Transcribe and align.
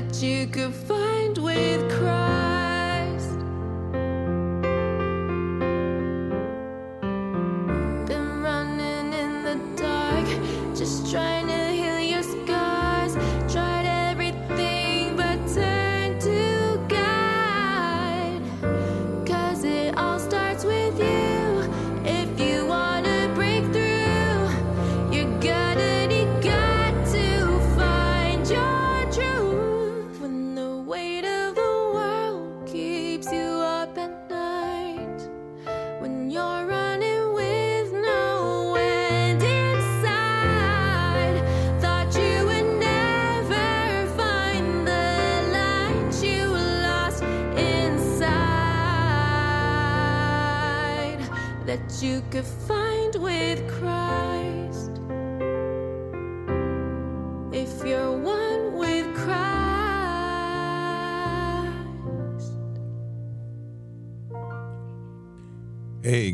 that 0.00 0.22
you 0.22 0.46
could 0.46 0.72
find 0.72 1.36
with 1.38 1.90
Christ. 1.90 2.27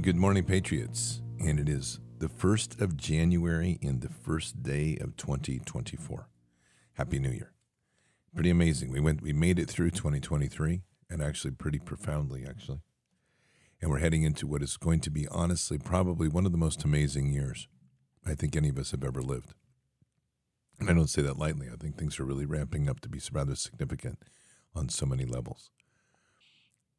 Good 0.05 0.17
morning, 0.17 0.45
Patriots. 0.45 1.23
And 1.41 1.59
it 1.59 1.67
is 1.67 1.99
the 2.19 2.29
1st 2.29 2.83
of 2.83 2.95
January 2.95 3.79
and 3.83 4.03
the 4.03 4.11
first 4.11 4.63
day 4.63 4.99
of 5.01 5.17
2024. 5.17 6.29
Happy 6.93 7.19
New 7.19 7.31
Year. 7.31 7.55
Pretty 8.35 8.51
amazing. 8.51 8.93
We 8.93 9.01
went 9.01 9.23
we 9.23 9.33
made 9.33 9.59
it 9.59 9.71
through 9.71 9.93
2023 9.93 10.83
and 11.09 11.23
actually 11.23 11.53
pretty 11.53 11.79
profoundly 11.79 12.45
actually. 12.47 12.81
And 13.81 13.91
we're 13.91 14.01
heading 14.01 14.25
into 14.25 14.47
what 14.47 14.63
is 14.63 14.77
going 14.77 15.01
to 15.01 15.11
be 15.11 15.27
honestly 15.29 15.79
probably 15.79 16.29
one 16.29 16.45
of 16.45 16.53
the 16.53 16.59
most 16.59 16.85
amazing 16.85 17.33
years 17.33 17.67
I 18.27 18.35
think 18.35 18.55
any 18.55 18.69
of 18.69 18.77
us 18.77 18.91
have 18.91 19.05
ever 19.05 19.23
lived. 19.23 19.55
And 20.81 20.91
I 20.91 20.93
don't 20.93 21.09
say 21.09 21.23
that 21.23 21.39
lightly. 21.39 21.69
I 21.73 21.77
think 21.77 21.97
things 21.97 22.21
are 22.21 22.27
really 22.27 22.45
ramping 22.45 22.91
up 22.91 23.01
to 23.01 23.09
be 23.09 23.23
rather 23.33 23.55
significant 23.55 24.19
on 24.75 24.91
so 24.91 25.07
many 25.07 25.25
levels. 25.25 25.71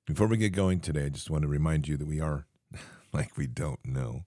Before 0.08 0.26
we 0.26 0.38
get 0.38 0.54
going 0.54 0.80
today, 0.80 1.06
I 1.06 1.10
just 1.10 1.30
want 1.30 1.44
to 1.44 1.48
remind 1.48 1.88
you 1.88 1.98
that 1.98 2.08
we 2.08 2.20
are, 2.20 2.48
like 3.16 3.38
we 3.38 3.48
don't 3.48 3.86
know, 3.86 4.26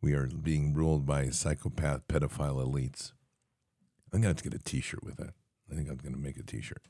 we 0.00 0.14
are 0.14 0.26
being 0.26 0.72
ruled 0.74 1.06
by 1.06 1.28
psychopath 1.28 2.08
pedophile 2.08 2.64
elites. 2.66 3.12
I'm 4.12 4.20
going 4.20 4.22
to 4.22 4.28
have 4.28 4.36
to 4.38 4.50
get 4.50 4.60
a 4.60 4.62
t 4.62 4.80
shirt 4.80 5.04
with 5.04 5.16
that. 5.16 5.34
I 5.70 5.74
think 5.74 5.88
I'm 5.88 5.96
going 5.96 6.14
to 6.14 6.20
make 6.20 6.38
a 6.38 6.42
t 6.42 6.60
shirt. 6.60 6.82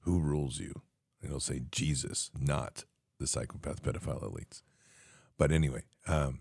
Who 0.00 0.20
rules 0.20 0.58
you? 0.58 0.82
It'll 1.22 1.40
say 1.40 1.62
Jesus, 1.70 2.30
not 2.38 2.84
the 3.18 3.26
psychopath 3.26 3.82
pedophile 3.82 4.22
elites. 4.22 4.62
But 5.38 5.52
anyway, 5.52 5.84
um, 6.06 6.40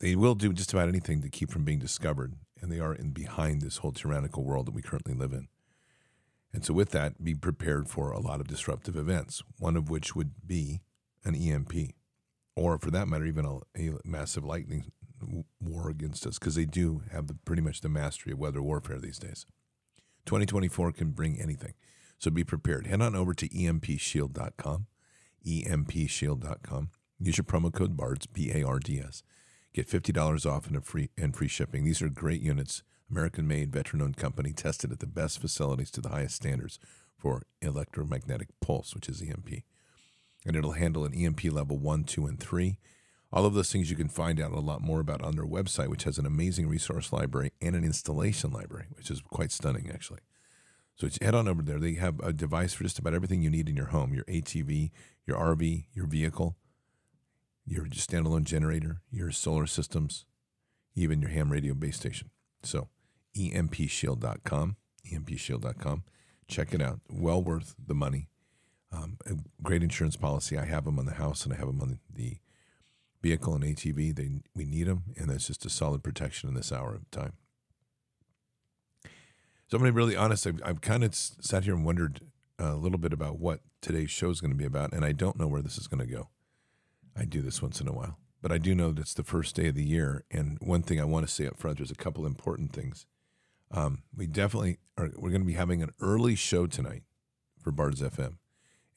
they 0.00 0.16
will 0.16 0.34
do 0.34 0.52
just 0.52 0.72
about 0.72 0.88
anything 0.88 1.22
to 1.22 1.28
keep 1.28 1.50
from 1.50 1.64
being 1.64 1.78
discovered, 1.78 2.34
and 2.60 2.70
they 2.72 2.80
are 2.80 2.94
in 2.94 3.10
behind 3.10 3.62
this 3.62 3.78
whole 3.78 3.92
tyrannical 3.92 4.44
world 4.44 4.66
that 4.66 4.74
we 4.74 4.82
currently 4.82 5.14
live 5.14 5.32
in. 5.32 5.48
And 6.52 6.64
so, 6.64 6.74
with 6.74 6.90
that, 6.90 7.22
be 7.22 7.34
prepared 7.34 7.88
for 7.88 8.10
a 8.10 8.20
lot 8.20 8.40
of 8.40 8.48
disruptive 8.48 8.96
events, 8.96 9.42
one 9.58 9.76
of 9.76 9.88
which 9.88 10.14
would 10.14 10.46
be 10.46 10.80
an 11.24 11.34
EMP, 11.34 11.72
or 12.56 12.78
for 12.78 12.90
that 12.90 13.08
matter, 13.08 13.24
even 13.24 13.44
a, 13.44 13.56
a 13.76 13.92
massive 14.04 14.44
lightning 14.44 14.92
war 15.60 15.88
against 15.88 16.26
us, 16.26 16.38
because 16.38 16.54
they 16.54 16.64
do 16.64 17.02
have 17.12 17.26
the, 17.26 17.34
pretty 17.44 17.62
much 17.62 17.80
the 17.80 17.88
mastery 17.88 18.32
of 18.32 18.38
weather 18.38 18.62
warfare 18.62 18.98
these 18.98 19.18
days. 19.18 19.46
2024 20.26 20.92
can 20.92 21.10
bring 21.10 21.40
anything. 21.40 21.74
So 22.18 22.30
be 22.30 22.44
prepared. 22.44 22.86
Head 22.86 23.02
on 23.02 23.16
over 23.16 23.34
to 23.34 23.48
empshield.com, 23.48 24.86
empshield.com. 25.46 26.90
Use 27.18 27.36
your 27.36 27.44
promo 27.44 27.72
code 27.72 27.96
BARDS, 27.96 28.26
B 28.26 28.52
A 28.52 28.64
R 28.64 28.78
D 28.78 29.00
S. 29.00 29.22
Get 29.72 29.88
$50 29.88 30.50
off 30.50 30.66
and, 30.66 30.84
free, 30.84 31.10
and 31.16 31.34
free 31.34 31.48
shipping. 31.48 31.84
These 31.84 32.02
are 32.02 32.08
great 32.08 32.42
units, 32.42 32.82
American 33.10 33.48
made, 33.48 33.72
veteran 33.72 34.02
owned 34.02 34.16
company, 34.16 34.52
tested 34.52 34.92
at 34.92 34.98
the 34.98 35.06
best 35.06 35.40
facilities 35.40 35.90
to 35.92 36.00
the 36.00 36.10
highest 36.10 36.36
standards 36.36 36.78
for 37.16 37.42
electromagnetic 37.62 38.48
pulse, 38.60 38.94
which 38.94 39.08
is 39.08 39.22
EMP. 39.22 39.62
And 40.46 40.56
it'll 40.56 40.72
handle 40.72 41.04
an 41.04 41.14
EMP 41.14 41.44
level 41.44 41.78
1, 41.78 42.04
2, 42.04 42.26
and 42.26 42.40
3. 42.40 42.78
All 43.32 43.46
of 43.46 43.54
those 43.54 43.72
things 43.72 43.90
you 43.90 43.96
can 43.96 44.08
find 44.08 44.40
out 44.40 44.52
a 44.52 44.60
lot 44.60 44.82
more 44.82 45.00
about 45.00 45.22
on 45.22 45.36
their 45.36 45.46
website, 45.46 45.88
which 45.88 46.04
has 46.04 46.18
an 46.18 46.26
amazing 46.26 46.68
resource 46.68 47.12
library 47.12 47.52
and 47.62 47.74
an 47.74 47.84
installation 47.84 48.50
library, 48.50 48.86
which 48.90 49.10
is 49.10 49.22
quite 49.22 49.50
stunning, 49.50 49.90
actually. 49.92 50.20
So 50.96 51.08
head 51.20 51.34
on 51.34 51.48
over 51.48 51.62
there. 51.62 51.78
They 51.78 51.94
have 51.94 52.20
a 52.20 52.32
device 52.32 52.74
for 52.74 52.84
just 52.84 52.98
about 52.98 53.14
everything 53.14 53.42
you 53.42 53.50
need 53.50 53.68
in 53.68 53.76
your 53.76 53.86
home 53.86 54.12
your 54.12 54.24
ATV, 54.24 54.90
your 55.26 55.38
RV, 55.38 55.86
your 55.94 56.06
vehicle, 56.06 56.56
your 57.64 57.86
standalone 57.86 58.44
generator, 58.44 59.00
your 59.10 59.30
solar 59.30 59.66
systems, 59.66 60.26
even 60.94 61.20
your 61.20 61.30
ham 61.30 61.50
radio 61.50 61.74
base 61.74 61.96
station. 61.96 62.30
So, 62.62 62.88
empshield.com, 63.36 64.76
empshield.com. 65.10 66.02
Check 66.48 66.74
it 66.74 66.82
out. 66.82 67.00
Well 67.08 67.42
worth 67.42 67.74
the 67.84 67.94
money. 67.94 68.28
Um, 68.92 69.16
a 69.24 69.36
great 69.62 69.82
insurance 69.82 70.16
policy. 70.16 70.58
I 70.58 70.66
have 70.66 70.84
them 70.84 70.98
on 70.98 71.06
the 71.06 71.14
house 71.14 71.44
and 71.44 71.54
I 71.54 71.56
have 71.56 71.66
them 71.66 71.80
on 71.80 71.98
the 72.14 72.36
vehicle 73.22 73.54
and 73.54 73.64
ATV. 73.64 74.14
They 74.14 74.30
we 74.54 74.64
need 74.64 74.86
them, 74.86 75.04
and 75.16 75.30
that's 75.30 75.46
just 75.46 75.64
a 75.64 75.70
solid 75.70 76.02
protection 76.02 76.48
in 76.48 76.54
this 76.54 76.72
hour 76.72 76.94
of 76.94 77.10
time. 77.10 77.32
So 79.68 79.76
I'm 79.76 79.80
going 79.80 79.88
to 79.88 79.94
be 79.94 79.96
really 79.96 80.16
honest. 80.16 80.46
I've, 80.46 80.60
I've 80.64 80.80
kind 80.82 81.02
of 81.04 81.14
sat 81.14 81.64
here 81.64 81.74
and 81.74 81.84
wondered 81.84 82.20
a 82.58 82.74
little 82.74 82.98
bit 82.98 83.14
about 83.14 83.38
what 83.38 83.60
today's 83.80 84.10
show 84.10 84.28
is 84.28 84.40
going 84.40 84.50
to 84.50 84.56
be 84.56 84.66
about, 84.66 84.92
and 84.92 85.04
I 85.04 85.12
don't 85.12 85.38
know 85.38 85.46
where 85.46 85.62
this 85.62 85.78
is 85.78 85.86
going 85.86 86.06
to 86.06 86.12
go. 86.12 86.28
I 87.16 87.24
do 87.24 87.40
this 87.40 87.62
once 87.62 87.80
in 87.80 87.88
a 87.88 87.92
while, 87.92 88.18
but 88.42 88.52
I 88.52 88.58
do 88.58 88.74
know 88.74 88.92
that 88.92 89.00
it's 89.00 89.14
the 89.14 89.24
first 89.24 89.54
day 89.54 89.68
of 89.68 89.74
the 89.74 89.84
year, 89.84 90.24
and 90.30 90.58
one 90.60 90.82
thing 90.82 91.00
I 91.00 91.04
want 91.04 91.26
to 91.26 91.32
say 91.32 91.46
up 91.46 91.56
front: 91.56 91.78
there's 91.78 91.90
a 91.90 91.94
couple 91.94 92.26
important 92.26 92.72
things. 92.72 93.06
Um, 93.70 94.02
we 94.14 94.26
definitely 94.26 94.78
are. 94.98 95.10
We're 95.16 95.30
going 95.30 95.40
to 95.40 95.46
be 95.46 95.54
having 95.54 95.82
an 95.82 95.92
early 96.00 96.34
show 96.34 96.66
tonight 96.66 97.04
for 97.62 97.70
Bards 97.70 98.02
FM, 98.02 98.36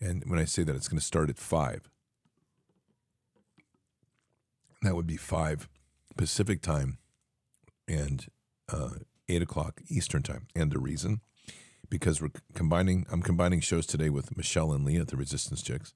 and 0.06 0.24
when 0.28 0.40
I 0.40 0.46
say 0.46 0.63
that, 0.63 0.75
it's 0.75 0.88
going 0.88 1.00
to 1.00 1.06
start 1.06 1.30
at 1.30 1.38
five. 1.38 1.90
That 4.81 4.96
would 4.96 5.07
be 5.07 5.18
five 5.18 5.68
Pacific 6.16 6.62
time, 6.62 7.00
and 7.88 8.28
uh, 8.72 8.92
eight 9.28 9.42
o'clock 9.42 9.81
Eastern 9.90 10.24
time. 10.24 10.48
And 10.56 10.72
the 10.72 10.80
reason, 10.80 11.22
because 11.90 12.22
we're 12.22 12.30
combining, 12.54 13.06
I'm 13.12 13.22
combining 13.22 13.62
shows 13.62 13.86
today 13.86 14.10
with 14.10 14.38
Michelle 14.38 14.72
and 14.72 14.86
Leah, 14.86 15.06
the 15.06 15.18
Resistance 15.18 15.62
Chicks, 15.62 15.94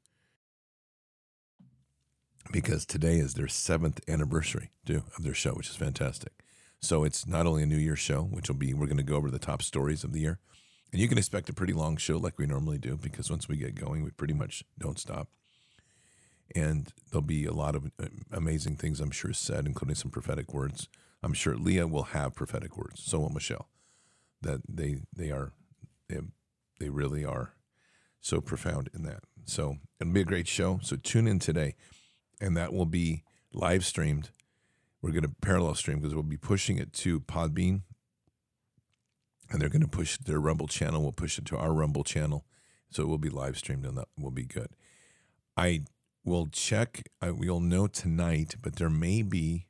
because 2.52 2.86
today 2.86 3.18
is 3.18 3.36
their 3.36 3.48
seventh 3.48 4.02
anniversary 4.10 4.72
due 4.86 5.04
of 5.18 5.24
their 5.24 5.34
show, 5.34 5.54
which 5.54 5.70
is 5.70 5.76
fantastic. 5.76 6.34
So 6.82 7.04
it's 7.04 7.28
not 7.28 7.46
only 7.46 7.64
a 7.64 7.68
New 7.68 7.78
Year's 7.78 8.00
show, 8.00 8.22
which 8.22 8.50
will 8.50 8.56
be, 8.56 8.74
we're 8.74 8.88
going 8.88 8.98
to 8.98 9.04
go 9.04 9.16
over 9.16 9.30
the 9.30 9.40
top 9.40 9.62
stories 9.62 10.04
of 10.04 10.14
the 10.14 10.22
year. 10.22 10.40
And 10.91 11.00
you 11.00 11.07
can 11.07 11.18
expect 11.18 11.50
a 11.50 11.53
pretty 11.53 11.74
long 11.74 11.97
show 11.97 12.18
like 12.18 12.38
we 12.38 12.47
normally 12.47 12.80
do, 12.80 12.97
because 12.97 13.30
once 13.30 13.47
we 13.47 13.57
get 13.57 13.75
going, 13.75 14.03
we 14.03 14.12
pretty 14.12 14.33
much 14.33 14.63
don't 14.80 15.00
stop. 15.00 15.27
And 16.56 16.91
there'll 17.12 17.21
be 17.21 17.45
a 17.45 17.53
lot 17.53 17.75
of 17.75 17.91
uh, 18.01 18.07
amazing 18.31 18.77
things, 18.77 19.00
I'm 19.00 19.12
sure, 19.12 19.33
said, 19.33 19.68
including 19.68 19.95
some 19.95 20.09
prophetic 20.09 20.51
words. 20.51 20.88
I'm 21.21 21.33
sure 21.33 21.56
Leah 21.56 21.86
will 21.86 22.03
have 22.03 22.33
prophetic 22.33 22.75
words. 22.75 23.03
So 23.03 23.19
will 23.19 23.30
Michelle. 23.30 23.68
That 24.41 24.62
they 24.68 25.01
they 25.15 25.31
are 25.31 25.51
they, 26.07 26.19
they 26.80 26.89
really 26.89 27.25
are 27.25 27.53
so 28.21 28.41
profound 28.41 28.89
in 28.94 29.03
that. 29.03 29.24
So 29.45 29.77
it'll 30.00 30.13
be 30.13 30.21
a 30.21 30.25
great 30.25 30.47
show. 30.47 30.80
So 30.81 30.95
tune 30.95 31.27
in 31.27 31.39
today, 31.39 31.75
and 32.39 32.56
that 32.57 32.74
will 32.74 32.86
be 32.86 33.24
live 33.53 33.86
streamed. 33.86 34.31
We're 35.01 35.12
going 35.12 35.24
to 35.24 35.36
parallel 35.41 35.75
stream 35.75 36.00
because 36.00 36.13
we'll 36.13 36.24
be 36.24 36.38
pushing 36.38 36.77
it 36.77 36.94
to 36.94 37.19
Podbean, 37.19 37.81
and 39.50 39.62
they're 39.62 39.69
going 39.69 39.81
to 39.81 39.88
push 39.88 40.18
their 40.18 40.40
Rumble 40.40 40.68
channel. 40.68 41.01
We'll 41.01 41.12
push 41.12 41.38
it 41.38 41.46
to 41.46 41.57
our 41.57 41.74
Rumble 41.74 42.04
channel, 42.04 42.46
so 42.90 43.04
it 43.04 43.07
will 43.07 43.18
be 43.18 43.30
live 43.30 43.57
streamed, 43.57 43.86
and 43.86 43.98
that 43.98 44.07
will 44.18 44.31
be 44.31 44.46
good. 44.46 44.69
I 45.57 45.81
will 46.24 46.48
check. 46.48 47.10
I, 47.22 47.31
we'll 47.31 47.60
know 47.60 47.88
tonight, 47.88 48.56
but 48.62 48.75
there 48.75 48.90
may 48.90 49.22
be 49.22 49.66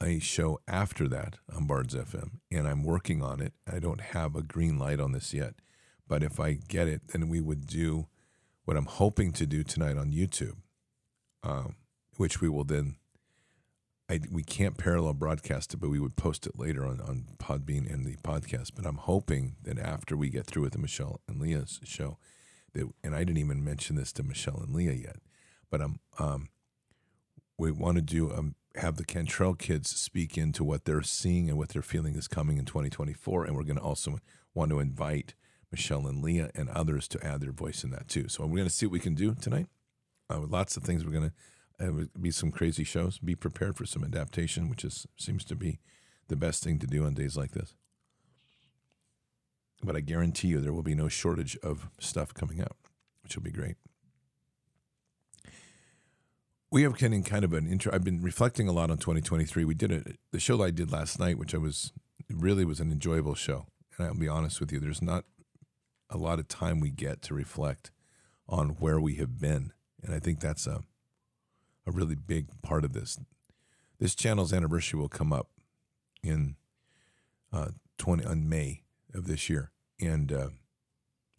a 0.00 0.18
show 0.18 0.60
after 0.66 1.08
that 1.08 1.36
on 1.54 1.66
Bards 1.66 1.94
FM, 1.94 2.40
and 2.50 2.66
I'm 2.66 2.84
working 2.84 3.22
on 3.22 3.40
it. 3.40 3.52
I 3.70 3.78
don't 3.78 4.00
have 4.00 4.36
a 4.36 4.42
green 4.42 4.78
light 4.78 5.00
on 5.00 5.12
this 5.12 5.34
yet, 5.34 5.54
but 6.06 6.22
if 6.22 6.40
I 6.40 6.54
get 6.54 6.88
it, 6.88 7.08
then 7.08 7.28
we 7.28 7.40
would 7.40 7.66
do 7.66 8.06
what 8.64 8.76
I'm 8.76 8.86
hoping 8.86 9.32
to 9.32 9.46
do 9.46 9.62
tonight 9.62 9.96
on 9.96 10.12
YouTube, 10.12 10.56
um, 11.42 11.76
which 12.16 12.40
we 12.40 12.48
will 12.48 12.64
then. 12.64 12.96
I, 14.10 14.20
we 14.30 14.42
can't 14.42 14.78
parallel 14.78 15.12
broadcast 15.12 15.74
it, 15.74 15.78
but 15.78 15.90
we 15.90 16.00
would 16.00 16.16
post 16.16 16.46
it 16.46 16.58
later 16.58 16.86
on, 16.86 17.00
on 17.00 17.26
Podbean 17.38 17.92
and 17.92 18.06
the 18.06 18.16
podcast. 18.16 18.72
But 18.74 18.86
I'm 18.86 18.96
hoping 18.96 19.56
that 19.62 19.78
after 19.78 20.16
we 20.16 20.30
get 20.30 20.46
through 20.46 20.62
with 20.62 20.72
the 20.72 20.78
Michelle 20.78 21.20
and 21.28 21.40
Leah's 21.40 21.80
show, 21.84 22.18
that 22.72 22.88
and 23.04 23.14
I 23.14 23.20
didn't 23.20 23.38
even 23.38 23.62
mention 23.62 23.96
this 23.96 24.12
to 24.14 24.22
Michelle 24.22 24.60
and 24.60 24.74
Leah 24.74 24.92
yet, 24.92 25.16
but 25.70 25.80
I'm 25.82 26.00
um, 26.18 26.48
we 27.58 27.70
want 27.70 27.96
to 27.96 28.02
do 28.02 28.32
um, 28.32 28.54
have 28.76 28.96
the 28.96 29.04
Cantrell 29.04 29.54
kids 29.54 29.90
speak 29.90 30.38
into 30.38 30.64
what 30.64 30.84
they're 30.84 31.02
seeing 31.02 31.48
and 31.48 31.58
what 31.58 31.70
they're 31.70 31.82
feeling 31.82 32.14
is 32.14 32.28
coming 32.28 32.56
in 32.58 32.64
2024, 32.64 33.44
and 33.44 33.56
we're 33.56 33.62
going 33.62 33.76
to 33.76 33.82
also 33.82 34.18
want 34.54 34.70
to 34.70 34.78
invite 34.78 35.34
Michelle 35.70 36.06
and 36.06 36.22
Leah 36.22 36.50
and 36.54 36.70
others 36.70 37.08
to 37.08 37.26
add 37.26 37.40
their 37.40 37.52
voice 37.52 37.84
in 37.84 37.90
that 37.90 38.08
too. 38.08 38.28
So 38.28 38.44
we're 38.44 38.56
going 38.56 38.68
to 38.68 38.74
see 38.74 38.86
what 38.86 38.92
we 38.92 39.00
can 39.00 39.14
do 39.14 39.34
tonight. 39.34 39.66
Uh, 40.30 40.40
lots 40.40 40.76
of 40.76 40.82
things 40.82 41.04
we're 41.04 41.12
going 41.12 41.30
to 41.30 41.34
uh, 41.80 41.90
be 42.20 42.30
some 42.30 42.50
crazy 42.50 42.84
shows. 42.84 43.18
Be 43.18 43.34
prepared 43.34 43.76
for 43.76 43.86
some 43.86 44.04
adaptation, 44.04 44.68
which 44.68 44.84
is 44.84 45.06
seems 45.16 45.44
to 45.46 45.56
be 45.56 45.80
the 46.28 46.36
best 46.36 46.62
thing 46.62 46.78
to 46.80 46.86
do 46.86 47.04
on 47.04 47.14
days 47.14 47.36
like 47.36 47.52
this. 47.52 47.74
But 49.82 49.96
I 49.96 50.00
guarantee 50.00 50.48
you 50.48 50.60
there 50.60 50.72
will 50.72 50.82
be 50.82 50.94
no 50.94 51.08
shortage 51.08 51.56
of 51.62 51.88
stuff 52.00 52.34
coming 52.34 52.60
out, 52.60 52.76
which 53.22 53.36
will 53.36 53.44
be 53.44 53.52
great 53.52 53.76
we 56.70 56.82
have 56.82 56.98
getting 56.98 57.22
kind 57.22 57.44
of 57.44 57.52
an 57.52 57.66
intro. 57.66 57.92
I've 57.92 58.04
been 58.04 58.22
reflecting 58.22 58.68
a 58.68 58.72
lot 58.72 58.90
on 58.90 58.98
2023. 58.98 59.64
We 59.64 59.74
did 59.74 59.92
a, 59.92 60.02
the 60.32 60.40
show 60.40 60.56
that 60.58 60.64
I 60.64 60.70
did 60.70 60.92
last 60.92 61.18
night, 61.18 61.38
which 61.38 61.54
I 61.54 61.58
was 61.58 61.92
really 62.30 62.64
was 62.64 62.80
an 62.80 62.92
enjoyable 62.92 63.34
show. 63.34 63.66
And 63.96 64.06
I'll 64.06 64.14
be 64.14 64.28
honest 64.28 64.60
with 64.60 64.72
you, 64.72 64.78
there's 64.78 65.02
not 65.02 65.24
a 66.10 66.18
lot 66.18 66.38
of 66.38 66.48
time 66.48 66.80
we 66.80 66.90
get 66.90 67.22
to 67.22 67.34
reflect 67.34 67.90
on 68.48 68.70
where 68.80 69.00
we 69.00 69.16
have 69.16 69.38
been, 69.38 69.72
and 70.02 70.14
I 70.14 70.18
think 70.18 70.40
that's 70.40 70.66
a 70.66 70.82
a 71.88 71.92
really 71.92 72.14
big 72.14 72.46
part 72.62 72.84
of 72.84 72.92
this. 72.92 73.18
This 73.98 74.14
channel's 74.14 74.52
anniversary 74.52 75.00
will 75.00 75.08
come 75.08 75.32
up 75.32 75.48
in 76.22 76.56
uh, 77.52 77.68
20 77.98 78.24
on 78.24 78.48
May 78.48 78.82
of 79.14 79.26
this 79.26 79.48
year, 79.48 79.72
and 80.00 80.32
uh, 80.32 80.48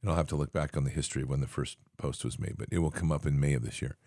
and 0.02 0.10
I'll 0.10 0.18
have 0.18 0.28
to 0.30 0.36
look 0.36 0.54
back 0.54 0.76
on 0.78 0.86
the 0.86 0.90
history 0.90 1.24
of 1.24 1.30
when 1.30 1.42
the 1.42 1.48
first 1.48 1.78
post 1.98 2.24
was 2.24 2.40
made, 2.40 2.56
but 2.58 2.70
it 2.72 2.80
will 2.80 2.92
come 2.92 3.12
up 3.12 3.26
in 3.26 3.40
May 3.40 3.54
of 3.54 3.64
this 3.64 3.82
year 3.82 3.98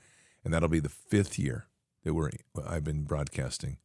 and 0.45 0.53
that'll 0.53 0.69
be 0.69 0.81
the 0.81 0.89
fifth 0.89 1.39
year 1.39 1.67
that 2.05 2.15
we're 2.15 2.31
I've 2.67 2.85
been 2.85 3.05
broadcasting. 3.05 3.79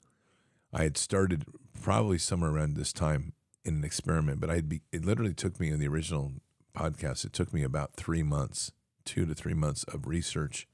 I 0.74 0.84
had 0.84 0.98
started 0.98 1.46
probably 1.82 2.18
somewhere 2.18 2.52
around 2.52 2.76
this 2.76 2.92
time 2.92 3.34
in 3.64 3.76
an 3.76 3.84
experiment, 3.84 4.40
but 4.40 4.50
I'd 4.50 4.70
be 4.70 4.82
it 4.92 5.06
literally 5.06 5.34
took 5.34 5.60
me 5.60 5.70
in 5.70 5.80
the 5.80 5.88
original 5.88 6.34
podcast. 6.76 7.26
It 7.26 7.34
took 7.34 7.54
me 7.54 7.64
about 7.64 7.94
three 7.94 8.24
months, 8.24 8.72
two 9.06 9.26
to 9.26 9.36
three 9.36 9.54
months 9.54 9.84
of 9.86 10.08
research, 10.08 10.68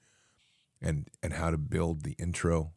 and 0.84 1.10
and 1.24 1.34
how 1.34 1.50
to 1.50 1.58
build 1.58 2.04
the 2.04 2.16
intro, 2.20 2.74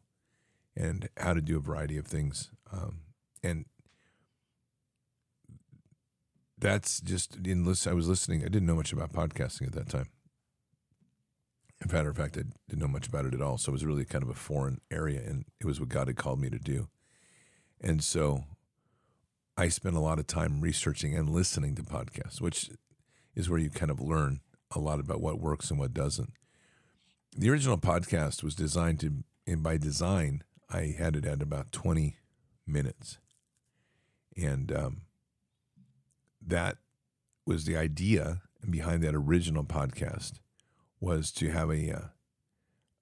and 0.75 1.09
how 1.17 1.33
to 1.33 1.41
do 1.41 1.57
a 1.57 1.61
variety 1.61 1.97
of 1.97 2.07
things, 2.07 2.49
um, 2.71 3.01
and 3.43 3.65
that's 6.57 6.99
just 7.01 7.35
in 7.45 7.65
listen. 7.65 7.91
I 7.91 7.95
was 7.95 8.07
listening. 8.07 8.41
I 8.41 8.49
didn't 8.49 8.65
know 8.65 8.75
much 8.75 8.91
about 8.91 9.13
podcasting 9.13 9.67
at 9.67 9.73
that 9.73 9.89
time, 9.89 10.07
in 11.81 11.91
matter 11.91 12.09
of 12.09 12.17
fact, 12.17 12.37
I 12.37 12.43
didn't 12.67 12.81
know 12.81 12.87
much 12.87 13.07
about 13.07 13.25
it 13.25 13.33
at 13.33 13.41
all. 13.41 13.57
So 13.57 13.69
it 13.69 13.73
was 13.73 13.85
really 13.85 14.05
kind 14.05 14.23
of 14.23 14.29
a 14.29 14.35
foreign 14.35 14.81
area, 14.89 15.21
and 15.21 15.45
it 15.59 15.65
was 15.65 15.79
what 15.79 15.89
God 15.89 16.07
had 16.07 16.17
called 16.17 16.39
me 16.39 16.49
to 16.49 16.59
do. 16.59 16.87
And 17.79 18.03
so 18.03 18.45
I 19.55 19.69
spent 19.69 19.95
a 19.95 19.99
lot 20.01 20.19
of 20.19 20.25
time 20.25 20.61
researching 20.61 21.15
and 21.15 21.29
listening 21.29 21.75
to 21.75 21.83
podcasts, 21.83 22.41
which 22.41 22.71
is 23.35 23.49
where 23.49 23.59
you 23.59 23.69
kind 23.69 23.91
of 23.91 23.99
learn 23.99 24.41
a 24.75 24.79
lot 24.79 24.99
about 24.99 25.21
what 25.21 25.39
works 25.39 25.69
and 25.69 25.79
what 25.79 25.93
doesn't. 25.93 26.33
The 27.39 27.51
original 27.51 27.77
podcast 27.77 28.41
was 28.41 28.55
designed 28.55 28.99
to, 29.01 29.23
and 29.45 29.61
by 29.61 29.77
design, 29.77 30.43
I 30.71 30.95
had 30.97 31.15
it 31.15 31.23
at 31.23 31.43
about 31.43 31.71
20 31.71 32.17
minutes. 32.65 33.19
And 34.35 34.71
um, 34.71 35.01
that 36.43 36.77
was 37.45 37.65
the 37.65 37.77
idea 37.77 38.41
behind 38.67 39.03
that 39.03 39.13
original 39.13 39.63
podcast 39.63 40.39
was 40.99 41.31
to 41.33 41.51
have 41.51 41.69
a 41.69 41.91
uh, 41.91 42.05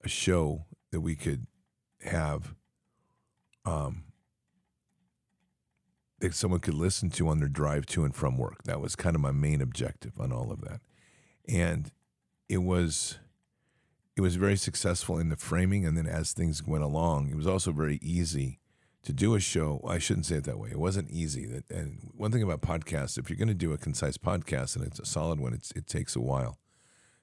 a 0.03 0.09
show 0.09 0.65
that 0.91 0.99
we 0.99 1.15
could 1.15 1.47
have 2.03 2.55
um, 3.63 4.03
that 6.19 6.33
someone 6.33 6.59
could 6.59 6.73
listen 6.73 7.09
to 7.11 7.29
on 7.29 7.39
their 7.39 7.47
drive 7.47 7.85
to 7.87 8.03
and 8.03 8.13
from 8.13 8.37
work. 8.37 8.63
That 8.65 8.81
was 8.81 8.97
kind 8.97 9.15
of 9.15 9.21
my 9.21 9.31
main 9.31 9.61
objective 9.61 10.19
on 10.19 10.33
all 10.33 10.51
of 10.51 10.59
that, 10.61 10.81
and 11.47 11.89
it 12.49 12.59
was 12.59 13.17
it 14.15 14.21
was 14.21 14.35
very 14.35 14.55
successful 14.55 15.17
in 15.17 15.29
the 15.29 15.35
framing. 15.35 15.85
And 15.85 15.97
then 15.97 16.07
as 16.07 16.31
things 16.31 16.65
went 16.65 16.83
along, 16.83 17.29
it 17.29 17.35
was 17.35 17.47
also 17.47 17.71
very 17.71 17.99
easy 18.01 18.59
to 19.03 19.13
do 19.13 19.35
a 19.35 19.39
show. 19.39 19.81
I 19.87 19.99
shouldn't 19.99 20.25
say 20.25 20.37
it 20.37 20.45
that 20.45 20.57
way. 20.57 20.69
It 20.71 20.79
wasn't 20.79 21.11
easy. 21.11 21.61
And 21.69 22.11
one 22.15 22.31
thing 22.31 22.43
about 22.43 22.61
podcasts, 22.61 23.17
if 23.17 23.29
you're 23.29 23.37
going 23.37 23.49
to 23.49 23.53
do 23.53 23.73
a 23.73 23.77
concise 23.77 24.17
podcast 24.17 24.75
and 24.75 24.85
it's 24.85 24.99
a 24.99 25.05
solid 25.05 25.39
one, 25.39 25.53
it 25.53 25.87
takes 25.87 26.15
a 26.15 26.21
while 26.21 26.59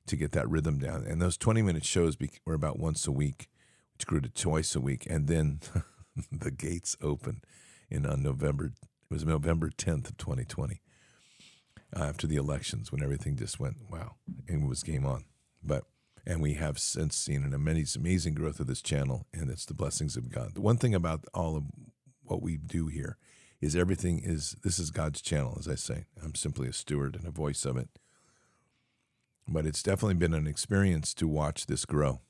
to 0.07 0.17
get 0.17 0.33
that 0.33 0.49
rhythm 0.49 0.79
down. 0.79 1.05
And 1.05 1.21
those 1.21 1.37
20 1.37 1.63
minute 1.63 1.85
shows 1.85 2.17
were 2.45 2.55
about 2.55 2.79
once 2.79 3.07
a 3.07 3.13
week, 3.13 3.49
which 3.95 4.07
grew 4.07 4.21
to 4.21 4.29
twice 4.29 4.75
a 4.75 4.81
week. 4.81 5.07
And 5.09 5.29
then 5.29 5.61
the 6.33 6.51
gates 6.51 6.97
opened 7.01 7.45
in 7.91 8.07
on 8.07 8.23
November, 8.23 8.67
it 8.67 8.73
was 9.11 9.25
November 9.25 9.71
10th 9.71 10.11
of 10.11 10.17
2020, 10.17 10.81
uh, 11.95 12.03
after 12.03 12.27
the 12.27 12.37
elections 12.37 12.91
when 12.91 13.03
everything 13.03 13.37
just 13.37 13.61
went, 13.61 13.77
wow, 13.91 14.15
and 14.49 14.65
it 14.65 14.69
was 14.69 14.83
game 14.83 15.05
on. 15.05 15.25
But, 15.63 15.85
and 16.27 16.41
we 16.41 16.55
have 16.55 16.79
since 16.79 17.17
seen 17.17 17.43
an 17.43 17.53
amazing, 17.53 18.01
amazing 18.01 18.35
growth 18.35 18.61
of 18.61 18.67
this 18.67 18.83
channel, 18.83 19.27
and 19.33 19.51
it's 19.51 19.65
the 19.65 19.75
blessings 19.75 20.17
of 20.17 20.31
God. 20.31 20.55
The 20.55 20.61
one 20.61 20.77
thing 20.77 20.95
about 20.95 21.25
all 21.35 21.57
of 21.57 21.65
what 22.25 22.43
we 22.43 22.57
do 22.57 22.87
here 22.87 23.17
is 23.61 23.77
everything 23.77 24.21
is 24.23 24.57
this 24.63 24.79
is 24.79 24.91
God's 24.91 25.21
channel, 25.21 25.57
as 25.59 25.69
I 25.69 25.75
say. 25.75 26.07
I'm 26.23 26.35
simply 26.35 26.69
a 26.69 26.73
steward 26.73 27.17
and 27.17 27.27
a 27.27 27.31
voice 27.31 27.65
of 27.65 27.77
it. 27.77 27.89
But 29.49 29.67
it's 29.67 29.83
definitely 29.83 30.15
been 30.15 30.35
an 30.35 30.47
experience 30.47 31.15
to 31.15 31.27
watch 31.27 31.67
this 31.67 31.85
grow. 31.85 32.21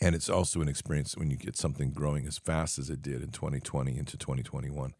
And 0.00 0.14
it's 0.14 0.28
also 0.28 0.60
an 0.60 0.68
experience 0.68 1.16
when 1.16 1.30
you 1.30 1.36
get 1.36 1.56
something 1.56 1.92
growing 1.92 2.26
as 2.26 2.38
fast 2.38 2.78
as 2.78 2.90
it 2.90 3.00
did 3.00 3.22
in 3.22 3.30
2020 3.30 3.96
into 3.96 4.16
2021. 4.16 4.94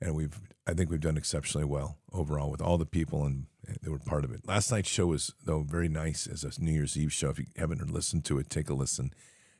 And 0.00 0.14
we've, 0.14 0.40
I 0.66 0.74
think 0.74 0.90
we've 0.90 1.00
done 1.00 1.16
exceptionally 1.16 1.64
well 1.64 1.98
overall 2.12 2.50
with 2.50 2.60
all 2.60 2.76
the 2.76 2.86
people 2.86 3.24
and 3.24 3.46
Eh, 3.68 3.74
that 3.82 3.90
were 3.90 3.98
part 3.98 4.24
of 4.24 4.32
it. 4.32 4.46
Last 4.46 4.70
night's 4.70 4.88
show 4.88 5.06
was, 5.06 5.32
though, 5.44 5.62
very 5.62 5.88
nice 5.88 6.26
as 6.26 6.44
a 6.44 6.62
New 6.62 6.72
Year's 6.72 6.96
Eve 6.96 7.12
show. 7.12 7.30
If 7.30 7.38
you 7.38 7.46
haven't 7.56 7.92
listened 7.92 8.24
to 8.26 8.38
it, 8.38 8.50
take 8.50 8.68
a 8.68 8.74
listen. 8.74 9.12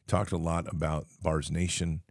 Talked 0.06 0.32
a 0.32 0.36
lot 0.36 0.66
about 0.72 1.06
Bards 1.22 1.50
Nation 1.50 2.02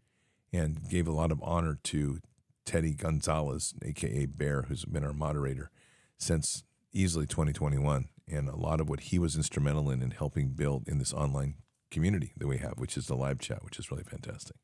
and 0.53 0.87
gave 0.89 1.07
a 1.07 1.11
lot 1.11 1.31
of 1.31 1.41
honor 1.43 1.77
to 1.83 2.19
Teddy 2.65 2.93
Gonzalez, 2.93 3.73
aka 3.83 4.25
Bear, 4.25 4.63
who's 4.63 4.85
been 4.85 5.03
our 5.03 5.13
moderator 5.13 5.71
since 6.17 6.63
easily 6.93 7.25
2021, 7.25 8.09
and 8.27 8.47
a 8.47 8.55
lot 8.55 8.79
of 8.79 8.89
what 8.89 9.01
he 9.01 9.19
was 9.19 9.35
instrumental 9.35 9.89
in 9.89 10.01
in 10.01 10.11
helping 10.11 10.49
build 10.49 10.87
in 10.87 10.99
this 10.99 11.13
online 11.13 11.55
community 11.89 12.31
that 12.37 12.47
we 12.47 12.57
have, 12.57 12.73
which 12.77 12.95
is 12.95 13.07
the 13.07 13.15
live 13.15 13.39
chat, 13.39 13.63
which 13.63 13.79
is 13.79 13.91
really 13.91 14.03
fantastic. 14.03 14.55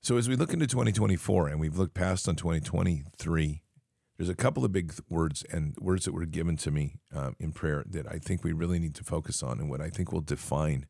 So 0.00 0.16
as 0.16 0.28
we 0.28 0.36
look 0.36 0.52
into 0.52 0.66
2024 0.66 1.48
and 1.48 1.60
we've 1.60 1.76
looked 1.76 1.94
past 1.94 2.28
on 2.28 2.36
2023, 2.36 3.62
there's 4.18 4.28
a 4.28 4.34
couple 4.34 4.64
of 4.64 4.72
big 4.72 4.92
words 5.08 5.44
and 5.50 5.76
words 5.80 6.04
that 6.04 6.12
were 6.12 6.26
given 6.26 6.56
to 6.58 6.72
me 6.72 6.96
um, 7.14 7.36
in 7.38 7.52
prayer 7.52 7.84
that 7.88 8.06
I 8.10 8.18
think 8.18 8.42
we 8.42 8.52
really 8.52 8.80
need 8.80 8.96
to 8.96 9.04
focus 9.04 9.44
on 9.44 9.60
and 9.60 9.70
what 9.70 9.80
I 9.80 9.90
think 9.90 10.12
will 10.12 10.20
define 10.20 10.86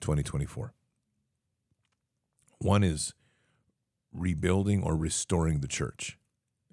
2024. 0.00 0.74
One 2.58 2.82
is 2.82 3.14
rebuilding 4.12 4.82
or 4.82 4.96
restoring 4.96 5.60
the 5.60 5.68
church, 5.68 6.18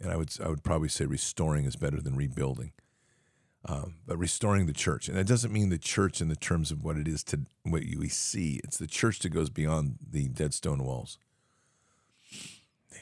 and 0.01 0.12
I 0.12 0.17
would 0.17 0.31
I 0.43 0.50
would 0.50 0.63
probably 0.63 0.89
say 0.89 1.05
restoring 1.05 1.65
is 1.65 1.75
better 1.75 2.01
than 2.01 2.15
rebuilding. 2.15 2.73
Um, 3.65 3.95
but 4.05 4.17
restoring 4.17 4.65
the 4.65 4.73
church, 4.73 5.07
and 5.07 5.17
that 5.17 5.27
doesn't 5.27 5.53
mean 5.53 5.69
the 5.69 5.77
church 5.77 6.19
in 6.19 6.27
the 6.27 6.35
terms 6.35 6.69
of 6.69 6.83
what 6.83 6.97
it 6.97 7.07
is 7.07 7.23
to 7.25 7.41
what 7.63 7.83
you 7.83 8.09
see. 8.09 8.59
It's 8.62 8.77
the 8.77 8.88
church 8.88 9.19
that 9.19 9.29
goes 9.29 9.50
beyond 9.50 10.00
the 10.05 10.27
dead 10.27 10.53
stone 10.53 10.83
walls. 10.83 11.17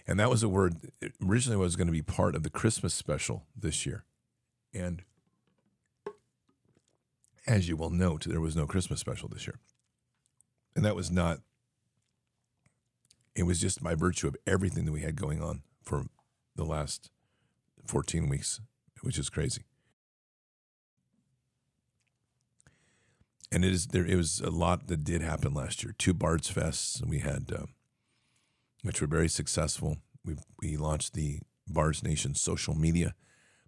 And 0.08 0.20
that 0.20 0.30
was 0.30 0.44
a 0.44 0.50
word 0.50 0.92
originally 1.26 1.58
was 1.58 1.76
going 1.76 1.88
to 1.88 1.94
be 1.94 2.02
part 2.02 2.36
of 2.36 2.44
the 2.44 2.50
Christmas 2.50 2.94
special 2.94 3.46
this 3.56 3.86
year, 3.86 4.06
and 4.74 5.04
as 7.48 7.68
you 7.68 7.76
will 7.76 7.90
note, 7.90 8.26
there 8.28 8.42
was 8.42 8.56
no 8.56 8.68
Christmas 8.68 9.00
special 9.00 9.28
this 9.28 9.48
year, 9.48 9.60
and 10.76 10.86
that 10.86 10.96
was 10.96 11.12
not 11.12 11.40
it 13.36 13.44
was 13.44 13.60
just 13.60 13.82
by 13.84 13.96
virtue 13.96 14.28
of 14.28 14.36
everything 14.46 14.86
that 14.86 14.92
we 14.92 15.02
had 15.02 15.16
going 15.16 15.42
on 15.42 15.62
for 15.82 16.06
the 16.56 16.66
last 16.66 17.10
14 17.86 18.30
weeks, 18.30 18.60
which 19.02 19.18
is 19.18 19.30
crazy. 19.30 19.64
And 23.52 23.66
it 23.66 23.72
is 23.74 23.88
there. 23.88 24.06
It 24.06 24.16
was 24.16 24.40
a 24.40 24.50
lot 24.50 24.88
that 24.88 25.04
did 25.04 25.22
happen 25.22 25.54
last 25.54 25.84
year. 25.84 25.94
Two 25.98 26.14
Bards 26.14 26.52
Fests, 26.52 27.02
and 27.02 27.10
we 27.10 27.20
had, 27.20 27.52
uh, 27.54 27.66
which 28.84 29.02
were 29.02 29.08
very 29.08 29.30
successful. 29.30 29.98
We 30.26 30.36
we 30.62 30.78
launched 30.78 31.14
the 31.14 31.40
Bards 31.68 32.04
Nation 32.04 32.36
social 32.36 32.76
media 32.76 33.16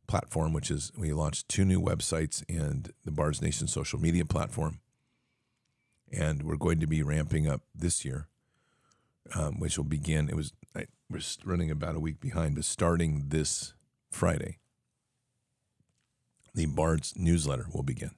platform, 0.08 0.54
which 0.54 0.70
is 0.70 0.92
we 0.98 1.14
launched 1.14 1.50
two 1.50 1.66
new 1.66 1.82
websites 1.82 2.44
and 2.50 2.92
the 3.06 3.12
Bards 3.12 3.42
Nation 3.42 3.68
social 3.68 4.00
media 4.00 4.26
platform, 4.26 4.80
and 6.12 6.44
we're 6.44 6.58
going 6.58 6.80
to 6.80 6.88
be 6.88 7.02
ramping 7.02 7.48
up 7.48 7.62
this 7.74 8.04
year 8.04 8.28
um, 9.36 9.60
which 9.60 9.78
will 9.78 9.86
begin. 9.86 10.30
It 10.30 10.36
was 10.36 10.54
I, 10.76 10.86
we're 11.10 11.22
running 11.46 11.72
about 11.72 11.96
a 11.96 12.00
week 12.00 12.20
behind, 12.20 12.56
but 12.56 12.66
starting 12.66 13.26
this 13.30 13.74
Friday, 14.12 14.60
the 16.54 16.66
Bard's 16.66 17.14
newsletter 17.16 17.68
will 17.74 17.84
begin, 17.84 18.12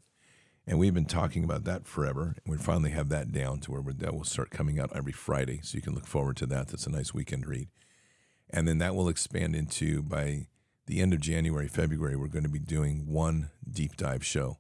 and 0.68 0.80
we've 0.80 0.94
been 0.94 1.06
talking 1.06 1.44
about 1.44 1.64
that 1.66 1.86
forever. 1.86 2.36
And 2.44 2.52
we 2.52 2.58
finally 2.58 2.92
have 2.92 3.10
that 3.10 3.32
down 3.32 3.60
to 3.62 3.72
where 3.72 3.94
that 3.94 4.14
will 4.14 4.24
start 4.24 4.50
coming 4.50 4.80
out 4.80 4.96
every 4.96 5.12
Friday, 5.12 5.60
so 5.64 5.76
you 5.76 5.82
can 5.82 5.94
look 5.94 6.08
forward 6.08 6.38
to 6.38 6.46
that. 6.48 6.70
That's 6.70 6.88
a 6.88 6.92
nice 6.92 7.14
weekend 7.14 7.48
read, 7.48 7.70
and 8.50 8.68
then 8.68 8.78
that 8.80 8.96
will 8.96 9.10
expand 9.10 9.56
into 9.56 10.02
by 10.04 10.48
the 10.88 11.02
end 11.02 11.14
of 11.14 11.20
January, 11.20 11.68
February. 11.68 12.16
We're 12.16 12.28
going 12.28 12.44
to 12.44 12.50
be 12.50 12.60
doing 12.60 13.08
one 13.08 13.50
deep 13.70 13.98
dive 13.98 14.26
show 14.26 14.60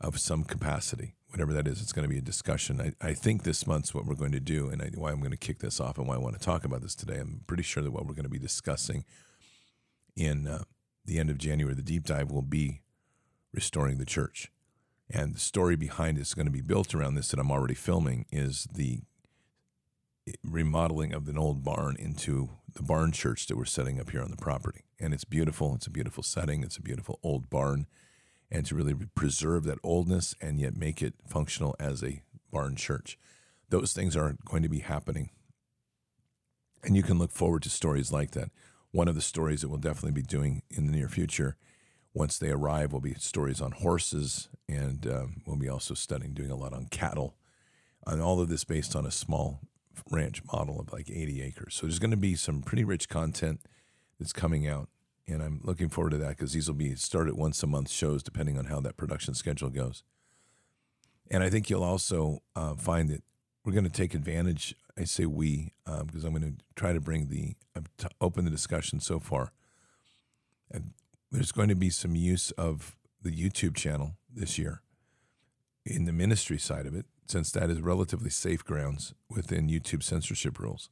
of 0.00 0.18
some 0.18 0.44
capacity 0.44 1.14
whatever 1.34 1.52
that 1.52 1.66
is, 1.66 1.82
it's 1.82 1.92
going 1.92 2.04
to 2.04 2.08
be 2.08 2.18
a 2.18 2.22
discussion. 2.22 2.80
I, 2.80 3.08
I 3.08 3.12
think 3.12 3.42
this 3.42 3.66
month's 3.66 3.92
what 3.92 4.06
we're 4.06 4.14
going 4.14 4.30
to 4.32 4.40
do, 4.40 4.68
and 4.68 4.80
I, 4.80 4.90
why 4.94 5.10
I'm 5.10 5.18
going 5.18 5.32
to 5.32 5.36
kick 5.36 5.58
this 5.58 5.80
off 5.80 5.98
and 5.98 6.06
why 6.06 6.14
I 6.14 6.18
want 6.18 6.38
to 6.38 6.40
talk 6.40 6.64
about 6.64 6.80
this 6.80 6.94
today. 6.94 7.18
I'm 7.18 7.40
pretty 7.48 7.64
sure 7.64 7.82
that 7.82 7.90
what 7.90 8.06
we're 8.06 8.14
going 8.14 8.22
to 8.22 8.28
be 8.30 8.38
discussing 8.38 9.04
in 10.14 10.46
uh, 10.46 10.62
the 11.04 11.18
end 11.18 11.30
of 11.30 11.38
January, 11.38 11.74
the 11.74 11.82
deep 11.82 12.04
dive, 12.04 12.30
will 12.30 12.40
be 12.40 12.82
restoring 13.52 13.98
the 13.98 14.04
church. 14.04 14.52
And 15.10 15.34
the 15.34 15.40
story 15.40 15.76
behind 15.76 16.18
it 16.18 16.22
is 16.22 16.34
going 16.34 16.46
to 16.46 16.52
be 16.52 16.60
built 16.60 16.94
around 16.94 17.14
this 17.14 17.28
that 17.28 17.38
I'm 17.38 17.50
already 17.50 17.74
filming 17.74 18.26
is 18.32 18.66
the 18.72 19.02
eh, 20.26 20.32
remodeling 20.42 21.12
of 21.12 21.28
an 21.28 21.38
old 21.38 21.62
barn 21.62 21.96
into 21.98 22.50
the 22.72 22.82
barn 22.82 23.12
church 23.12 23.46
that 23.46 23.56
we're 23.56 23.64
setting 23.66 24.00
up 24.00 24.10
here 24.10 24.22
on 24.22 24.30
the 24.30 24.36
property. 24.36 24.84
And 24.98 25.12
it's 25.12 25.24
beautiful. 25.24 25.74
It's 25.74 25.86
a 25.86 25.90
beautiful 25.90 26.22
setting. 26.22 26.62
It's 26.62 26.78
a 26.78 26.82
beautiful 26.82 27.20
old 27.22 27.50
barn 27.50 27.86
and 28.50 28.64
to 28.66 28.74
really 28.74 28.94
preserve 29.14 29.64
that 29.64 29.78
oldness 29.82 30.34
and 30.40 30.60
yet 30.60 30.76
make 30.76 31.02
it 31.02 31.14
functional 31.26 31.74
as 31.80 32.02
a 32.02 32.22
barn 32.52 32.76
church. 32.76 33.18
Those 33.68 33.92
things 33.92 34.16
are 34.16 34.36
going 34.44 34.62
to 34.62 34.68
be 34.68 34.78
happening. 34.78 35.30
And 36.84 36.94
you 36.94 37.02
can 37.02 37.18
look 37.18 37.32
forward 37.32 37.62
to 37.62 37.70
stories 37.70 38.12
like 38.12 38.32
that. 38.32 38.50
One 38.92 39.08
of 39.08 39.16
the 39.16 39.22
stories 39.22 39.62
that 39.62 39.68
we'll 39.68 39.78
definitely 39.78 40.12
be 40.12 40.22
doing 40.22 40.62
in 40.70 40.86
the 40.86 40.92
near 40.92 41.08
future, 41.08 41.56
once 42.14 42.38
they 42.38 42.50
arrive, 42.50 42.92
will 42.92 43.00
be 43.00 43.14
stories 43.14 43.60
on 43.60 43.72
horses, 43.72 44.48
and 44.68 45.06
um, 45.06 45.42
we'll 45.46 45.56
be 45.56 45.68
also 45.68 45.94
studying, 45.94 46.32
doing 46.32 46.50
a 46.50 46.56
lot 46.56 46.72
on 46.72 46.86
cattle, 46.86 47.34
and 48.06 48.22
all 48.22 48.40
of 48.40 48.48
this 48.48 48.64
based 48.64 48.96
on 48.96 49.04
a 49.04 49.10
small 49.10 49.60
ranch 50.10 50.42
model 50.52 50.80
of 50.80 50.92
like 50.92 51.10
80 51.10 51.42
acres. 51.42 51.74
So 51.74 51.86
there's 51.86 51.98
going 51.98 52.10
to 52.10 52.16
be 52.16 52.34
some 52.34 52.62
pretty 52.62 52.84
rich 52.84 53.08
content 53.08 53.60
that's 54.18 54.32
coming 54.32 54.66
out 54.66 54.88
and 55.26 55.42
I'm 55.42 55.60
looking 55.62 55.88
forward 55.88 56.10
to 56.10 56.18
that 56.18 56.30
because 56.30 56.52
these 56.52 56.68
will 56.68 56.74
be 56.74 56.94
started 56.96 57.34
once 57.34 57.62
a 57.62 57.66
month 57.66 57.90
shows, 57.90 58.22
depending 58.22 58.58
on 58.58 58.66
how 58.66 58.80
that 58.80 58.96
production 58.96 59.34
schedule 59.34 59.70
goes. 59.70 60.02
And 61.30 61.42
I 61.42 61.48
think 61.48 61.70
you'll 61.70 61.84
also 61.84 62.42
uh, 62.54 62.74
find 62.74 63.08
that 63.08 63.22
we're 63.64 63.72
going 63.72 63.84
to 63.84 63.90
take 63.90 64.14
advantage. 64.14 64.74
I 64.98 65.04
say 65.04 65.24
we 65.24 65.72
because 65.86 66.24
um, 66.24 66.34
I'm 66.34 66.40
going 66.40 66.56
to 66.56 66.64
try 66.76 66.92
to 66.92 67.00
bring 67.00 67.28
the 67.28 67.54
to 67.98 68.10
open 68.20 68.44
the 68.44 68.50
discussion 68.50 69.00
so 69.00 69.18
far. 69.18 69.52
And 70.70 70.92
there's 71.34 71.52
going 71.52 71.68
to 71.68 71.74
be 71.74 71.90
some 71.90 72.14
use 72.14 72.50
of 72.52 72.96
the 73.22 73.30
YouTube 73.30 73.74
channel 73.74 74.16
this 74.32 74.58
year 74.58 74.82
in 75.84 76.04
the 76.04 76.12
ministry 76.12 76.58
side 76.58 76.86
of 76.86 76.94
it, 76.94 77.06
since 77.26 77.50
that 77.52 77.70
is 77.70 77.80
relatively 77.80 78.30
safe 78.30 78.64
grounds 78.64 79.14
within 79.28 79.68
YouTube 79.68 80.02
censorship 80.02 80.58
rules 80.58 80.88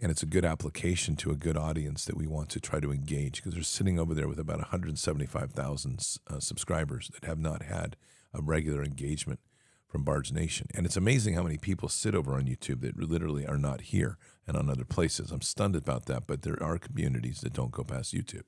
and 0.00 0.10
it's 0.10 0.22
a 0.22 0.26
good 0.26 0.44
application 0.44 1.16
to 1.16 1.30
a 1.30 1.36
good 1.36 1.56
audience 1.56 2.04
that 2.04 2.16
we 2.16 2.26
want 2.26 2.50
to 2.50 2.60
try 2.60 2.80
to 2.80 2.92
engage 2.92 3.36
because 3.36 3.54
they're 3.54 3.62
sitting 3.62 3.98
over 3.98 4.14
there 4.14 4.28
with 4.28 4.38
about 4.38 4.58
175,000 4.58 6.18
uh, 6.28 6.40
subscribers 6.40 7.10
that 7.14 7.26
have 7.26 7.38
not 7.38 7.62
had 7.62 7.96
a 8.34 8.42
regular 8.42 8.82
engagement 8.82 9.40
from 9.88 10.04
Bards 10.04 10.32
Nation. 10.32 10.66
And 10.74 10.84
it's 10.84 10.96
amazing 10.96 11.34
how 11.34 11.44
many 11.44 11.56
people 11.56 11.88
sit 11.88 12.14
over 12.14 12.34
on 12.34 12.44
YouTube 12.44 12.82
that 12.82 12.98
literally 12.98 13.46
are 13.46 13.56
not 13.56 13.82
here 13.82 14.18
and 14.46 14.56
on 14.56 14.68
other 14.68 14.84
places. 14.84 15.30
I'm 15.30 15.40
stunned 15.40 15.76
about 15.76 16.06
that, 16.06 16.26
but 16.26 16.42
there 16.42 16.62
are 16.62 16.78
communities 16.78 17.40
that 17.40 17.54
don't 17.54 17.70
go 17.70 17.84
past 17.84 18.14
YouTube. 18.14 18.42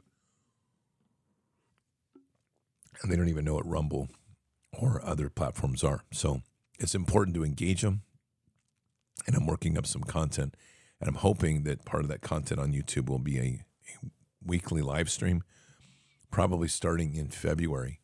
And 3.03 3.11
they 3.11 3.17
don't 3.17 3.29
even 3.29 3.45
know 3.45 3.55
what 3.55 3.69
Rumble 3.69 4.09
or 4.79 5.05
other 5.05 5.29
platforms 5.29 5.85
are. 5.85 6.03
So 6.13 6.43
it's 6.79 6.95
important 6.95 7.35
to 7.37 7.45
engage 7.45 7.83
them. 7.83 8.03
And 9.27 9.37
I'm 9.37 9.47
working 9.47 9.77
up 9.77 9.87
some 9.87 10.03
content 10.03 10.55
and 11.01 11.09
I'm 11.09 11.17
hoping 11.17 11.63
that 11.63 11.85
part 11.85 12.03
of 12.03 12.09
that 12.09 12.23
content 12.23 12.61
on 12.61 12.73
YouTube 12.73 13.09
will 13.09 13.19
be 13.19 13.39
a, 13.39 13.43
a 13.43 14.09
weekly 14.45 14.83
live 14.83 15.11
stream, 15.11 15.43
probably 16.31 16.69
starting 16.69 17.15
in 17.15 17.29
February, 17.29 18.01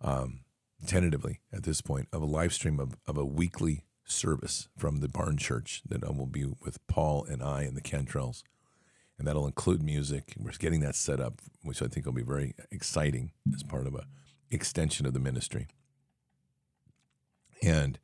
um, 0.00 0.40
tentatively 0.86 1.40
at 1.52 1.64
this 1.64 1.80
point, 1.80 2.08
of 2.12 2.22
a 2.22 2.26
live 2.26 2.52
stream 2.52 2.78
of, 2.78 2.96
of 3.06 3.16
a 3.16 3.24
weekly 3.24 3.84
service 4.04 4.68
from 4.76 5.00
the 5.00 5.08
Barn 5.08 5.36
Church 5.36 5.82
that 5.88 6.04
will 6.16 6.26
be 6.26 6.44
with 6.44 6.84
Paul 6.86 7.24
and 7.24 7.42
I 7.42 7.62
and 7.62 7.76
the 7.76 7.82
Cantrells. 7.82 8.42
And 9.18 9.26
that'll 9.26 9.46
include 9.46 9.82
music. 9.82 10.34
We're 10.38 10.52
getting 10.52 10.80
that 10.80 10.94
set 10.94 11.18
up, 11.18 11.40
which 11.62 11.82
I 11.82 11.88
think 11.88 12.06
will 12.06 12.12
be 12.12 12.22
very 12.22 12.54
exciting 12.70 13.32
as 13.52 13.64
part 13.64 13.88
of 13.88 13.94
a 13.96 14.04
extension 14.50 15.06
of 15.06 15.14
the 15.14 15.20
ministry. 15.20 15.68
And 17.62 17.98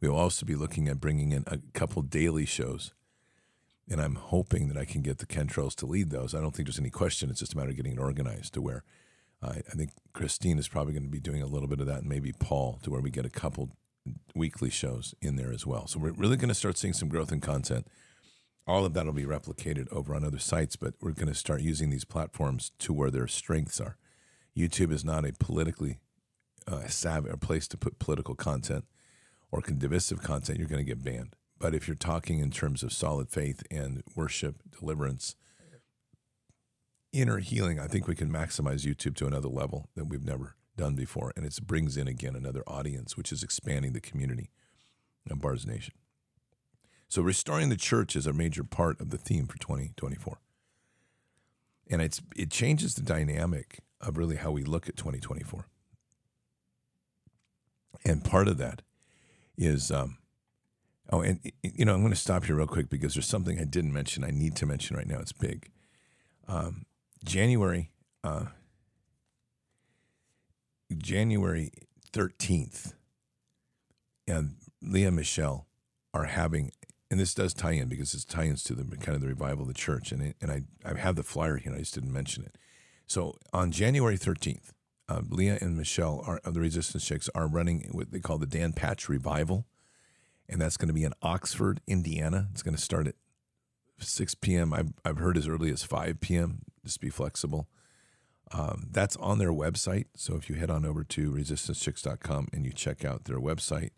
we 0.00 0.08
will 0.08 0.16
also 0.16 0.46
be 0.46 0.54
looking 0.54 0.88
at 0.88 1.00
bringing 1.00 1.32
in 1.32 1.44
a 1.46 1.58
couple 1.74 2.02
daily 2.02 2.46
shows 2.46 2.92
and 3.90 4.00
I'm 4.00 4.14
hoping 4.14 4.68
that 4.68 4.76
I 4.76 4.84
can 4.84 5.02
get 5.02 5.18
the 5.18 5.26
Cantrells 5.26 5.74
to 5.76 5.86
lead 5.86 6.10
those. 6.10 6.34
I 6.34 6.40
don't 6.40 6.54
think 6.54 6.68
there's 6.68 6.78
any 6.78 6.90
question. 6.90 7.28
It's 7.28 7.40
just 7.40 7.54
a 7.54 7.56
matter 7.56 7.70
of 7.70 7.76
getting 7.76 7.94
it 7.94 7.98
organized 7.98 8.54
to 8.54 8.62
where 8.62 8.84
uh, 9.42 9.54
I 9.56 9.74
think 9.74 9.90
Christine 10.12 10.58
is 10.58 10.68
probably 10.68 10.92
going 10.92 11.02
to 11.02 11.10
be 11.10 11.18
doing 11.18 11.42
a 11.42 11.46
little 11.46 11.68
bit 11.68 11.80
of 11.80 11.86
that, 11.86 12.00
and 12.00 12.08
maybe 12.08 12.32
Paul, 12.32 12.78
to 12.84 12.90
where 12.90 13.00
we 13.00 13.10
get 13.10 13.26
a 13.26 13.30
couple 13.30 13.70
weekly 14.34 14.70
shows 14.70 15.14
in 15.20 15.36
there 15.36 15.52
as 15.52 15.66
well. 15.66 15.88
So 15.88 15.98
we're 15.98 16.12
really 16.12 16.36
going 16.36 16.48
to 16.48 16.54
start 16.54 16.78
seeing 16.78 16.94
some 16.94 17.08
growth 17.08 17.32
in 17.32 17.40
content. 17.40 17.86
all 18.66 18.84
of 18.84 18.94
that 18.94 19.06
will 19.06 19.12
be 19.12 19.24
replicated 19.24 19.90
over 19.90 20.14
on 20.14 20.24
other 20.24 20.38
sites, 20.38 20.76
but 20.76 20.94
we're 21.00 21.10
going 21.10 21.28
to 21.28 21.34
start 21.34 21.60
using 21.60 21.90
these 21.90 22.04
platforms 22.04 22.70
to 22.78 22.92
where 22.92 23.10
their 23.10 23.26
strengths 23.26 23.80
are. 23.80 23.96
YouTube 24.56 24.92
is 24.92 25.04
not 25.04 25.24
a 25.24 25.32
politically 25.32 25.98
uh, 26.66 26.86
savvy 26.86 27.30
place 27.40 27.68
to 27.68 27.76
put 27.76 27.98
political 27.98 28.34
content 28.34 28.84
or 29.50 29.60
divisive 29.60 30.22
content. 30.22 30.58
You're 30.58 30.68
going 30.68 30.84
to 30.84 30.88
get 30.88 31.04
banned. 31.04 31.34
But 31.58 31.74
if 31.74 31.86
you're 31.86 31.94
talking 31.94 32.38
in 32.38 32.50
terms 32.50 32.82
of 32.82 32.92
solid 32.92 33.28
faith 33.28 33.62
and 33.70 34.02
worship, 34.16 34.62
deliverance, 34.78 35.36
inner 37.12 37.38
healing, 37.38 37.78
I 37.78 37.86
think 37.86 38.06
we 38.06 38.14
can 38.14 38.30
maximize 38.30 38.86
YouTube 38.86 39.16
to 39.16 39.26
another 39.26 39.48
level 39.48 39.88
that 39.94 40.06
we've 40.06 40.24
never 40.24 40.56
done 40.76 40.94
before. 40.94 41.32
And 41.36 41.44
it 41.44 41.58
brings 41.66 41.96
in 41.96 42.08
again 42.08 42.34
another 42.34 42.62
audience, 42.66 43.16
which 43.16 43.30
is 43.30 43.42
expanding 43.42 43.92
the 43.92 44.00
community 44.00 44.50
of 45.30 45.40
Bards 45.40 45.66
Nation. 45.66 45.94
So 47.08 47.22
restoring 47.22 47.68
the 47.68 47.76
church 47.76 48.16
is 48.16 48.26
a 48.26 48.32
major 48.32 48.64
part 48.64 49.00
of 49.00 49.10
the 49.10 49.18
theme 49.18 49.46
for 49.46 49.58
2024. 49.58 50.38
And 51.90 52.00
it's 52.00 52.22
it 52.36 52.50
changes 52.50 52.94
the 52.94 53.02
dynamic 53.02 53.80
of 54.00 54.16
really 54.16 54.36
how 54.36 54.50
we 54.50 54.64
look 54.64 54.88
at 54.88 54.96
2024. 54.96 55.66
And 58.04 58.24
part 58.24 58.48
of 58.48 58.58
that 58.58 58.82
is 59.56 59.90
um, 59.90 60.18
oh, 61.10 61.20
and 61.20 61.40
you 61.62 61.84
know, 61.84 61.94
I'm 61.94 62.00
going 62.00 62.12
to 62.12 62.18
stop 62.18 62.44
here 62.44 62.56
real 62.56 62.66
quick 62.66 62.88
because 62.88 63.14
there's 63.14 63.26
something 63.26 63.58
I 63.58 63.64
didn't 63.64 63.92
mention. 63.92 64.24
I 64.24 64.30
need 64.30 64.56
to 64.56 64.66
mention 64.66 64.96
right 64.96 65.06
now. 65.06 65.18
It's 65.18 65.32
big. 65.32 65.70
Um, 66.48 66.86
January, 67.24 67.90
uh, 68.24 68.46
January 70.96 71.72
13th, 72.12 72.94
and 74.26 74.54
Leah 74.82 75.10
Michelle 75.10 75.66
are 76.14 76.24
having 76.24 76.72
and 77.10 77.18
this 77.18 77.34
does 77.34 77.52
tie 77.52 77.72
in 77.72 77.88
because 77.88 78.14
it's 78.14 78.24
tie-ins 78.24 78.62
to 78.64 78.74
the 78.74 78.84
kind 78.96 79.16
of 79.16 79.20
the 79.20 79.26
revival 79.26 79.62
of 79.62 79.68
the 79.68 79.74
church, 79.74 80.12
and 80.12 80.22
it, 80.22 80.36
and 80.40 80.50
I 80.50 80.62
I 80.84 80.96
have 80.96 81.16
the 81.16 81.22
flyer 81.22 81.56
here. 81.56 81.74
I 81.74 81.78
just 81.78 81.94
didn't 81.94 82.12
mention 82.12 82.44
it. 82.44 82.56
So 83.10 83.34
on 83.52 83.72
January 83.72 84.16
thirteenth, 84.16 84.72
uh, 85.08 85.22
Leah 85.28 85.58
and 85.60 85.76
Michelle 85.76 86.22
are, 86.24 86.40
of 86.44 86.54
the 86.54 86.60
Resistance 86.60 87.04
Chicks 87.04 87.28
are 87.34 87.48
running 87.48 87.88
what 87.90 88.12
they 88.12 88.20
call 88.20 88.38
the 88.38 88.46
Dan 88.46 88.72
Patch 88.72 89.08
Revival, 89.08 89.66
and 90.48 90.60
that's 90.60 90.76
going 90.76 90.86
to 90.86 90.94
be 90.94 91.02
in 91.02 91.12
Oxford, 91.20 91.80
Indiana. 91.88 92.46
It's 92.52 92.62
going 92.62 92.76
to 92.76 92.80
start 92.80 93.08
at 93.08 93.16
six 93.98 94.36
p.m. 94.36 94.72
I've 94.72 94.92
I've 95.04 95.18
heard 95.18 95.36
as 95.36 95.48
early 95.48 95.72
as 95.72 95.82
five 95.82 96.20
p.m. 96.20 96.60
Just 96.84 97.00
be 97.00 97.10
flexible. 97.10 97.68
Um, 98.52 98.86
that's 98.92 99.16
on 99.16 99.38
their 99.38 99.50
website. 99.50 100.06
So 100.14 100.36
if 100.36 100.48
you 100.48 100.54
head 100.54 100.70
on 100.70 100.86
over 100.86 101.02
to 101.02 101.32
resistancechicks.com 101.32 102.46
and 102.52 102.64
you 102.64 102.72
check 102.72 103.04
out 103.04 103.24
their 103.24 103.40
website, 103.40 103.90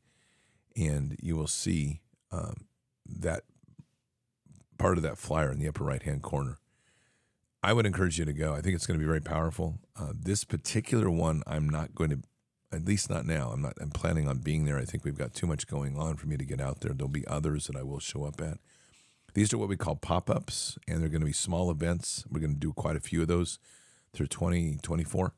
and 0.75 1.19
you 1.21 1.37
will 1.37 1.47
see 1.47 2.01
um, 2.31 2.65
that 3.07 3.43
part 4.79 4.97
of 4.97 5.03
that 5.03 5.19
flyer 5.19 5.53
in 5.53 5.59
the 5.59 5.69
upper 5.69 5.85
right 5.85 6.03
hand 6.03 6.23
corner. 6.23 6.61
I 7.63 7.73
would 7.73 7.87
encourage 7.87 8.19
you 8.19 8.25
to 8.25 8.33
go. 8.33 8.55
I 8.55 8.61
think 8.61 8.75
it's 8.75 8.87
going 8.87 8.99
to 8.99 9.03
be 9.03 9.07
very 9.07 9.21
powerful. 9.21 9.79
Uh, 9.99 10.13
this 10.19 10.43
particular 10.45 11.09
one, 11.09 11.43
I'm 11.47 11.69
not 11.69 11.95
going 11.95 12.11
to, 12.11 12.19
at 12.73 12.85
least 12.85 13.09
not 13.09 13.25
now. 13.25 13.51
I'm 13.51 13.63
not. 13.63 13.75
I'm 13.81 13.91
planning 13.91 14.27
on 14.27 14.39
being 14.39 14.65
there. 14.65 14.79
I 14.79 14.85
think 14.85 15.05
we've 15.05 15.17
got 15.17 15.35
too 15.35 15.47
much 15.47 15.67
going 15.67 15.97
on 15.97 16.17
for 16.17 16.27
me 16.27 16.37
to 16.37 16.45
get 16.45 16.61
out 16.61 16.81
there. 16.81 16.93
There'll 16.93 17.09
be 17.09 17.27
others 17.27 17.67
that 17.67 17.77
I 17.77 17.83
will 17.83 18.01
show 18.01 18.25
up 18.25 18.41
at. 18.41 18.59
These 19.35 19.53
are 19.53 19.59
what 19.59 19.69
we 19.69 19.77
call 19.77 19.97
pop 19.97 20.29
ups, 20.29 20.77
and 20.89 21.01
they're 21.01 21.09
going 21.09 21.21
to 21.21 21.27
be 21.27 21.33
small 21.33 21.71
events. 21.71 22.25
We're 22.31 22.41
going 22.41 22.55
to 22.55 22.59
do 22.61 22.73
quite 22.73 22.97
a 22.97 23.01
few 23.01 23.23
of 23.23 23.29
those 23.29 23.59
through 24.13 24.27
2024, 24.27 25.35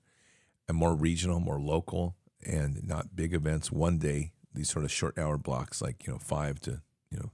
and 0.69 0.77
more 0.77 0.95
regional, 0.95 1.41
more 1.41 1.61
local, 1.61 2.17
and 2.45 2.87
not 2.87 3.15
big 3.15 3.35
events. 3.35 3.71
One 3.71 3.99
day, 3.99 4.33
these 4.55 4.71
sort 4.71 4.85
of 4.85 4.91
short 4.91 5.19
hour 5.19 5.37
blocks, 5.37 5.83
like 5.83 6.07
you 6.07 6.13
know, 6.13 6.19
five 6.19 6.61
to 6.61 6.81
you 7.11 7.19
know 7.19 7.31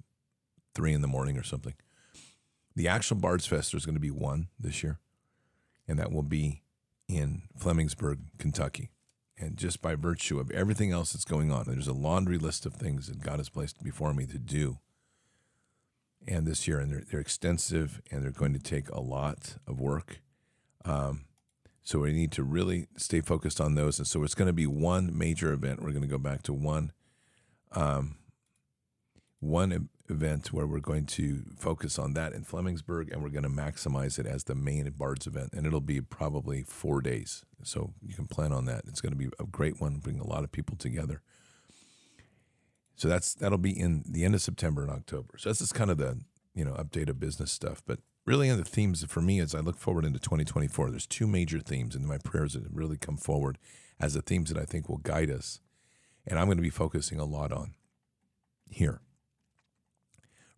three 0.74 0.92
in 0.92 1.00
the 1.00 1.08
morning 1.08 1.38
or 1.38 1.42
something. 1.42 1.74
The 2.80 2.88
actual 2.88 3.18
Bards 3.18 3.46
Fest 3.46 3.74
is 3.74 3.84
going 3.84 3.96
to 3.96 4.00
be 4.00 4.10
one 4.10 4.48
this 4.58 4.82
year, 4.82 5.00
and 5.86 5.98
that 5.98 6.10
will 6.10 6.22
be 6.22 6.62
in 7.08 7.42
Flemingsburg, 7.58 8.20
Kentucky. 8.38 8.88
And 9.36 9.58
just 9.58 9.82
by 9.82 9.96
virtue 9.96 10.40
of 10.40 10.50
everything 10.50 10.90
else 10.90 11.12
that's 11.12 11.26
going 11.26 11.52
on, 11.52 11.64
there's 11.66 11.88
a 11.88 11.92
laundry 11.92 12.38
list 12.38 12.64
of 12.64 12.72
things 12.72 13.08
that 13.08 13.20
God 13.20 13.36
has 13.36 13.50
placed 13.50 13.84
before 13.84 14.14
me 14.14 14.24
to 14.24 14.38
do. 14.38 14.78
And 16.26 16.46
this 16.46 16.66
year, 16.66 16.78
and 16.78 16.90
they're, 16.90 17.02
they're 17.02 17.20
extensive 17.20 18.00
and 18.10 18.22
they're 18.22 18.30
going 18.30 18.54
to 18.54 18.58
take 18.58 18.88
a 18.88 19.00
lot 19.00 19.56
of 19.66 19.78
work. 19.78 20.22
Um, 20.86 21.26
so 21.82 21.98
we 21.98 22.14
need 22.14 22.32
to 22.32 22.42
really 22.42 22.86
stay 22.96 23.20
focused 23.20 23.60
on 23.60 23.74
those. 23.74 23.98
And 23.98 24.08
so 24.08 24.24
it's 24.24 24.34
going 24.34 24.46
to 24.46 24.54
be 24.54 24.66
one 24.66 25.10
major 25.18 25.52
event. 25.52 25.82
We're 25.82 25.90
going 25.90 26.00
to 26.00 26.08
go 26.08 26.16
back 26.16 26.42
to 26.44 26.54
one 26.54 26.92
um, 27.72 28.16
one 29.40 29.90
event 30.10 30.52
where 30.52 30.66
we're 30.66 30.80
going 30.80 31.06
to 31.06 31.44
focus 31.56 31.98
on 31.98 32.14
that 32.14 32.32
in 32.32 32.44
Flemingsburg 32.44 33.12
and 33.12 33.22
we're 33.22 33.30
going 33.30 33.44
to 33.44 33.48
maximize 33.48 34.18
it 34.18 34.26
as 34.26 34.44
the 34.44 34.54
main 34.54 34.90
Bards 34.90 35.26
event. 35.26 35.52
And 35.52 35.66
it'll 35.66 35.80
be 35.80 36.00
probably 36.00 36.62
four 36.62 37.00
days. 37.00 37.44
So 37.62 37.94
you 38.02 38.14
can 38.14 38.26
plan 38.26 38.52
on 38.52 38.64
that. 38.66 38.82
It's 38.86 39.00
going 39.00 39.12
to 39.12 39.18
be 39.18 39.28
a 39.38 39.44
great 39.44 39.80
one, 39.80 39.98
bring 39.98 40.18
a 40.18 40.26
lot 40.26 40.44
of 40.44 40.52
people 40.52 40.76
together. 40.76 41.22
So 42.96 43.08
that's 43.08 43.32
that'll 43.32 43.56
be 43.56 43.78
in 43.78 44.04
the 44.06 44.24
end 44.24 44.34
of 44.34 44.42
September 44.42 44.82
and 44.82 44.90
October. 44.90 45.38
So 45.38 45.48
that's 45.48 45.60
just 45.60 45.74
kind 45.74 45.90
of 45.90 45.96
the 45.96 46.20
you 46.54 46.64
know 46.64 46.72
update 46.72 47.08
of 47.08 47.18
business 47.18 47.50
stuff. 47.50 47.82
But 47.86 48.00
really, 48.26 48.50
in 48.50 48.58
the 48.58 48.64
themes 48.64 49.02
for 49.08 49.22
me 49.22 49.40
as 49.40 49.54
I 49.54 49.60
look 49.60 49.78
forward 49.78 50.04
into 50.04 50.18
2024, 50.18 50.90
there's 50.90 51.06
two 51.06 51.26
major 51.26 51.60
themes 51.60 51.96
in 51.96 52.06
my 52.06 52.18
prayers 52.18 52.52
that 52.52 52.70
really 52.70 52.98
come 52.98 53.16
forward 53.16 53.56
as 53.98 54.12
the 54.12 54.20
themes 54.20 54.52
that 54.52 54.60
I 54.60 54.66
think 54.66 54.90
will 54.90 54.98
guide 54.98 55.30
us, 55.30 55.60
and 56.26 56.38
I'm 56.38 56.44
going 56.44 56.58
to 56.58 56.62
be 56.62 56.68
focusing 56.68 57.18
a 57.18 57.24
lot 57.24 57.52
on 57.52 57.72
here 58.70 59.00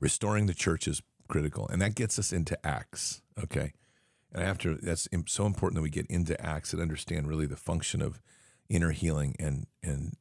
restoring 0.03 0.47
the 0.47 0.55
church 0.55 0.89
is 0.89 1.01
critical, 1.29 1.69
and 1.69 1.81
that 1.81 1.95
gets 1.95 2.19
us 2.19 2.33
into 2.33 2.59
Acts. 2.67 3.23
Okay, 3.43 3.73
and 4.33 4.43
after 4.43 4.75
that's 4.75 5.09
so 5.29 5.47
important 5.47 5.77
that 5.77 5.83
we 5.83 5.91
get 5.91 6.07
into 6.09 6.39
Acts 6.45 6.75
and 6.75 6.83
understand 6.83 7.29
really 7.29 7.47
the 7.47 7.57
function 7.57 8.03
of 8.03 8.21
inner 8.69 8.91
healing 8.91 9.37
and 9.39 9.67
and 9.83 10.17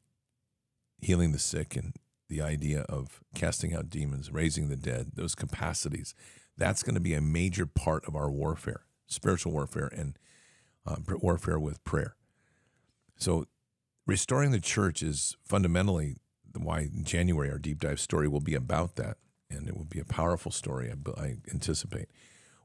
healing 0.99 1.31
the 1.31 1.39
sick 1.39 1.75
and 1.75 1.95
the 2.29 2.41
idea 2.41 2.81
of 2.81 3.21
casting 3.35 3.73
out 3.73 3.89
demons, 3.89 4.31
raising 4.31 4.69
the 4.69 4.77
dead, 4.77 5.11
those 5.15 5.35
capacities. 5.35 6.13
That's 6.55 6.83
going 6.83 6.95
to 6.95 7.01
be 7.01 7.15
a 7.15 7.21
major 7.21 7.65
part 7.65 8.07
of 8.07 8.15
our 8.15 8.29
warfare, 8.29 8.83
spiritual 9.07 9.51
warfare, 9.51 9.89
and 9.91 10.17
uh, 10.85 10.97
warfare 11.09 11.59
with 11.59 11.83
prayer. 11.83 12.15
So, 13.17 13.47
restoring 14.05 14.51
the 14.51 14.59
church 14.59 15.01
is 15.01 15.35
fundamentally 15.43 16.17
why 16.55 16.89
January 17.01 17.49
our 17.49 17.57
deep 17.57 17.79
dive 17.79 17.99
story 17.99 18.27
will 18.27 18.41
be 18.41 18.55
about 18.55 18.95
that 18.97 19.17
and 19.51 19.67
it 19.67 19.75
will 19.75 19.85
be 19.85 19.99
a 19.99 20.05
powerful 20.05 20.51
story. 20.51 20.91
I, 20.91 21.21
I 21.21 21.35
anticipate. 21.51 22.09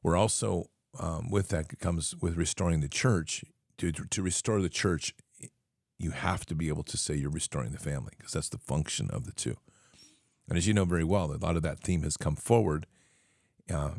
We're 0.03 0.17
also 0.17 0.71
um, 0.99 1.31
with 1.31 1.49
that 1.49 1.79
comes 1.81 2.15
with 2.21 2.37
restoring 2.37 2.81
the 2.81 2.89
church. 2.89 3.45
To 3.79 3.93
to 3.93 4.23
restore 4.23 4.63
the 4.63 4.71
church, 4.71 5.15
you 5.99 6.13
have 6.13 6.47
to 6.47 6.55
be 6.55 6.69
able 6.69 6.85
to 6.85 6.97
say 6.97 7.15
you're 7.15 7.31
restoring 7.31 7.73
the 7.73 7.79
family 7.79 8.13
because 8.17 8.33
that's 8.33 8.49
the 8.49 8.59
function 8.59 9.11
of 9.11 9.27
the 9.27 9.33
two. 9.33 9.57
And 10.49 10.57
as 10.57 10.67
you 10.67 10.75
know 10.75 10.85
very 10.85 11.05
well, 11.05 11.33
a 11.33 11.37
lot 11.37 11.57
of 11.57 11.63
that 11.63 11.81
theme 11.81 12.03
has 12.03 12.17
come 12.17 12.37
forward 12.37 12.87
uh, 13.73 13.93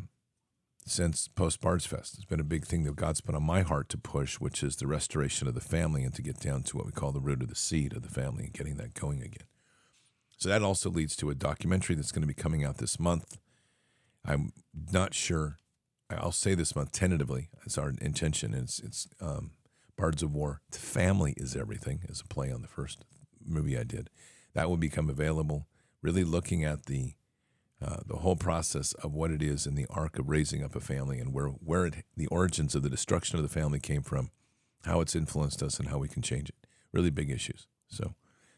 since 0.85 1.27
post 1.27 1.59
Bards 1.61 1.85
Fest. 1.85 2.15
It's 2.15 2.25
been 2.25 2.39
a 2.39 2.45
big 2.45 2.65
thing 2.65 2.83
that 2.83 2.95
God's 2.95 3.21
put 3.21 3.35
on 3.35 3.43
my 3.43 3.61
heart 3.61 3.89
to 3.89 3.97
push, 3.97 4.35
which 4.39 4.63
is 4.63 4.77
the 4.77 4.87
restoration 4.87 5.47
of 5.47 5.53
the 5.53 5.61
family 5.61 6.03
and 6.03 6.13
to 6.15 6.21
get 6.21 6.39
down 6.39 6.63
to 6.63 6.77
what 6.77 6.85
we 6.85 6.91
call 6.91 7.11
the 7.11 7.19
root 7.19 7.41
of 7.41 7.49
the 7.49 7.55
seed 7.55 7.93
of 7.93 8.03
the 8.03 8.09
family 8.09 8.45
and 8.45 8.53
getting 8.53 8.75
that 8.77 8.93
going 8.93 9.21
again. 9.21 9.47
So 10.37 10.49
that 10.49 10.61
also 10.61 10.89
leads 10.89 11.15
to 11.17 11.29
a 11.29 11.35
documentary 11.35 11.95
that's 11.95 12.11
going 12.11 12.21
to 12.21 12.27
be 12.27 12.33
coming 12.33 12.63
out 12.63 12.77
this 12.77 12.99
month. 12.99 13.37
I'm 14.23 14.53
not 14.91 15.13
sure. 15.13 15.57
I'll 16.09 16.31
say 16.31 16.53
this 16.53 16.75
month 16.75 16.91
tentatively. 16.91 17.49
It's 17.65 17.77
our 17.77 17.91
intention. 17.99 18.53
It's 18.53 18.79
it's 18.79 19.07
um, 19.19 19.51
Bards 19.97 20.21
of 20.21 20.33
War. 20.33 20.61
The 20.71 20.77
family 20.77 21.33
is 21.37 21.55
everything. 21.55 22.01
Is 22.07 22.21
a 22.21 22.27
play 22.27 22.51
on 22.51 22.61
the 22.61 22.67
first 22.67 23.03
movie 23.43 23.77
I 23.77 23.83
did. 23.83 24.09
That 24.53 24.69
will 24.69 24.77
become 24.77 25.09
available. 25.09 25.67
Really 26.01 26.23
looking 26.23 26.63
at 26.63 26.85
the 26.85 27.13
uh, 27.81 27.97
the 28.05 28.17
whole 28.17 28.35
process 28.35 28.93
of 28.93 29.13
what 29.13 29.31
it 29.31 29.41
is 29.41 29.65
in 29.65 29.75
the 29.75 29.87
arc 29.89 30.19
of 30.19 30.29
raising 30.29 30.63
up 30.63 30.75
a 30.75 30.79
family 30.79 31.19
and 31.19 31.33
where 31.33 31.47
where 31.47 31.87
it, 31.87 31.95
the 32.15 32.27
origins 32.27 32.75
of 32.75 32.83
the 32.83 32.89
destruction 32.89 33.37
of 33.37 33.43
the 33.43 33.49
family 33.49 33.79
came 33.79 34.03
from, 34.03 34.29
how 34.85 35.01
it's 35.01 35.15
influenced 35.15 35.63
us, 35.63 35.79
and 35.79 35.89
how 35.89 35.97
we 35.97 36.07
can 36.07 36.21
change 36.21 36.49
it. 36.49 36.55
Really 36.93 37.09
big 37.09 37.29
issues. 37.29 37.67
So 37.87 38.13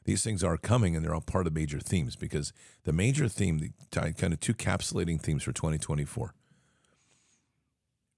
these 0.10 0.24
things 0.24 0.44
are 0.44 0.58
coming 0.58 0.96
and 0.96 1.06
they're 1.06 1.14
all 1.14 1.22
part 1.22 1.46
of 1.46 1.54
major 1.54 1.80
themes 1.80 2.16
because 2.16 2.52
the 2.84 2.92
major 2.92 3.28
theme, 3.28 3.60
the 3.60 3.70
kind 3.92 4.34
of 4.34 4.40
two 4.40 4.56
capsulating 4.56 5.22
themes 5.22 5.44
for 5.44 5.52
2024 5.54 6.34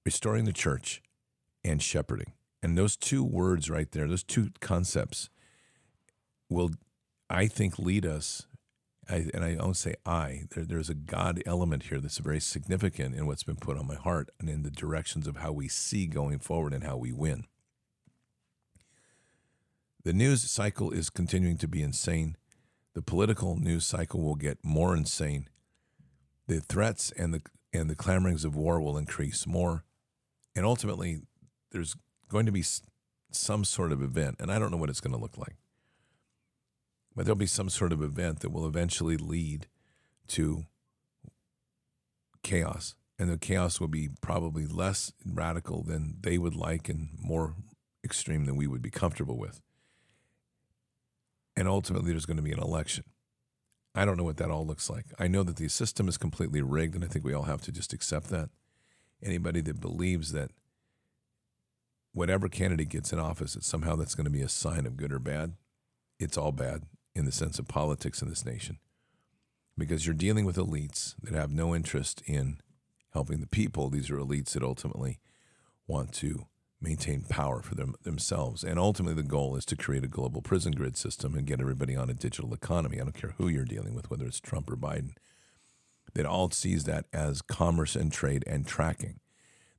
restoring 0.06 0.46
the 0.46 0.54
church 0.54 1.02
and 1.62 1.82
shepherding. 1.82 2.32
And 2.62 2.78
those 2.78 2.96
two 2.96 3.22
words 3.22 3.68
right 3.68 3.90
there, 3.92 4.08
those 4.08 4.22
two 4.22 4.52
concepts 4.60 5.28
will, 6.48 6.70
I 7.28 7.46
think, 7.46 7.78
lead 7.78 8.06
us. 8.06 8.46
I, 9.10 9.26
and 9.34 9.44
I 9.44 9.56
don't 9.56 9.76
say 9.76 9.94
I, 10.06 10.44
there, 10.54 10.64
there's 10.64 10.88
a 10.88 10.94
God 10.94 11.42
element 11.44 11.84
here 11.84 12.00
that's 12.00 12.18
very 12.18 12.40
significant 12.40 13.14
in 13.14 13.26
what's 13.26 13.44
been 13.44 13.56
put 13.56 13.76
on 13.76 13.86
my 13.86 13.96
heart 13.96 14.30
and 14.40 14.48
in 14.48 14.62
the 14.62 14.70
directions 14.70 15.26
of 15.26 15.36
how 15.36 15.52
we 15.52 15.68
see 15.68 16.06
going 16.06 16.38
forward 16.38 16.72
and 16.72 16.84
how 16.84 16.96
we 16.96 17.12
win. 17.12 17.44
The 20.04 20.12
news 20.12 20.42
cycle 20.50 20.90
is 20.90 21.10
continuing 21.10 21.58
to 21.58 21.68
be 21.68 21.80
insane. 21.80 22.36
The 22.94 23.02
political 23.02 23.56
news 23.56 23.86
cycle 23.86 24.20
will 24.20 24.34
get 24.34 24.58
more 24.64 24.96
insane. 24.96 25.48
The 26.48 26.60
threats 26.60 27.12
and 27.12 27.32
the 27.32 27.42
and 27.72 27.88
the 27.88 27.94
clamorings 27.94 28.44
of 28.44 28.54
war 28.54 28.80
will 28.80 28.98
increase 28.98 29.46
more. 29.46 29.84
And 30.54 30.66
ultimately, 30.66 31.22
there's 31.70 31.96
going 32.28 32.46
to 32.46 32.52
be 32.52 32.64
some 33.30 33.64
sort 33.64 33.92
of 33.92 34.02
event, 34.02 34.36
and 34.40 34.52
I 34.52 34.58
don't 34.58 34.70
know 34.70 34.76
what 34.76 34.90
it's 34.90 35.00
going 35.00 35.14
to 35.14 35.20
look 35.20 35.38
like, 35.38 35.56
but 37.14 37.24
there'll 37.24 37.36
be 37.36 37.46
some 37.46 37.70
sort 37.70 37.92
of 37.92 38.02
event 38.02 38.40
that 38.40 38.50
will 38.50 38.66
eventually 38.66 39.16
lead 39.16 39.68
to 40.28 40.64
chaos. 42.42 42.94
And 43.18 43.30
the 43.30 43.38
chaos 43.38 43.80
will 43.80 43.88
be 43.88 44.08
probably 44.20 44.66
less 44.66 45.12
radical 45.24 45.82
than 45.82 46.16
they 46.20 46.38
would 46.38 46.56
like 46.56 46.88
and 46.88 47.10
more 47.18 47.54
extreme 48.04 48.46
than 48.46 48.56
we 48.56 48.66
would 48.66 48.82
be 48.82 48.90
comfortable 48.90 49.38
with. 49.38 49.60
And 51.56 51.68
ultimately, 51.68 52.12
there's 52.12 52.26
going 52.26 52.38
to 52.38 52.42
be 52.42 52.52
an 52.52 52.58
election. 52.58 53.04
I 53.94 54.04
don't 54.04 54.16
know 54.16 54.24
what 54.24 54.38
that 54.38 54.50
all 54.50 54.66
looks 54.66 54.88
like. 54.88 55.04
I 55.18 55.28
know 55.28 55.42
that 55.42 55.56
the 55.56 55.68
system 55.68 56.08
is 56.08 56.16
completely 56.16 56.62
rigged, 56.62 56.94
and 56.94 57.04
I 57.04 57.08
think 57.08 57.24
we 57.24 57.34
all 57.34 57.42
have 57.42 57.60
to 57.62 57.72
just 57.72 57.92
accept 57.92 58.28
that. 58.28 58.48
Anybody 59.22 59.60
that 59.60 59.80
believes 59.80 60.32
that 60.32 60.50
whatever 62.12 62.48
candidate 62.48 62.88
gets 62.88 63.12
in 63.12 63.18
office, 63.18 63.54
that 63.54 63.64
somehow 63.64 63.96
that's 63.96 64.14
going 64.14 64.24
to 64.24 64.30
be 64.30 64.42
a 64.42 64.48
sign 64.48 64.86
of 64.86 64.96
good 64.96 65.12
or 65.12 65.18
bad, 65.18 65.52
it's 66.18 66.38
all 66.38 66.52
bad 66.52 66.84
in 67.14 67.26
the 67.26 67.32
sense 67.32 67.58
of 67.58 67.68
politics 67.68 68.22
in 68.22 68.28
this 68.28 68.46
nation. 68.46 68.78
Because 69.76 70.06
you're 70.06 70.14
dealing 70.14 70.44
with 70.44 70.56
elites 70.56 71.14
that 71.22 71.34
have 71.34 71.50
no 71.50 71.74
interest 71.74 72.22
in 72.26 72.60
helping 73.12 73.40
the 73.40 73.46
people. 73.46 73.88
These 73.88 74.10
are 74.10 74.18
elites 74.18 74.52
that 74.52 74.62
ultimately 74.62 75.18
want 75.86 76.12
to 76.14 76.46
maintain 76.82 77.22
power 77.22 77.62
for 77.62 77.74
them 77.74 77.94
themselves. 78.02 78.64
And 78.64 78.78
ultimately, 78.78 79.20
the 79.22 79.28
goal 79.28 79.56
is 79.56 79.64
to 79.66 79.76
create 79.76 80.04
a 80.04 80.08
global 80.08 80.42
prison 80.42 80.72
grid 80.72 80.96
system 80.96 81.34
and 81.34 81.46
get 81.46 81.60
everybody 81.60 81.96
on 81.96 82.10
a 82.10 82.14
digital 82.14 82.52
economy. 82.52 83.00
I 83.00 83.04
don't 83.04 83.14
care 83.14 83.34
who 83.38 83.48
you're 83.48 83.64
dealing 83.64 83.94
with, 83.94 84.10
whether 84.10 84.26
it's 84.26 84.40
Trump 84.40 84.70
or 84.70 84.76
Biden. 84.76 85.14
That 86.14 86.26
all 86.26 86.50
sees 86.50 86.84
that 86.84 87.06
as 87.12 87.40
commerce 87.40 87.96
and 87.96 88.12
trade 88.12 88.44
and 88.46 88.66
tracking. 88.66 89.20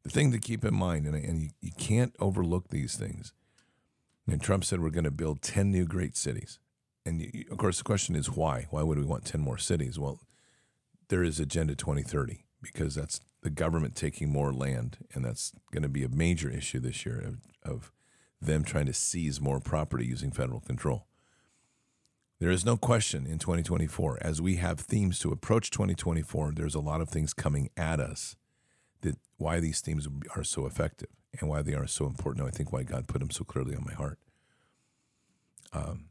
The 0.03 0.09
thing 0.09 0.31
to 0.31 0.39
keep 0.39 0.65
in 0.65 0.73
mind, 0.73 1.05
and, 1.05 1.15
and 1.15 1.41
you, 1.41 1.49
you 1.61 1.71
can't 1.77 2.15
overlook 2.19 2.69
these 2.69 2.95
things. 2.95 3.33
And 4.27 4.41
Trump 4.41 4.65
said 4.65 4.79
we're 4.79 4.89
going 4.89 5.03
to 5.03 5.11
build 5.11 5.41
10 5.41 5.71
new 5.71 5.85
great 5.85 6.17
cities. 6.17 6.59
And 7.05 7.21
you, 7.21 7.45
of 7.51 7.57
course, 7.57 7.77
the 7.77 7.83
question 7.83 8.15
is 8.15 8.31
why? 8.31 8.67
Why 8.69 8.83
would 8.83 8.97
we 8.97 9.05
want 9.05 9.25
10 9.25 9.41
more 9.41 9.57
cities? 9.57 9.99
Well, 9.99 10.21
there 11.09 11.23
is 11.23 11.39
Agenda 11.39 11.75
2030 11.75 12.45
because 12.61 12.95
that's 12.95 13.19
the 13.43 13.49
government 13.49 13.95
taking 13.95 14.29
more 14.29 14.53
land, 14.53 14.97
and 15.13 15.23
that's 15.23 15.51
going 15.71 15.83
to 15.83 15.89
be 15.89 16.03
a 16.03 16.09
major 16.09 16.49
issue 16.49 16.79
this 16.79 17.05
year 17.05 17.19
of, 17.19 17.71
of 17.71 17.91
them 18.41 18.63
trying 18.63 18.85
to 18.85 18.93
seize 18.93 19.39
more 19.39 19.59
property 19.59 20.05
using 20.05 20.31
federal 20.31 20.61
control. 20.61 21.05
There 22.39 22.51
is 22.51 22.65
no 22.65 22.77
question 22.77 23.25
in 23.25 23.39
2024, 23.39 24.17
as 24.21 24.41
we 24.41 24.55
have 24.55 24.79
themes 24.79 25.19
to 25.19 25.31
approach 25.31 25.69
2024, 25.71 26.53
there's 26.55 26.75
a 26.75 26.79
lot 26.79 26.99
of 26.99 27.09
things 27.09 27.33
coming 27.33 27.69
at 27.77 27.99
us 27.99 28.35
that 29.01 29.17
why 29.37 29.59
these 29.59 29.81
themes 29.81 30.07
are 30.35 30.43
so 30.43 30.65
effective 30.65 31.09
and 31.39 31.49
why 31.49 31.61
they 31.61 31.73
are 31.73 31.87
so 31.87 32.05
important. 32.05 32.47
I 32.47 32.51
think 32.51 32.71
why 32.71 32.83
God 32.83 33.07
put 33.07 33.19
them 33.19 33.31
so 33.31 33.43
clearly 33.43 33.75
on 33.75 33.85
my 33.85 33.93
heart. 33.93 34.19
Um, 35.71 36.05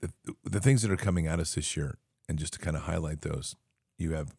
the, 0.00 0.10
the 0.44 0.60
things 0.60 0.82
that 0.82 0.90
are 0.90 0.96
coming 0.96 1.26
at 1.26 1.40
us 1.40 1.54
this 1.54 1.76
year, 1.76 1.98
and 2.28 2.38
just 2.38 2.54
to 2.54 2.58
kind 2.58 2.76
of 2.76 2.82
highlight 2.82 3.22
those, 3.22 3.56
you 3.98 4.12
have 4.12 4.34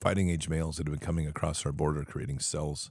fighting 0.00 0.30
age 0.30 0.48
males 0.48 0.76
that 0.76 0.86
have 0.86 0.98
been 0.98 1.06
coming 1.06 1.26
across 1.26 1.64
our 1.66 1.72
border 1.72 2.04
creating 2.04 2.38
cells. 2.38 2.90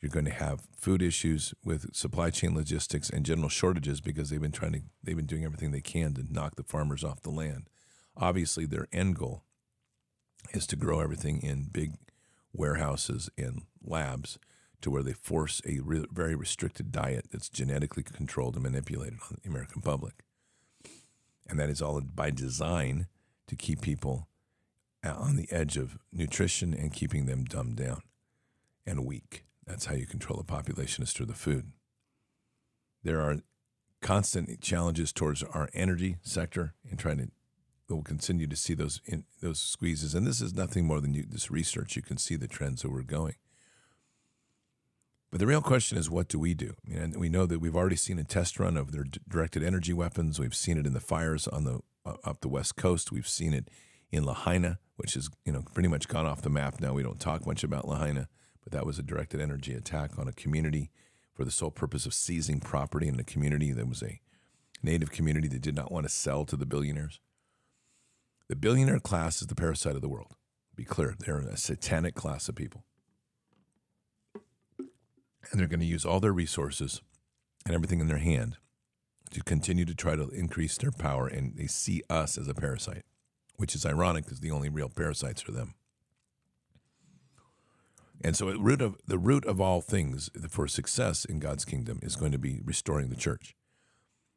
You're 0.00 0.10
going 0.10 0.24
to 0.24 0.30
have 0.30 0.62
food 0.76 1.02
issues 1.02 1.52
with 1.62 1.94
supply 1.94 2.30
chain 2.30 2.54
logistics 2.54 3.10
and 3.10 3.24
general 3.24 3.50
shortages 3.50 4.00
because 4.00 4.30
they've 4.30 4.40
been 4.40 4.52
trying 4.52 4.72
to 4.72 4.80
they've 5.02 5.16
been 5.16 5.26
doing 5.26 5.44
everything 5.44 5.72
they 5.72 5.82
can 5.82 6.14
to 6.14 6.24
knock 6.30 6.56
the 6.56 6.62
farmers 6.62 7.04
off 7.04 7.20
the 7.20 7.30
land. 7.30 7.68
Obviously, 8.16 8.64
their 8.66 8.88
end 8.92 9.16
goal 9.16 9.44
is 10.52 10.66
to 10.68 10.76
grow 10.76 11.00
everything 11.00 11.42
in 11.42 11.68
big 11.70 11.94
warehouses 12.52 13.28
and 13.36 13.62
labs 13.84 14.38
to 14.80 14.90
where 14.90 15.02
they 15.02 15.12
force 15.12 15.60
a 15.66 15.80
re- 15.80 16.06
very 16.10 16.34
restricted 16.34 16.90
diet 16.90 17.26
that's 17.30 17.48
genetically 17.48 18.02
controlled 18.02 18.54
and 18.54 18.62
manipulated 18.62 19.18
on 19.30 19.36
the 19.42 19.48
American 19.48 19.82
public. 19.82 20.24
And 21.48 21.58
that 21.58 21.68
is 21.68 21.82
all 21.82 22.00
by 22.00 22.30
design 22.30 23.06
to 23.48 23.56
keep 23.56 23.82
people 23.82 24.28
on 25.04 25.36
the 25.36 25.50
edge 25.50 25.76
of 25.76 25.98
nutrition 26.12 26.74
and 26.74 26.92
keeping 26.92 27.26
them 27.26 27.44
dumbed 27.44 27.76
down 27.76 28.02
and 28.86 29.06
weak. 29.06 29.44
That's 29.66 29.86
how 29.86 29.94
you 29.94 30.06
control 30.06 30.40
a 30.40 30.44
population 30.44 31.02
is 31.02 31.12
through 31.12 31.26
the 31.26 31.34
food. 31.34 31.72
There 33.02 33.20
are 33.20 33.36
constant 34.02 34.60
challenges 34.60 35.12
towards 35.12 35.42
our 35.42 35.68
energy 35.74 36.16
sector 36.22 36.74
and 36.88 36.98
trying 36.98 37.18
to 37.18 37.28
we'll 37.88 38.02
continue 38.02 38.46
to 38.46 38.56
see 38.56 38.74
those 38.74 39.00
in, 39.04 39.24
those 39.40 39.58
squeezes. 39.58 40.14
And 40.14 40.26
this 40.26 40.40
is 40.40 40.54
nothing 40.54 40.86
more 40.86 41.00
than 41.00 41.14
you, 41.14 41.24
this 41.28 41.50
research. 41.50 41.96
You 41.96 42.02
can 42.02 42.18
see 42.18 42.36
the 42.36 42.48
trends 42.48 42.82
that 42.82 42.90
we're 42.90 43.02
going. 43.02 43.34
But 45.30 45.40
the 45.40 45.46
real 45.46 45.60
question 45.60 45.96
is, 45.96 46.10
what 46.10 46.28
do 46.28 46.38
we 46.38 46.54
do? 46.54 46.74
And 46.92 47.16
we 47.16 47.28
know 47.28 47.46
that 47.46 47.60
we've 47.60 47.76
already 47.76 47.96
seen 47.96 48.18
a 48.18 48.24
test 48.24 48.58
run 48.58 48.76
of 48.76 48.92
their 48.92 49.04
directed 49.28 49.62
energy 49.62 49.92
weapons. 49.92 50.40
We've 50.40 50.54
seen 50.54 50.76
it 50.76 50.86
in 50.86 50.92
the 50.92 51.00
fires 51.00 51.46
on 51.46 51.64
the 51.64 51.80
uh, 52.04 52.14
up 52.24 52.40
the 52.40 52.48
west 52.48 52.76
coast. 52.76 53.12
We've 53.12 53.28
seen 53.28 53.52
it 53.54 53.68
in 54.12 54.24
Lahaina, 54.24 54.78
which 54.96 55.16
is 55.16 55.30
you 55.44 55.52
know 55.52 55.62
pretty 55.74 55.88
much 55.88 56.08
gone 56.08 56.26
off 56.26 56.42
the 56.42 56.50
map 56.50 56.80
now. 56.80 56.92
We 56.92 57.02
don't 57.02 57.20
talk 57.20 57.46
much 57.46 57.64
about 57.64 57.88
Lahaina, 57.88 58.28
but 58.62 58.72
that 58.72 58.86
was 58.86 58.98
a 58.98 59.02
directed 59.02 59.40
energy 59.40 59.72
attack 59.74 60.18
on 60.18 60.28
a 60.28 60.32
community 60.32 60.90
for 61.34 61.44
the 61.44 61.50
sole 61.50 61.70
purpose 61.70 62.06
of 62.06 62.14
seizing 62.14 62.60
property 62.60 63.08
in 63.08 63.18
a 63.18 63.24
community 63.24 63.72
that 63.72 63.88
was 63.88 64.02
a 64.02 64.20
native 64.82 65.10
community 65.10 65.48
that 65.48 65.62
did 65.62 65.76
not 65.76 65.92
want 65.92 66.04
to 66.06 66.12
sell 66.12 66.44
to 66.44 66.56
the 66.56 66.66
billionaires. 66.66 67.20
The 68.48 68.56
billionaire 68.56 69.00
class 69.00 69.40
is 69.40 69.48
the 69.48 69.54
parasite 69.54 69.94
of 69.94 70.02
the 70.02 70.08
world. 70.08 70.34
Be 70.74 70.84
clear, 70.84 71.14
they're 71.18 71.38
a 71.38 71.56
satanic 71.56 72.14
class 72.14 72.48
of 72.48 72.56
people. 72.56 72.84
And 74.78 75.58
they're 75.58 75.68
going 75.68 75.80
to 75.80 75.86
use 75.86 76.04
all 76.04 76.20
their 76.20 76.32
resources 76.32 77.00
and 77.64 77.74
everything 77.74 78.00
in 78.00 78.08
their 78.08 78.18
hand 78.18 78.56
to 79.30 79.42
continue 79.42 79.84
to 79.84 79.94
try 79.94 80.16
to 80.16 80.28
increase 80.30 80.76
their 80.76 80.90
power, 80.90 81.28
and 81.28 81.56
they 81.56 81.66
see 81.66 82.02
us 82.10 82.36
as 82.36 82.48
a 82.48 82.54
parasite 82.54 83.04
which 83.60 83.74
is 83.74 83.84
ironic 83.84 84.24
because 84.24 84.40
the 84.40 84.50
only 84.50 84.70
real 84.70 84.88
parasites 84.88 85.46
are 85.46 85.52
them. 85.52 85.74
And 88.22 88.34
so, 88.34 88.50
root 88.58 88.80
of 88.80 88.96
the 89.06 89.18
root 89.18 89.44
of 89.44 89.60
all 89.60 89.82
things 89.82 90.30
for 90.48 90.66
success 90.66 91.26
in 91.26 91.40
God's 91.40 91.66
kingdom 91.66 92.00
is 92.02 92.16
going 92.16 92.32
to 92.32 92.38
be 92.38 92.60
restoring 92.64 93.10
the 93.10 93.16
church. 93.16 93.54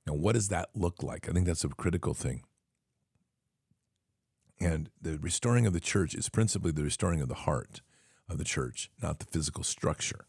Now, 0.05 0.13
what 0.13 0.33
does 0.33 0.49
that 0.49 0.69
look 0.75 1.01
like? 1.01 1.29
I 1.29 1.31
think 1.31 1.45
that's 1.45 1.63
a 1.63 1.69
critical 1.69 2.13
thing. 2.13 2.43
And 4.59 4.89
the 5.01 5.17
restoring 5.19 5.65
of 5.65 5.73
the 5.73 5.79
church 5.79 6.13
is 6.13 6.27
principally 6.27 6.71
the 6.71 6.83
restoring 6.83 7.21
of 7.21 7.29
the 7.29 7.33
heart 7.33 7.81
of 8.29 8.37
the 8.37 8.43
church, 8.43 8.89
not 9.01 9.19
the 9.19 9.25
physical 9.25 9.63
structure. 9.63 10.25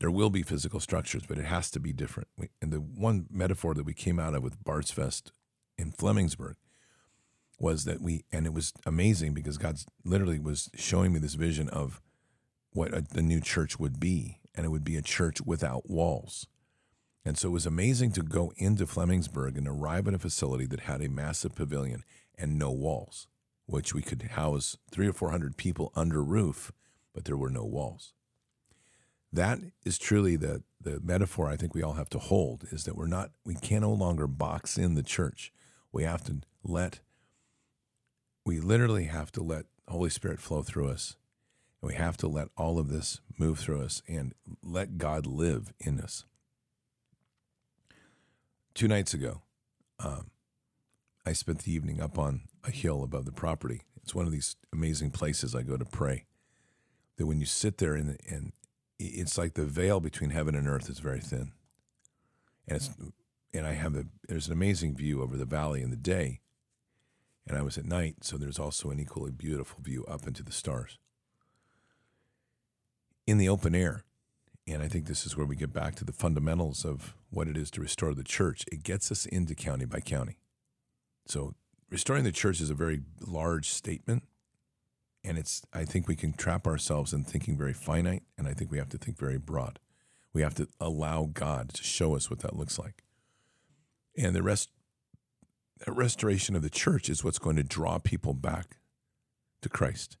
There 0.00 0.10
will 0.10 0.30
be 0.30 0.42
physical 0.42 0.80
structures, 0.80 1.24
but 1.26 1.38
it 1.38 1.46
has 1.46 1.70
to 1.70 1.80
be 1.80 1.94
different. 1.94 2.28
and 2.60 2.70
the 2.70 2.80
one 2.80 3.26
metaphor 3.30 3.72
that 3.72 3.84
we 3.84 3.94
came 3.94 4.18
out 4.18 4.34
of 4.34 4.42
with 4.42 4.62
Bards 4.62 4.90
Fest 4.90 5.32
in 5.78 5.92
Flemingsburg 5.92 6.56
was 7.58 7.84
that 7.84 8.00
we, 8.00 8.24
and 8.32 8.46
it 8.46 8.52
was 8.52 8.72
amazing 8.84 9.34
because 9.34 9.58
God 9.58 9.78
literally 10.04 10.38
was 10.38 10.70
showing 10.74 11.12
me 11.12 11.18
this 11.18 11.34
vision 11.34 11.68
of 11.68 12.00
what 12.72 12.92
a, 12.92 13.00
the 13.00 13.22
new 13.22 13.40
church 13.40 13.78
would 13.78 13.98
be, 13.98 14.40
and 14.54 14.66
it 14.66 14.68
would 14.68 14.84
be 14.84 14.96
a 14.96 15.02
church 15.02 15.40
without 15.40 15.88
walls. 15.88 16.46
And 17.24 17.36
so 17.36 17.48
it 17.48 17.52
was 17.52 17.66
amazing 17.66 18.12
to 18.12 18.22
go 18.22 18.52
into 18.56 18.86
Flemingsburg 18.86 19.56
and 19.56 19.66
arrive 19.66 20.06
at 20.06 20.14
a 20.14 20.18
facility 20.18 20.66
that 20.66 20.80
had 20.80 21.02
a 21.02 21.08
massive 21.08 21.54
pavilion 21.54 22.04
and 22.38 22.58
no 22.58 22.70
walls, 22.70 23.26
which 23.64 23.94
we 23.94 24.02
could 24.02 24.22
house 24.22 24.76
three 24.90 25.08
or 25.08 25.12
four 25.12 25.30
hundred 25.30 25.56
people 25.56 25.90
under 25.96 26.22
roof, 26.22 26.70
but 27.12 27.24
there 27.24 27.36
were 27.36 27.50
no 27.50 27.64
walls. 27.64 28.12
That 29.32 29.58
is 29.84 29.98
truly 29.98 30.36
the 30.36 30.62
the 30.80 31.00
metaphor 31.02 31.50
I 31.50 31.56
think 31.56 31.74
we 31.74 31.82
all 31.82 31.94
have 31.94 32.10
to 32.10 32.18
hold 32.18 32.64
is 32.70 32.84
that 32.84 32.96
we're 32.96 33.08
not 33.08 33.32
we 33.44 33.54
can 33.54 33.80
no 33.80 33.92
longer 33.92 34.28
box 34.28 34.78
in 34.78 34.94
the 34.94 35.02
church. 35.02 35.52
We 35.90 36.04
have 36.04 36.22
to 36.24 36.42
let 36.62 37.00
we 38.46 38.60
literally 38.60 39.04
have 39.04 39.32
to 39.32 39.42
let 39.42 39.66
Holy 39.88 40.08
Spirit 40.08 40.40
flow 40.40 40.62
through 40.62 40.88
us. 40.88 41.16
And 41.82 41.88
we 41.88 41.96
have 41.96 42.16
to 42.18 42.28
let 42.28 42.48
all 42.56 42.78
of 42.78 42.88
this 42.88 43.20
move 43.36 43.58
through 43.58 43.82
us 43.82 44.02
and 44.08 44.34
let 44.62 44.98
God 44.98 45.26
live 45.26 45.72
in 45.80 46.00
us. 46.00 46.24
Two 48.72 48.86
nights 48.86 49.12
ago, 49.12 49.42
um, 49.98 50.30
I 51.26 51.32
spent 51.32 51.64
the 51.64 51.72
evening 51.72 52.00
up 52.00 52.18
on 52.18 52.42
a 52.62 52.70
hill 52.70 53.02
above 53.02 53.24
the 53.24 53.32
property. 53.32 53.82
It's 54.02 54.14
one 54.14 54.26
of 54.26 54.32
these 54.32 54.54
amazing 54.72 55.10
places 55.10 55.54
I 55.54 55.62
go 55.62 55.76
to 55.76 55.84
pray. 55.84 56.26
That 57.16 57.26
when 57.26 57.40
you 57.40 57.46
sit 57.46 57.78
there 57.78 57.94
and, 57.94 58.16
and 58.28 58.52
it's 59.00 59.36
like 59.36 59.54
the 59.54 59.64
veil 59.64 59.98
between 59.98 60.30
heaven 60.30 60.54
and 60.54 60.68
earth 60.68 60.88
is 60.88 61.00
very 61.00 61.20
thin. 61.20 61.52
And 62.68 62.76
it's 62.76 62.90
and 63.52 63.66
I 63.66 63.72
have 63.72 63.96
a 63.96 64.04
there's 64.28 64.48
an 64.48 64.52
amazing 64.52 64.94
view 64.94 65.22
over 65.22 65.36
the 65.36 65.46
valley 65.46 65.82
in 65.82 65.90
the 65.90 65.96
day 65.96 66.40
and 67.46 67.56
I 67.56 67.62
was 67.62 67.78
at 67.78 67.84
night, 67.84 68.16
so 68.22 68.36
there's 68.36 68.58
also 68.58 68.90
an 68.90 68.98
equally 68.98 69.30
beautiful 69.30 69.78
view 69.82 70.04
up 70.06 70.26
into 70.26 70.42
the 70.42 70.52
stars. 70.52 70.98
In 73.26 73.38
the 73.38 73.48
open 73.48 73.74
air, 73.74 74.04
and 74.66 74.82
I 74.82 74.88
think 74.88 75.06
this 75.06 75.24
is 75.24 75.36
where 75.36 75.46
we 75.46 75.56
get 75.56 75.72
back 75.72 75.94
to 75.96 76.04
the 76.04 76.12
fundamentals 76.12 76.84
of 76.84 77.14
what 77.30 77.48
it 77.48 77.56
is 77.56 77.70
to 77.72 77.80
restore 77.80 78.14
the 78.14 78.24
church, 78.24 78.64
it 78.72 78.82
gets 78.82 79.12
us 79.12 79.26
into 79.26 79.54
county 79.54 79.84
by 79.84 80.00
county. 80.00 80.38
So, 81.26 81.54
restoring 81.88 82.24
the 82.24 82.32
church 82.32 82.60
is 82.60 82.70
a 82.70 82.74
very 82.74 83.02
large 83.20 83.68
statement, 83.68 84.24
and 85.22 85.38
it's 85.38 85.62
I 85.72 85.84
think 85.84 86.08
we 86.08 86.16
can 86.16 86.32
trap 86.32 86.66
ourselves 86.66 87.12
in 87.12 87.24
thinking 87.24 87.56
very 87.56 87.72
finite, 87.72 88.22
and 88.36 88.48
I 88.48 88.54
think 88.54 88.70
we 88.70 88.78
have 88.78 88.88
to 88.90 88.98
think 88.98 89.18
very 89.18 89.38
broad. 89.38 89.78
We 90.32 90.42
have 90.42 90.54
to 90.56 90.68
allow 90.80 91.30
God 91.32 91.70
to 91.74 91.82
show 91.82 92.14
us 92.16 92.28
what 92.28 92.40
that 92.40 92.56
looks 92.56 92.78
like. 92.78 93.02
And 94.18 94.34
the 94.34 94.42
rest 94.42 94.70
the 95.84 95.92
restoration 95.92 96.56
of 96.56 96.62
the 96.62 96.70
church 96.70 97.08
is 97.08 97.22
what's 97.22 97.38
going 97.38 97.56
to 97.56 97.62
draw 97.62 97.98
people 97.98 98.34
back 98.34 98.78
to 99.62 99.68
Christ. 99.68 100.16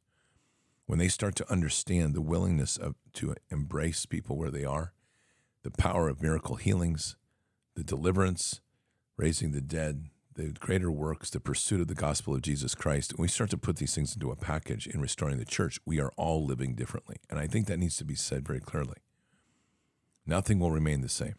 When 0.86 0.98
they 0.98 1.08
start 1.08 1.34
to 1.36 1.50
understand 1.50 2.14
the 2.14 2.20
willingness 2.20 2.76
of 2.76 2.94
to 3.14 3.34
embrace 3.50 4.06
people 4.06 4.36
where 4.36 4.50
they 4.50 4.64
are, 4.64 4.92
the 5.62 5.70
power 5.70 6.08
of 6.08 6.22
miracle 6.22 6.56
healings, 6.56 7.16
the 7.74 7.82
deliverance, 7.82 8.60
raising 9.16 9.50
the 9.50 9.60
dead, 9.60 10.10
the 10.34 10.52
greater 10.52 10.90
works, 10.90 11.30
the 11.30 11.40
pursuit 11.40 11.80
of 11.80 11.88
the 11.88 11.94
gospel 11.94 12.34
of 12.34 12.42
Jesus 12.42 12.74
Christ, 12.74 13.16
when 13.16 13.22
we 13.22 13.28
start 13.28 13.50
to 13.50 13.58
put 13.58 13.76
these 13.76 13.94
things 13.94 14.14
into 14.14 14.30
a 14.30 14.36
package 14.36 14.86
in 14.86 15.00
restoring 15.00 15.38
the 15.38 15.44
church, 15.44 15.80
we 15.86 15.98
are 15.98 16.12
all 16.16 16.44
living 16.44 16.74
differently. 16.74 17.16
And 17.30 17.40
I 17.40 17.46
think 17.46 17.66
that 17.66 17.78
needs 17.78 17.96
to 17.96 18.04
be 18.04 18.14
said 18.14 18.46
very 18.46 18.60
clearly. 18.60 18.98
Nothing 20.26 20.58
will 20.58 20.70
remain 20.70 21.00
the 21.00 21.08
same. 21.08 21.36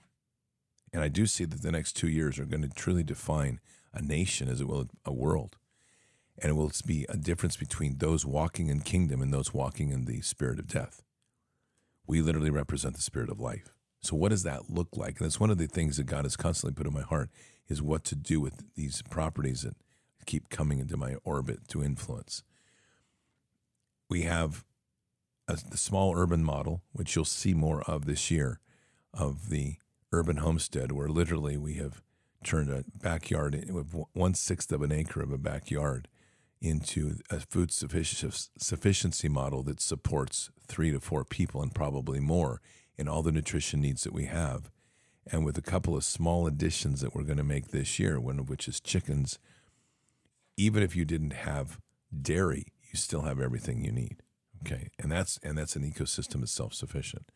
And 0.92 1.04
I 1.04 1.10
do 1.10 1.26
see 1.28 1.46
that 1.46 1.62
the 1.62 1.72
next 1.72 1.94
two 1.94 2.08
years 2.08 2.40
are 2.40 2.46
going 2.46 2.64
to 2.64 2.70
truly 2.70 3.04
define 3.04 3.60
a 3.98 4.02
nation 4.02 4.48
as 4.48 4.62
it 4.62 4.68
will 4.68 4.88
a 5.06 5.14
world. 5.14 5.58
And 6.40 6.52
it 6.52 6.54
will 6.54 6.72
be 6.86 7.06
a 7.10 7.18
difference 7.18 7.58
between 7.58 7.98
those 7.98 8.26
walking 8.26 8.68
in 8.68 8.82
kingdom 8.82 9.22
and 9.22 9.34
those 9.34 9.54
walking 9.54 9.90
in 9.90 10.06
the 10.06 10.22
spirit 10.22 10.60
of 10.60 10.68
death. 10.68 11.02
We 12.06 12.22
literally 12.22 12.52
represent 12.52 12.96
the 12.96 13.02
spirit 13.02 13.30
of 13.30 13.40
life. 13.40 13.74
So 14.02 14.16
what 14.16 14.30
does 14.30 14.44
that 14.44 14.70
look 14.70 14.90
like? 14.96 15.18
And 15.18 15.26
it's 15.26 15.40
one 15.40 15.50
of 15.50 15.58
the 15.58 15.68
things 15.68 15.98
that 15.98 16.06
God 16.06 16.26
has 16.26 16.38
constantly 16.38 16.76
put 16.76 16.88
in 16.88 16.94
my 16.94 17.02
heart 17.02 17.30
is 17.68 17.82
what 17.82 18.04
to 18.06 18.16
do 18.16 18.40
with 18.40 18.64
these 18.76 19.02
properties 19.10 19.64
that 19.64 19.76
keep 20.26 20.50
coming 20.50 20.80
into 20.80 20.96
my 20.96 21.16
orbit 21.24 21.68
to 21.70 21.84
influence. 21.84 22.44
We 24.10 24.22
have 24.22 24.64
a, 25.48 25.58
the 25.70 25.78
small 25.78 26.14
urban 26.16 26.44
model, 26.44 26.84
which 26.94 27.16
you'll 27.16 27.26
see 27.26 27.54
more 27.54 27.82
of 27.84 28.06
this 28.06 28.30
year, 28.30 28.60
of 29.14 29.50
the 29.50 29.78
urban 30.12 30.38
homestead, 30.38 30.92
where 30.92 31.10
literally 31.10 31.58
we 31.58 31.74
have 31.76 32.02
turned 32.44 32.70
a 32.70 32.84
backyard 32.96 33.70
with 33.72 33.94
one 34.14 34.34
sixth 34.34 34.72
of 34.72 34.82
an 34.82 34.92
acre 34.92 35.22
of 35.22 35.32
a 35.32 35.38
backyard 35.38 36.08
into 36.62 37.18
a 37.30 37.40
food 37.40 37.72
sufficiency 37.72 39.30
model 39.30 39.64
that 39.64 39.80
supports 39.80 40.50
three 40.68 40.92
to 40.92 41.00
four 41.00 41.24
people 41.24 41.62
and 41.62 41.76
probably 41.76 42.20
more 42.20 42.62
in 42.98 43.08
all 43.08 43.22
the 43.22 43.32
nutrition 43.32 43.82
needs 43.82 44.04
that 44.04 44.14
we 44.14 44.26
have. 44.26 44.72
And 45.30 45.46
with 45.46 45.58
a 45.58 45.62
couple 45.62 45.96
of 45.96 46.04
small 46.04 46.48
additions 46.48 47.02
that 47.02 47.14
we're 47.14 47.24
going 47.24 47.38
to 47.38 47.44
make 47.44 47.68
this 47.68 48.00
year, 48.00 48.20
one 48.20 48.40
of 48.40 48.50
which 48.50 48.68
is 48.68 48.80
chickens, 48.80 49.40
even 50.56 50.82
if 50.82 50.96
you 50.96 51.06
didn't 51.06 51.34
have 51.34 51.80
dairy, 52.22 52.74
you 52.82 52.98
still 52.98 53.22
have 53.22 53.40
everything 53.40 53.84
you 53.84 53.92
need. 53.92 54.24
Okay. 54.66 54.90
And 54.98 55.12
that's 55.12 55.38
and 55.44 55.58
that's 55.58 55.76
an 55.76 55.84
ecosystem 55.84 56.40
that's 56.40 56.52
self-sufficient. 56.52 57.30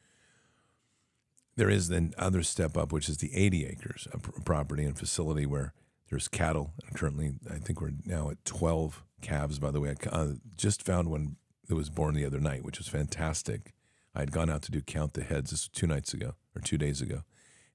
There 1.56 1.70
is 1.70 1.90
then 1.90 2.14
other 2.18 2.44
step 2.44 2.78
up, 2.78 2.92
which 2.92 3.10
is 3.10 3.18
the 3.18 3.36
80 3.36 3.66
acres 3.66 4.08
of 4.14 4.46
property 4.46 4.84
and 4.84 4.98
facility 4.98 5.46
where 5.46 5.74
there's 6.10 6.28
cattle. 6.28 6.74
And 6.86 6.96
currently, 6.96 7.34
I 7.50 7.56
think 7.56 7.82
we're 7.82 7.92
now 8.06 8.30
at 8.30 8.44
12 8.46 9.04
calves, 9.22 9.60
by 9.60 9.72
the 9.72 9.80
way. 9.80 9.96
I 10.12 10.16
uh, 10.16 10.28
just 10.56 10.84
found 10.84 11.10
one 11.10 11.36
that 11.68 11.76
was 11.76 11.90
born 11.90 12.16
the 12.16 12.26
other 12.26 12.40
night, 12.40 12.64
which 12.64 12.78
was 12.78 12.88
fantastic. 12.88 13.74
I 14.14 14.20
had 14.20 14.32
gone 14.32 14.50
out 14.50 14.62
to 14.64 14.72
do 14.72 14.82
count 14.82 15.14
the 15.14 15.24
heads. 15.24 15.52
This 15.52 15.64
was 15.64 15.70
two 15.70 15.88
nights 15.88 16.14
ago 16.14 16.36
or 16.56 16.62
two 16.62 16.78
days 16.78 17.02
ago. 17.02 17.24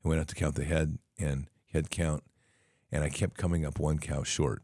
I 0.05 0.09
went 0.09 0.21
out 0.21 0.29
to 0.29 0.35
count 0.35 0.55
the 0.55 0.65
head 0.65 0.99
and 1.19 1.49
head 1.73 1.91
count, 1.91 2.23
and 2.93 3.03
I 3.03 3.09
kept 3.09 3.39
coming 3.39 3.65
up 3.65 3.79
one 3.79 3.99
cow 3.99 4.23
short. 4.23 4.62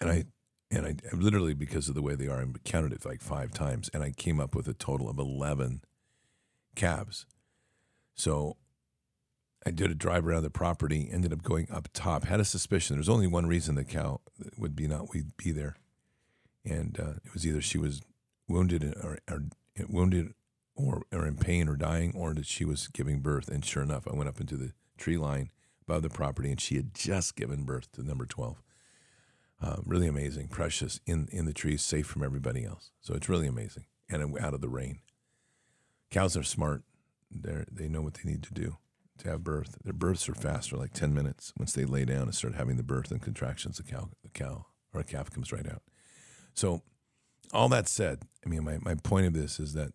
And 0.00 0.10
I 0.10 0.24
and 0.70 0.86
I 0.86 0.96
literally 1.12 1.54
because 1.54 1.88
of 1.88 1.94
the 1.94 2.02
way 2.02 2.14
they 2.14 2.28
are, 2.28 2.42
I 2.42 2.44
counted 2.64 2.92
it 2.92 3.06
like 3.06 3.22
five 3.22 3.52
times, 3.52 3.88
and 3.94 4.02
I 4.02 4.10
came 4.10 4.38
up 4.38 4.54
with 4.54 4.68
a 4.68 4.74
total 4.74 5.08
of 5.08 5.18
eleven 5.18 5.80
calves. 6.76 7.26
So 8.18 8.56
I 9.64 9.70
did 9.70 9.92
a 9.92 9.94
drive 9.94 10.26
around 10.26 10.42
the 10.42 10.50
property, 10.50 11.08
ended 11.10 11.32
up 11.32 11.42
going 11.42 11.68
up 11.70 11.88
top. 11.92 12.24
Had 12.24 12.40
a 12.40 12.44
suspicion. 12.44 12.96
There's 12.96 13.08
only 13.08 13.28
one 13.28 13.46
reason 13.46 13.76
the 13.76 13.84
cow 13.84 14.20
would 14.56 14.74
be 14.74 14.88
not 14.88 15.14
would 15.14 15.36
be 15.36 15.52
there, 15.52 15.76
and 16.64 16.98
uh, 16.98 17.12
it 17.24 17.32
was 17.32 17.46
either 17.46 17.60
she 17.60 17.78
was 17.78 18.02
wounded 18.48 18.82
or, 18.84 19.18
or 19.30 19.44
wounded 19.88 20.34
or, 20.74 21.02
or 21.12 21.26
in 21.26 21.36
pain 21.36 21.68
or 21.68 21.76
dying, 21.76 22.12
or 22.16 22.34
that 22.34 22.46
she 22.46 22.64
was 22.64 22.88
giving 22.88 23.20
birth. 23.20 23.48
And 23.48 23.64
sure 23.64 23.82
enough, 23.84 24.08
I 24.10 24.16
went 24.16 24.28
up 24.28 24.40
into 24.40 24.56
the 24.56 24.72
tree 24.96 25.16
line 25.16 25.50
above 25.82 26.02
the 26.02 26.10
property, 26.10 26.50
and 26.50 26.60
she 26.60 26.74
had 26.74 26.94
just 26.94 27.36
given 27.36 27.64
birth 27.64 27.92
to 27.92 28.02
number 28.02 28.26
twelve. 28.26 28.60
Uh, 29.62 29.76
really 29.84 30.08
amazing, 30.08 30.48
precious 30.48 30.98
in 31.06 31.28
in 31.30 31.44
the 31.44 31.52
trees, 31.52 31.84
safe 31.84 32.06
from 32.06 32.24
everybody 32.24 32.64
else. 32.64 32.90
So 33.00 33.14
it's 33.14 33.28
really 33.28 33.46
amazing, 33.46 33.86
and 34.08 34.36
out 34.40 34.54
of 34.54 34.60
the 34.60 34.68
rain. 34.68 34.98
Cows 36.10 36.36
are 36.36 36.42
smart. 36.42 36.82
They 37.30 37.64
they 37.70 37.88
know 37.88 38.02
what 38.02 38.14
they 38.14 38.30
need 38.30 38.42
to 38.44 38.54
do 38.54 38.76
to 39.18 39.28
have 39.28 39.44
birth. 39.44 39.78
Their 39.84 39.92
births 39.92 40.28
are 40.28 40.34
faster, 40.34 40.76
like 40.76 40.92
ten 40.92 41.12
minutes. 41.12 41.52
Once 41.58 41.72
they 41.72 41.84
lay 41.84 42.04
down 42.04 42.22
and 42.22 42.34
start 42.34 42.54
having 42.54 42.76
the 42.76 42.82
birth 42.82 43.10
and 43.10 43.20
contractions, 43.20 43.76
the 43.76 43.82
cow 43.82 44.10
the 44.22 44.30
cow 44.30 44.66
or 44.94 45.00
a 45.00 45.04
calf 45.04 45.30
comes 45.30 45.52
right 45.52 45.68
out. 45.68 45.82
So 46.54 46.82
all 47.52 47.68
that 47.68 47.88
said, 47.88 48.22
I 48.44 48.48
mean, 48.48 48.64
my, 48.64 48.78
my 48.80 48.94
point 48.94 49.26
of 49.26 49.32
this 49.32 49.58
is 49.60 49.74
that 49.74 49.92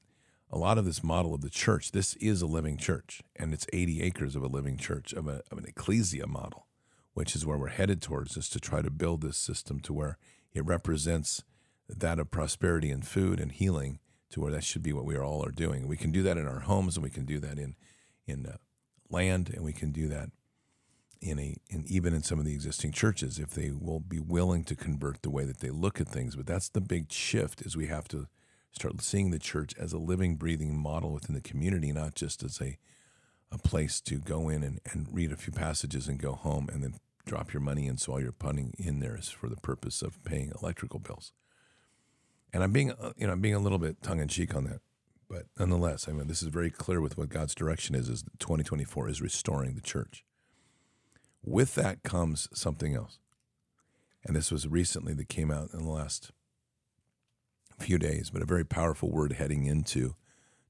a 0.49 0.57
lot 0.57 0.77
of 0.77 0.85
this 0.85 1.03
model 1.03 1.33
of 1.33 1.41
the 1.41 1.49
church, 1.49 1.91
this 1.91 2.15
is 2.17 2.41
a 2.41 2.47
living 2.47 2.77
church, 2.77 3.21
and 3.35 3.53
it's 3.53 3.65
80 3.73 4.01
acres 4.01 4.35
of 4.35 4.43
a 4.43 4.47
living 4.47 4.77
church, 4.77 5.13
of, 5.13 5.27
a, 5.27 5.41
of 5.51 5.57
an 5.57 5.65
ecclesia 5.65 6.27
model, 6.27 6.67
which 7.13 7.35
is 7.35 7.45
where 7.45 7.57
we're 7.57 7.67
headed 7.69 8.01
towards, 8.01 8.37
is 8.37 8.49
to 8.49 8.59
try 8.59 8.81
to 8.81 8.91
build 8.91 9.21
this 9.21 9.37
system 9.37 9.79
to 9.81 9.93
where 9.93 10.17
it 10.53 10.65
represents 10.65 11.43
that 11.89 12.19
of 12.19 12.31
prosperity 12.31 12.91
and 12.91 13.07
food 13.07 13.39
and 13.39 13.51
healing 13.51 13.99
to 14.33 14.41
where 14.41 14.51
that 14.51 14.63
should 14.63 14.81
be 14.81 14.93
what 14.93 15.05
we 15.05 15.15
all 15.15 15.45
are 15.45 15.51
doing. 15.51 15.87
We 15.87 15.95
can 15.95 16.11
do 16.11 16.23
that 16.23 16.37
in 16.37 16.47
our 16.47 16.61
homes, 16.61 16.97
and 16.97 17.03
we 17.03 17.11
can 17.11 17.23
do 17.23 17.39
that 17.39 17.59
in, 17.59 17.75
in 18.25 18.47
uh, 18.47 18.57
land, 19.09 19.51
and 19.53 19.63
we 19.63 19.73
can 19.73 19.91
do 19.91 20.07
that 20.07 20.31
in 21.21 21.39
a 21.39 21.55
in 21.69 21.85
even 21.87 22.13
in 22.13 22.21
some 22.21 22.37
of 22.37 22.43
the 22.43 22.53
existing 22.53 22.91
churches 22.91 23.39
if 23.39 23.51
they 23.51 23.71
will 23.71 24.01
be 24.01 24.19
willing 24.19 24.63
to 24.65 24.75
convert 24.75 25.21
the 25.21 25.29
way 25.29 25.45
that 25.45 25.61
they 25.61 25.69
look 25.69 26.01
at 26.01 26.07
things 26.09 26.35
but 26.35 26.45
that's 26.45 26.67
the 26.67 26.81
big 26.81 27.09
shift 27.09 27.61
is 27.61 27.77
we 27.77 27.87
have 27.87 28.09
to 28.09 28.27
start 28.73 29.01
seeing 29.01 29.31
the 29.31 29.39
church 29.39 29.73
as 29.79 29.93
a 29.93 29.97
living 29.97 30.35
breathing 30.35 30.77
model 30.77 31.13
within 31.13 31.33
the 31.33 31.39
community 31.39 31.93
not 31.93 32.13
just 32.13 32.43
as 32.43 32.59
a 32.59 32.77
a 33.53 33.57
place 33.57 34.01
to 34.01 34.17
go 34.19 34.49
in 34.49 34.63
and, 34.63 34.81
and 34.91 35.07
read 35.13 35.31
a 35.31 35.37
few 35.37 35.53
passages 35.53 36.09
and 36.09 36.19
go 36.19 36.33
home 36.33 36.67
and 36.73 36.83
then 36.83 36.95
drop 37.25 37.53
your 37.53 37.61
money 37.61 37.87
in 37.87 37.97
so 37.97 38.11
all 38.11 38.19
you're 38.19 38.33
putting 38.33 38.73
in 38.77 38.99
there 38.99 39.15
is 39.15 39.29
for 39.29 39.47
the 39.47 39.55
purpose 39.55 40.01
of 40.01 40.21
paying 40.25 40.51
electrical 40.61 40.99
bills 40.99 41.31
and 42.53 42.63
i'm 42.63 42.71
being 42.71 42.91
uh, 42.91 43.11
you 43.17 43.27
know 43.27 43.33
i'm 43.33 43.41
being 43.41 43.55
a 43.55 43.59
little 43.59 43.79
bit 43.79 44.01
tongue-in-cheek 44.01 44.55
on 44.55 44.63
that 44.65 44.79
but 45.29 45.45
nonetheless 45.57 46.07
i 46.07 46.11
mean 46.11 46.27
this 46.27 46.41
is 46.41 46.49
very 46.49 46.69
clear 46.69 47.01
with 47.01 47.17
what 47.17 47.29
god's 47.29 47.55
direction 47.55 47.95
is 47.95 48.07
is 48.07 48.23
2024 48.39 49.09
is 49.09 49.21
restoring 49.21 49.75
the 49.75 49.81
church 49.81 50.23
with 51.43 51.75
that 51.75 52.03
comes 52.03 52.47
something 52.53 52.95
else. 52.95 53.19
And 54.25 54.35
this 54.35 54.51
was 54.51 54.67
recently 54.67 55.13
that 55.15 55.27
came 55.27 55.51
out 55.51 55.69
in 55.73 55.83
the 55.83 55.91
last 55.91 56.31
few 57.79 57.97
days, 57.97 58.29
but 58.29 58.41
a 58.41 58.45
very 58.45 58.63
powerful 58.63 59.11
word 59.11 59.33
heading 59.33 59.65
into 59.65 60.15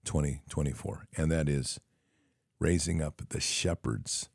2024. 0.05 1.07
And 1.15 1.31
that 1.31 1.47
is 1.47 1.79
raising 2.59 3.01
up 3.01 3.21
the 3.29 3.39
shepherds 3.39 4.29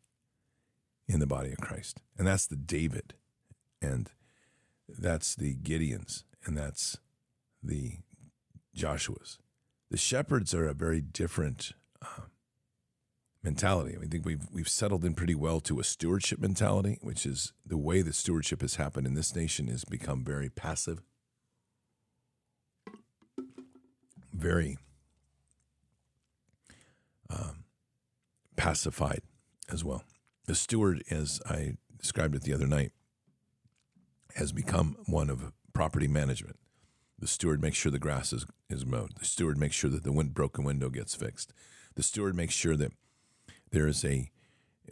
in 1.08 1.18
the 1.18 1.26
body 1.26 1.50
of 1.50 1.58
Christ. 1.58 2.00
And 2.16 2.26
that's 2.26 2.46
the 2.46 2.56
David, 2.56 3.14
and 3.82 4.10
that's 4.88 5.34
the 5.34 5.56
Gideons, 5.56 6.24
and 6.44 6.56
that's 6.56 6.98
the 7.62 7.98
Joshuas. 8.76 9.38
The 9.90 9.96
shepherds 9.96 10.54
are 10.54 10.68
a 10.68 10.74
very 10.74 11.00
different 11.00 11.72
uh, 12.02 12.22
mentality. 13.42 13.96
I 14.00 14.06
think 14.06 14.24
we've 14.24 14.46
we've 14.52 14.68
settled 14.68 15.04
in 15.04 15.14
pretty 15.14 15.34
well 15.34 15.60
to 15.60 15.80
a 15.80 15.84
stewardship 15.84 16.38
mentality, 16.38 16.98
which 17.00 17.24
is 17.24 17.52
the 17.64 17.78
way 17.78 18.02
that 18.02 18.14
stewardship 18.14 18.60
has 18.60 18.76
happened 18.76 19.06
in 19.06 19.14
this 19.14 19.34
nation 19.34 19.68
has 19.68 19.84
become 19.84 20.24
very 20.24 20.50
passive, 20.50 21.02
very 24.32 24.78
um, 27.30 27.64
pacified 28.56 29.22
as 29.70 29.84
well. 29.84 30.04
The 30.46 30.54
steward, 30.54 31.02
as 31.10 31.40
I 31.46 31.76
described 31.98 32.34
it 32.34 32.42
the 32.42 32.54
other 32.54 32.66
night, 32.66 32.92
has 34.34 34.52
become 34.52 34.96
one 35.06 35.30
of 35.30 35.52
property 35.72 36.08
management. 36.08 36.56
The 37.18 37.26
steward 37.26 37.60
makes 37.60 37.76
sure 37.76 37.90
the 37.90 37.98
grass 37.98 38.32
is, 38.32 38.46
is 38.70 38.86
mowed. 38.86 39.16
The 39.18 39.24
steward 39.24 39.58
makes 39.58 39.74
sure 39.74 39.90
that 39.90 40.04
the 40.04 40.12
wind, 40.12 40.34
broken 40.34 40.64
window 40.64 40.88
gets 40.88 41.14
fixed. 41.14 41.52
The 41.94 42.02
steward 42.02 42.36
makes 42.36 42.54
sure 42.54 42.76
that 42.76 42.92
there 43.70 43.88
is 43.88 44.04
a 44.04 44.30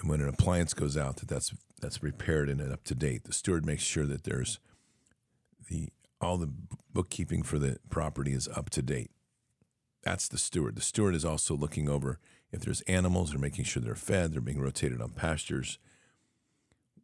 when 0.05 0.21
an 0.21 0.29
appliance 0.29 0.75
goes 0.75 0.97
out 0.97 1.17
that 1.17 1.29
that's 1.29 1.55
that's 1.81 2.03
repaired 2.03 2.49
and 2.49 2.61
up 2.61 2.85
to 2.85 2.95
date. 2.95 3.25
The 3.25 3.33
steward 3.33 3.65
makes 3.65 3.83
sure 3.83 4.07
that 4.07 4.25
there's 4.25 4.59
the 5.71 5.89
all 6.21 6.37
the 6.37 6.53
bookkeeping 6.93 7.43
for 7.43 7.59
the 7.59 7.79
property 7.91 8.33
is 8.33 8.49
up 8.49 8.71
to 8.71 8.83
date. 8.83 9.11
That's 10.03 10.29
the 10.29 10.39
steward. 10.39 10.77
The 10.77 10.83
steward 10.83 11.15
is 11.15 11.25
also 11.25 11.57
looking 11.57 11.89
over 11.89 12.19
if 12.53 12.61
there's 12.61 12.81
animals, 12.83 13.31
they're 13.31 13.39
making 13.39 13.65
sure 13.65 13.83
they're 13.83 13.95
fed, 13.95 14.33
they're 14.33 14.41
being 14.41 14.61
rotated 14.61 15.01
on 15.01 15.11
pastures. 15.11 15.79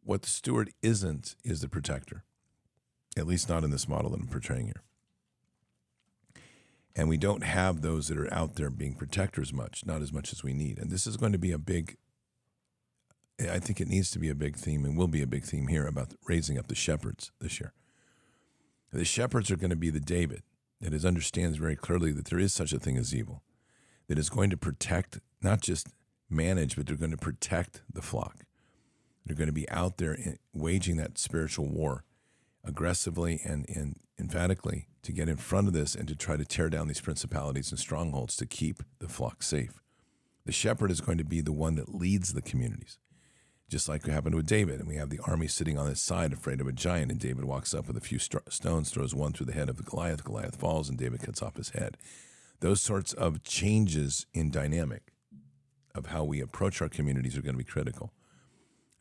What 0.03 0.21
the 0.21 0.29
steward 0.29 0.71
isn't 0.81 1.35
is 1.43 1.61
the 1.61 1.67
protector, 1.67 2.23
at 3.17 3.27
least 3.27 3.49
not 3.49 3.63
in 3.63 3.69
this 3.69 3.87
model 3.87 4.11
that 4.11 4.21
I'm 4.21 4.27
portraying 4.27 4.65
here. 4.65 4.83
And 6.95 7.09
we 7.09 7.17
don't 7.17 7.43
have 7.43 7.81
those 7.81 8.07
that 8.07 8.19
are 8.19 8.31
out 8.33 8.55
there 8.55 8.69
being 8.69 8.93
protectors 8.93 9.51
much, 9.51 9.85
not 9.85 10.01
as 10.01 10.13
much 10.13 10.31
as 10.31 10.43
we 10.43 10.53
need. 10.53 10.77
And 10.77 10.91
this 10.91 11.07
is 11.07 11.17
going 11.17 11.31
to 11.31 11.39
be 11.39 11.51
a 11.51 11.57
big, 11.57 11.97
I 13.39 13.59
think 13.59 13.81
it 13.81 13.87
needs 13.87 14.11
to 14.11 14.19
be 14.19 14.29
a 14.29 14.35
big 14.35 14.57
theme 14.57 14.85
and 14.85 14.95
will 14.95 15.07
be 15.07 15.23
a 15.23 15.27
big 15.27 15.43
theme 15.43 15.67
here 15.67 15.87
about 15.87 16.13
raising 16.27 16.59
up 16.59 16.67
the 16.67 16.75
shepherds 16.75 17.31
this 17.39 17.59
year. 17.59 17.73
The 18.91 19.05
shepherds 19.05 19.49
are 19.49 19.57
going 19.57 19.71
to 19.71 19.75
be 19.75 19.89
the 19.89 19.99
David 19.99 20.43
that 20.79 20.93
is 20.93 21.05
understands 21.05 21.57
very 21.57 21.75
clearly 21.75 22.11
that 22.11 22.25
there 22.25 22.39
is 22.39 22.53
such 22.53 22.73
a 22.73 22.79
thing 22.79 22.97
as 22.97 23.15
evil, 23.15 23.41
that 24.07 24.19
is 24.19 24.29
going 24.29 24.51
to 24.51 24.57
protect, 24.57 25.19
not 25.41 25.61
just 25.61 25.87
manage, 26.29 26.75
but 26.75 26.85
they're 26.85 26.95
going 26.95 27.09
to 27.09 27.17
protect 27.17 27.81
the 27.91 28.01
flock. 28.01 28.43
They're 29.25 29.35
going 29.35 29.47
to 29.47 29.53
be 29.53 29.69
out 29.69 29.97
there 29.97 30.17
eh, 30.23 30.33
waging 30.53 30.97
that 30.97 31.17
spiritual 31.17 31.67
war 31.67 32.03
aggressively 32.63 33.41
and, 33.43 33.65
and 33.67 33.95
emphatically 34.19 34.87
to 35.03 35.11
get 35.11 35.29
in 35.29 35.37
front 35.37 35.67
of 35.67 35.73
this 35.73 35.95
and 35.95 36.07
to 36.07 36.15
try 36.15 36.37
to 36.37 36.45
tear 36.45 36.69
down 36.69 36.87
these 36.87 37.01
principalities 37.01 37.71
and 37.71 37.79
strongholds 37.79 38.35
to 38.37 38.45
keep 38.45 38.81
the 38.99 39.09
flock 39.09 39.43
safe. 39.43 39.81
The 40.45 40.51
shepherd 40.51 40.91
is 40.91 41.01
going 41.01 41.17
to 41.17 41.23
be 41.23 41.41
the 41.41 41.51
one 41.51 41.75
that 41.75 41.93
leads 41.93 42.33
the 42.33 42.41
communities, 42.41 42.97
just 43.69 43.87
like 43.87 44.03
what 44.03 44.13
happened 44.13 44.35
with 44.35 44.45
David. 44.45 44.79
And 44.79 44.87
we 44.87 44.95
have 44.95 45.09
the 45.09 45.19
army 45.25 45.47
sitting 45.47 45.77
on 45.77 45.87
his 45.87 46.01
side, 46.01 46.33
afraid 46.33 46.61
of 46.61 46.67
a 46.67 46.73
giant, 46.73 47.11
and 47.11 47.19
David 47.19 47.45
walks 47.45 47.73
up 47.73 47.87
with 47.87 47.97
a 47.97 48.01
few 48.01 48.19
st- 48.19 48.51
stones, 48.51 48.89
throws 48.89 49.13
one 49.13 49.33
through 49.33 49.45
the 49.45 49.53
head 49.53 49.69
of 49.69 49.85
Goliath. 49.85 50.23
Goliath 50.23 50.55
falls, 50.55 50.89
and 50.89 50.97
David 50.97 51.21
cuts 51.21 51.41
off 51.41 51.57
his 51.57 51.69
head. 51.69 51.97
Those 52.61 52.81
sorts 52.81 53.13
of 53.13 53.43
changes 53.43 54.25
in 54.33 54.51
dynamic 54.51 55.13
of 55.93 56.07
how 56.07 56.23
we 56.23 56.41
approach 56.41 56.81
our 56.81 56.89
communities 56.89 57.37
are 57.37 57.41
going 57.41 57.55
to 57.55 57.63
be 57.63 57.63
critical. 57.63 58.13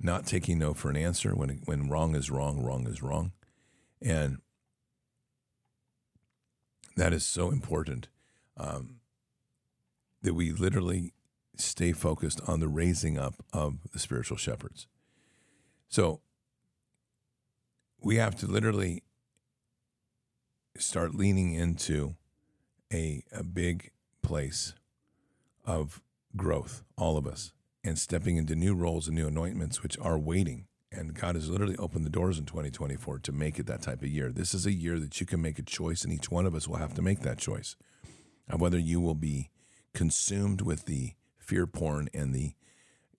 Not 0.00 0.26
taking 0.26 0.58
no 0.58 0.74
for 0.74 0.90
an 0.90 0.96
answer 0.96 1.30
when 1.34 1.60
when 1.64 1.88
wrong 1.88 2.16
is 2.16 2.28
wrong, 2.28 2.60
wrong 2.60 2.88
is 2.88 3.02
wrong, 3.02 3.30
and 4.00 4.38
that 6.96 7.12
is 7.12 7.24
so 7.24 7.50
important 7.50 8.08
um, 8.56 9.00
that 10.22 10.34
we 10.34 10.52
literally 10.52 11.12
stay 11.56 11.92
focused 11.92 12.40
on 12.46 12.60
the 12.60 12.68
raising 12.68 13.18
up 13.18 13.34
of 13.52 13.78
the 13.92 13.98
spiritual 13.98 14.36
shepherds. 14.36 14.86
So 15.88 16.20
we 18.00 18.16
have 18.16 18.36
to 18.36 18.46
literally 18.46 19.02
start 20.76 21.14
leaning 21.14 21.54
into 21.54 22.16
a, 22.92 23.22
a 23.32 23.42
big 23.42 23.90
place 24.22 24.74
of 25.64 26.00
growth, 26.36 26.82
all 26.96 27.16
of 27.16 27.26
us, 27.26 27.52
and 27.84 27.98
stepping 27.98 28.36
into 28.36 28.54
new 28.54 28.74
roles 28.74 29.06
and 29.08 29.16
new 29.16 29.28
anointments 29.28 29.82
which 29.82 29.98
are 29.98 30.18
waiting 30.18 30.66
and 30.92 31.14
God 31.14 31.34
has 31.34 31.48
literally 31.48 31.76
opened 31.76 32.04
the 32.04 32.10
doors 32.10 32.38
in 32.38 32.44
2024 32.44 33.20
to 33.20 33.32
make 33.32 33.58
it 33.58 33.66
that 33.66 33.82
type 33.82 34.02
of 34.02 34.08
year. 34.08 34.30
This 34.30 34.54
is 34.54 34.66
a 34.66 34.72
year 34.72 34.98
that 34.98 35.20
you 35.20 35.26
can 35.26 35.40
make 35.40 35.58
a 35.58 35.62
choice, 35.62 36.04
and 36.04 36.12
each 36.12 36.30
one 36.30 36.46
of 36.46 36.54
us 36.54 36.68
will 36.68 36.76
have 36.76 36.94
to 36.94 37.02
make 37.02 37.20
that 37.20 37.38
choice 37.38 37.76
of 38.48 38.60
whether 38.60 38.78
you 38.78 39.00
will 39.00 39.14
be 39.14 39.50
consumed 39.94 40.60
with 40.60 40.86
the 40.86 41.12
fear 41.38 41.66
porn 41.66 42.08
and 42.14 42.34
the 42.34 42.54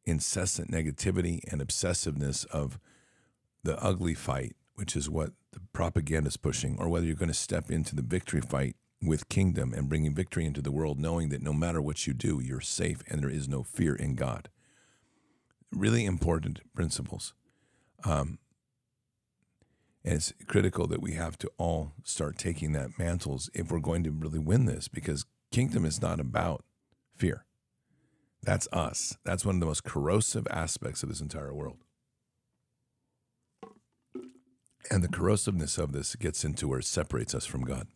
incessant 0.06 0.72
negativity 0.72 1.40
and 1.52 1.62
obsessiveness 1.62 2.46
of 2.48 2.80
the 3.64 3.82
ugly 3.82 4.14
fight, 4.14 4.56
which 4.76 4.96
is 4.96 5.10
what 5.10 5.32
the 5.52 5.62
propaganda 5.72 6.28
is 6.28 6.38
pushing, 6.38 6.78
or 6.80 6.90
whether 6.90 7.06
you're 7.06 7.16
going 7.16 7.28
to 7.28 7.34
step 7.34 7.72
into 7.72 7.96
the 7.96 8.02
victory 8.02 8.42
fight 8.42 8.76
with 9.02 9.30
kingdom 9.30 9.74
and 9.74 9.90
bringing 9.90 10.16
victory 10.16 10.46
into 10.46 10.62
the 10.62 10.72
world, 10.72 11.00
knowing 11.00 11.30
that 11.30 11.42
no 11.42 11.54
matter 11.54 11.82
what 11.82 12.08
you 12.08 12.14
do, 12.14 12.42
you're 12.42 12.62
safe 12.62 13.04
and 13.08 13.22
there 13.22 13.30
is 13.30 13.48
no 13.48 13.64
fear 13.64 13.96
in 13.96 14.16
God. 14.16 14.50
Really 15.72 16.06
important 16.06 16.62
principles. 16.74 17.34
Um, 18.04 18.40
and 20.04 20.16
it's 20.16 20.34
critical 20.48 20.88
that 20.88 21.02
we 21.02 21.14
have 21.14 21.38
to 21.40 21.52
all 21.58 21.94
start 22.04 22.38
taking 22.38 22.74
that 22.74 23.00
mantles 23.00 23.50
if 23.54 23.72
we're 23.72 23.80
going 23.80 24.04
to 24.04 24.12
really 24.12 24.40
win 24.40 24.66
this 24.66 24.88
because 24.88 25.26
kingdom 25.52 25.86
is 25.86 26.02
not 26.02 26.20
about 26.20 26.66
fear. 27.16 27.46
That's 28.42 28.68
us. 28.74 29.18
That's 29.24 29.46
one 29.46 29.56
of 29.56 29.62
the 29.62 29.68
most 29.68 29.86
corrosive 29.86 30.46
aspects 30.52 31.04
of 31.04 31.10
this 31.10 31.22
entire 31.22 31.54
world. 31.54 31.78
And 34.92 35.02
the 35.02 35.08
corrosiveness 35.08 35.78
of 35.78 35.94
this 35.94 36.16
gets 36.18 36.44
into 36.44 36.68
where 36.68 36.80
it 36.80 36.86
separates 36.86 37.34
us 37.34 37.46
from 37.46 37.62
God. 37.62 37.88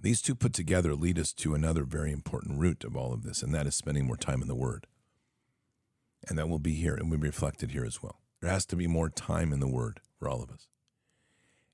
These 0.00 0.20
two 0.20 0.34
put 0.34 0.52
together 0.52 0.96
lead 0.96 1.16
us 1.20 1.32
to 1.34 1.54
another 1.54 1.84
very 1.84 2.10
important 2.10 2.58
root 2.58 2.82
of 2.82 2.96
all 2.96 3.12
of 3.12 3.22
this, 3.22 3.40
and 3.40 3.54
that 3.54 3.68
is 3.68 3.76
spending 3.76 4.04
more 4.04 4.16
time 4.16 4.42
in 4.42 4.48
the 4.48 4.56
Word. 4.56 4.88
And 6.28 6.38
that 6.38 6.48
will 6.48 6.58
be 6.58 6.74
here 6.74 6.94
and 6.94 7.10
will 7.10 7.18
be 7.18 7.28
reflected 7.28 7.72
here 7.72 7.84
as 7.84 8.02
well. 8.02 8.20
There 8.40 8.50
has 8.50 8.66
to 8.66 8.76
be 8.76 8.86
more 8.86 9.08
time 9.08 9.52
in 9.52 9.60
the 9.60 9.68
Word 9.68 10.00
for 10.18 10.28
all 10.28 10.42
of 10.42 10.50
us. 10.50 10.68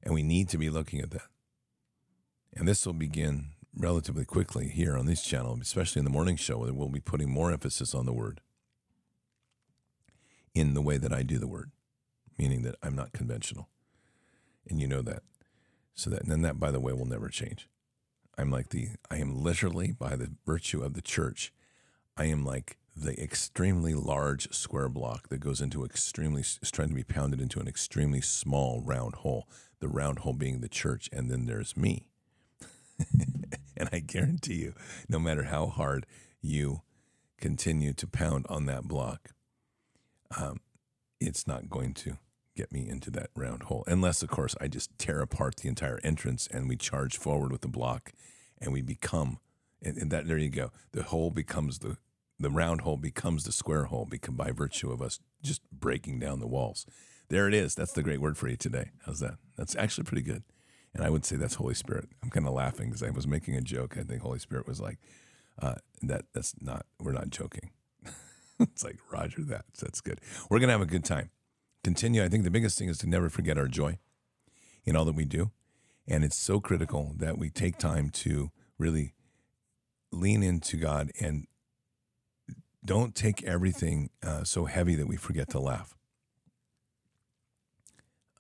And 0.03 0.15
we 0.15 0.23
need 0.23 0.49
to 0.51 0.59
be 0.59 0.71
looking 0.71 1.01
at 1.01 1.11
that. 1.11 1.29
And 2.55 2.67
this 2.67 2.87
will 2.87 2.95
begin 2.95 3.51
relatively 3.75 4.25
quickly 4.25 4.69
here 4.69 4.97
on 4.97 5.07
this 5.07 5.23
channel, 5.23 5.59
especially 5.61 6.01
in 6.01 6.05
the 6.05 6.11
morning 6.11 6.37
show, 6.37 6.59
where 6.59 6.73
we'll 6.73 6.89
be 6.89 7.01
putting 7.01 7.31
more 7.31 7.53
emphasis 7.53 7.95
on 7.95 8.07
the 8.07 8.13
Word 8.13 8.41
in 10.55 10.75
the 10.75 10.83
way 10.83 10.99
that 10.99 11.13
I 11.13 11.23
do 11.23 11.39
the 11.39 11.47
Word, 11.47 11.71
meaning 12.39 12.63
that 12.63 12.77
I'm 12.83 12.97
not 12.97 13.13
conventional. 13.13 13.69
And 14.69 14.81
you 14.81 14.87
know 14.87 15.03
that. 15.03 15.23
So 15.95 16.11
that, 16.11 16.23
and 16.23 16.31
then 16.31 16.43
that, 16.43 16.61
by 16.61 16.71
the 16.71 16.81
way, 16.81 16.93
will 16.93 17.07
never 17.07 17.29
change. 17.29 17.69
I'm 18.37 18.51
like 18.51 18.69
the, 18.69 18.91
I 19.11 19.17
am 19.17 19.43
literally, 19.43 19.93
by 19.93 20.17
the 20.17 20.31
virtue 20.47 20.83
of 20.83 20.95
the 20.95 21.03
church, 21.03 21.53
I 22.17 22.27
am 22.27 22.45
like 22.45 22.77
the 23.03 23.21
extremely 23.23 23.95
large 23.95 24.53
square 24.53 24.89
block 24.89 25.29
that 25.29 25.39
goes 25.39 25.61
into 25.61 25.85
extremely 25.85 26.43
is 26.43 26.71
trying 26.71 26.89
to 26.89 26.95
be 26.95 27.05
pounded 27.05 27.41
into 27.41 27.61
an 27.61 27.69
extremely 27.69 28.21
small 28.21 28.83
round 28.83 29.17
hole 29.17 29.49
the 29.81 29.89
round 29.89 30.21
hole 30.21 30.33
being 30.33 30.61
the 30.61 30.69
church 30.69 31.09
and 31.13 31.31
then 31.31 31.47
there's 31.47 31.77
me. 31.77 32.07
And 33.81 33.89
i 33.93 34.01
guarantee 34.01 34.57
you 34.57 34.75
no 35.09 35.21
matter 35.21 35.45
how 35.45 35.69
hard 35.69 36.05
you 36.43 36.83
continue 37.37 37.93
to 37.93 38.09
pound 38.09 38.45
on 38.49 38.67
that 38.67 38.89
block 38.89 39.31
um, 40.37 40.59
it's 41.21 41.47
not 41.47 41.71
going 41.71 41.95
to 41.95 42.19
get 42.57 42.73
me 42.73 42.89
into 42.89 43.09
that 43.13 43.31
round 43.37 43.63
hole 43.63 43.85
unless 43.87 44.21
of 44.25 44.31
course 44.31 44.57
i 44.61 44.67
just 44.67 44.99
tear 44.99 45.21
apart 45.21 45.59
the 45.59 45.69
entire 45.69 46.01
entrance 46.03 46.49
and 46.51 46.69
we 46.69 46.75
charge 46.75 47.17
forward 47.17 47.53
with 47.53 47.61
the 47.61 47.69
block 47.69 48.11
and 48.61 48.73
we 48.73 48.83
become 48.83 49.39
and, 49.83 49.97
and 49.97 50.11
that 50.11 50.27
there 50.27 50.39
you 50.39 50.51
go. 50.51 50.71
The 50.93 51.05
hole 51.05 51.31
becomes 51.31 51.79
the 51.79 51.97
the 52.39 52.51
round 52.51 52.83
hole 52.83 52.97
becomes 52.97 53.45
the 53.45 53.53
square 53.53 53.85
hole 53.85 54.07
because 54.09 54.35
by 54.35 54.51
virtue 54.51 54.91
of 54.91 55.03
us 55.03 55.19
just 55.43 55.63
breaking 55.71 56.19
down 56.19 56.41
the 56.41 56.47
walls. 56.47 56.87
There 57.29 57.49
it 57.49 57.55
is. 57.55 57.75
That's 57.75 57.93
the 57.93 58.03
great 58.03 58.21
word 58.21 58.39
for 58.39 58.49
you 58.49 58.57
today. 58.57 58.91
How's 59.05 59.21
that? 59.21 59.35
That's 59.57 59.77
actually 59.77 60.05
pretty 60.05 60.23
good. 60.23 60.45
And 60.95 61.05
I 61.05 61.11
would 61.11 61.25
say 61.25 61.37
that's 61.37 61.57
Holy 61.57 61.75
Spirit. 61.75 62.09
I'm 62.23 62.31
kind 62.31 62.47
of 62.47 62.55
laughing 62.55 62.87
because 62.89 63.03
I 63.03 63.11
was 63.11 63.27
making 63.27 63.55
a 63.55 63.61
joke. 63.61 63.97
I 63.99 64.03
think 64.03 64.23
Holy 64.23 64.39
Spirit 64.39 64.67
was 64.67 64.81
like, 64.81 64.99
uh, 65.61 65.75
"That 66.01 66.25
that's 66.33 66.55
not. 66.61 66.87
We're 66.99 67.13
not 67.13 67.29
joking." 67.29 67.71
it's 68.61 68.83
like 68.83 68.99
Roger 69.11 69.43
that. 69.45 69.67
That's 69.79 70.01
good. 70.01 70.21
We're 70.49 70.59
gonna 70.59 70.73
have 70.73 70.81
a 70.81 70.87
good 70.87 71.05
time. 71.05 71.31
Continue. 71.85 72.25
I 72.25 72.29
think 72.29 72.45
the 72.45 72.51
biggest 72.51 72.79
thing 72.79 72.89
is 72.89 72.99
to 72.99 73.09
never 73.09 73.29
forget 73.29 73.59
our 73.59 73.69
joy 73.69 73.99
in 74.85 74.97
all 74.97 75.05
that 75.05 75.15
we 75.15 75.27
do, 75.27 75.51
and 76.07 76.25
it's 76.25 76.37
so 76.37 76.59
critical 76.59 77.13
that 77.19 77.37
we 77.37 77.51
take 77.51 77.77
time 77.77 78.09
to 78.11 78.51
really 78.79 79.13
lean 80.11 80.43
into 80.43 80.79
God 80.79 81.11
and 81.21 81.47
don't 82.85 83.15
take 83.15 83.43
everything 83.45 84.11
uh, 84.23 84.45
so 84.45 84.67
heavy 84.67 84.95
that 84.95 85.09
we 85.09 85.17
forget 85.17 85.49
to 85.51 85.61
laugh. 85.61 85.95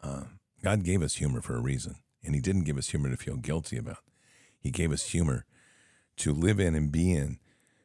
Uh, 0.02 0.24
God 0.62 0.84
gave 0.84 1.02
us 1.02 1.16
humor 1.16 1.40
for 1.40 1.56
a 1.56 1.60
reason, 1.60 1.96
and 2.24 2.34
He 2.34 2.40
didn't 2.40 2.64
give 2.64 2.78
us 2.78 2.90
humor 2.90 3.10
to 3.10 3.16
feel 3.16 3.36
guilty 3.36 3.76
about. 3.76 3.98
He 4.60 4.70
gave 4.70 4.92
us 4.92 5.10
humor 5.10 5.44
to 6.18 6.32
live 6.32 6.60
in 6.60 6.74
and 6.74 6.90
be 6.90 7.12
in 7.12 7.38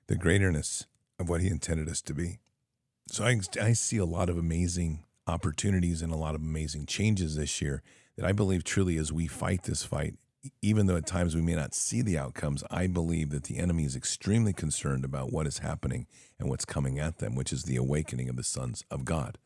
the 0.08 0.16
greaterness 0.16 0.86
of 1.20 1.30
what 1.30 1.42
He 1.42 1.48
intended 1.48 1.90
us 1.90 2.02
to 2.04 2.14
be. 2.14 2.40
So 3.08 3.26
I, 3.26 3.40
I 3.62 3.74
see 3.74 3.98
a 3.98 4.06
lot 4.06 4.30
of 4.30 4.38
amazing 4.38 5.04
opportunities 5.28 6.02
and 6.02 6.12
a 6.12 6.18
lot 6.18 6.36
of 6.36 6.42
amazing 6.42 6.86
changes 6.86 7.36
this 7.36 7.62
year 7.62 7.82
that 8.18 8.26
I 8.26 8.32
believe 8.32 8.64
truly 8.64 8.98
as 8.98 9.12
we 9.12 9.28
fight 9.28 9.64
this 9.64 9.84
fight 9.84 10.16
even 10.62 10.88
though 10.88 10.98
at 10.98 11.06
times 11.06 11.36
we 11.36 11.42
may 11.42 11.56
not 11.56 11.74
see 11.74 12.02
the 12.02 12.18
outcomes, 12.18 12.64
I 12.70 12.88
believe 12.88 13.30
that 13.30 13.44
the 13.44 13.58
enemy 13.58 13.86
is 13.86 13.96
extremely 13.96 14.54
concerned 14.54 15.06
about 15.06 15.32
what 15.32 15.48
is 15.48 15.60
happening 15.60 16.08
and 16.40 16.50
what's 16.50 16.66
coming 16.66 17.00
at 17.00 17.20
them, 17.20 17.36
which 17.36 17.54
is 17.54 17.64
the 17.64 17.78
awakening 17.78 18.30
of 18.30 18.36
the 18.36 18.44
sons 18.44 18.84
of 18.92 19.06
God. 19.06 19.38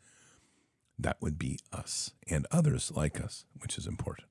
That 0.98 1.18
would 1.22 1.38
be 1.38 1.60
us 1.72 2.12
and 2.28 2.48
others 2.52 2.92
like 2.96 3.22
us, 3.22 3.46
which 3.60 3.78
is 3.78 3.86
important. 3.86 4.28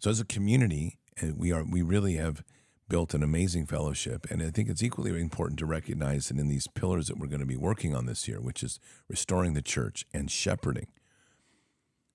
So 0.00 0.10
as 0.10 0.20
a 0.20 0.24
community, 0.24 0.98
eh, 1.20 1.32
we 1.36 1.52
are 1.52 1.64
we 1.64 1.82
really 1.82 2.14
have 2.14 2.42
built 2.88 3.14
an 3.14 3.22
amazing 3.22 3.66
fellowship, 3.66 4.26
and 4.30 4.42
I 4.42 4.50
think 4.50 4.68
it's 4.68 4.82
equally 4.82 5.18
important 5.20 5.58
to 5.58 5.66
recognize 5.66 6.28
that 6.28 6.38
in 6.38 6.48
these 6.48 6.66
pillars 6.66 7.08
that 7.08 7.18
we're 7.18 7.26
going 7.26 7.40
to 7.40 7.46
be 7.46 7.56
working 7.56 7.94
on 7.94 8.06
this 8.06 8.26
year, 8.28 8.40
which 8.40 8.62
is 8.62 8.78
restoring 9.08 9.54
the 9.54 9.62
church 9.62 10.04
and 10.12 10.30
shepherding 10.30 10.88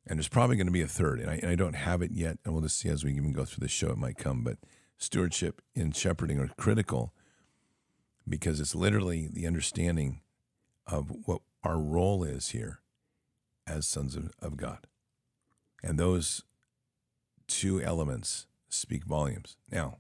and 0.10 0.18
there's 0.18 0.28
probably 0.28 0.56
going 0.56 0.66
to 0.66 0.74
be 0.74 0.82
a 0.82 0.88
third, 0.88 1.20
and 1.20 1.30
I, 1.30 1.36
and 1.36 1.52
I 1.52 1.56
don't 1.56 1.76
have 1.76 2.02
it 2.02 2.10
yet. 2.12 2.40
And 2.44 2.54
we'll 2.54 2.64
just 2.64 2.80
see 2.80 2.90
as 2.90 3.04
we 3.04 3.14
even 3.14 3.32
go 3.32 3.46
through 3.46 3.62
the 3.62 3.68
show, 3.68 3.92
it 3.92 3.98
might 3.98 4.18
come. 4.18 4.44
But 4.44 4.58
stewardship 4.98 5.62
and 5.76 5.96
shepherding 5.96 6.40
are 6.40 6.50
critical 6.58 7.14
because 8.28 8.60
it's 8.60 8.74
literally 8.74 9.30
the 9.32 9.46
understanding 9.46 10.22
of 10.88 11.12
what 11.26 11.42
our 11.64 11.80
role 11.80 12.24
is 12.24 12.50
here 12.50 12.80
as 13.68 13.86
sons 13.86 14.16
of, 14.16 14.32
of 14.42 14.58
God. 14.58 14.88
And 15.84 16.00
those 16.00 16.44
two 17.48 17.80
elements 17.80 18.48
speak 18.68 19.06
volumes. 19.06 19.58
Now, 19.72 20.00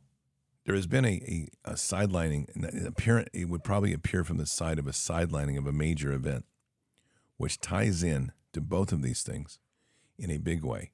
there 0.65 0.75
has 0.75 0.87
been 0.87 1.05
a, 1.05 1.21
a, 1.65 1.71
a 1.71 1.73
sidelining, 1.73 2.47
and 2.55 2.87
apparent, 2.87 3.29
it 3.31 3.47
would 3.47 3.63
probably 3.63 3.93
appear 3.93 4.23
from 4.23 4.37
the 4.37 4.47
side 4.47 4.79
of 4.79 4.87
a 4.87 4.91
sidelining 4.91 5.57
of 5.57 5.67
a 5.67 5.71
major 5.71 6.11
event, 6.11 6.45
which 7.37 7.59
ties 7.59 8.01
in 8.01 8.31
to 8.53 8.61
both 8.61 8.91
of 8.91 9.03
these 9.03 9.21
things 9.21 9.59
in 10.19 10.31
a 10.31 10.37
big 10.37 10.63
way. 10.63 10.91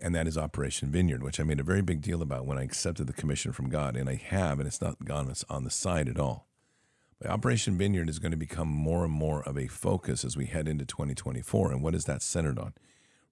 And 0.00 0.14
that 0.14 0.26
is 0.26 0.38
Operation 0.38 0.90
Vineyard, 0.90 1.22
which 1.22 1.38
I 1.38 1.44
made 1.44 1.60
a 1.60 1.64
very 1.64 1.82
big 1.82 2.00
deal 2.00 2.22
about 2.22 2.46
when 2.46 2.58
I 2.58 2.62
accepted 2.62 3.06
the 3.06 3.12
commission 3.12 3.52
from 3.52 3.68
God. 3.68 3.96
And 3.96 4.08
I 4.08 4.14
have, 4.14 4.58
and 4.58 4.66
it's 4.66 4.80
not 4.80 5.04
gone 5.04 5.32
on 5.50 5.64
the 5.64 5.70
side 5.70 6.08
at 6.08 6.18
all. 6.18 6.48
But 7.20 7.30
Operation 7.30 7.78
Vineyard 7.78 8.08
is 8.08 8.18
going 8.18 8.32
to 8.32 8.36
become 8.36 8.68
more 8.68 9.04
and 9.04 9.12
more 9.12 9.42
of 9.44 9.56
a 9.56 9.68
focus 9.68 10.24
as 10.24 10.36
we 10.36 10.46
head 10.46 10.66
into 10.66 10.84
2024. 10.84 11.70
And 11.70 11.82
what 11.82 11.94
is 11.94 12.06
that 12.06 12.22
centered 12.22 12.58
on? 12.58 12.72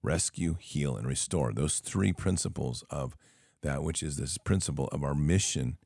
Rescue, 0.03 0.55
heal, 0.59 0.95
and 0.95 1.07
restore. 1.07 1.51
Those 1.51 1.79
three 1.79 2.13
principles 2.13 2.83
of 2.89 3.17
that, 3.63 3.83
which 3.83 4.01
is 4.01 4.17
this 4.17 4.37
principle 4.37 4.87
of 4.91 5.03
our 5.03 5.13
mission 5.13 5.77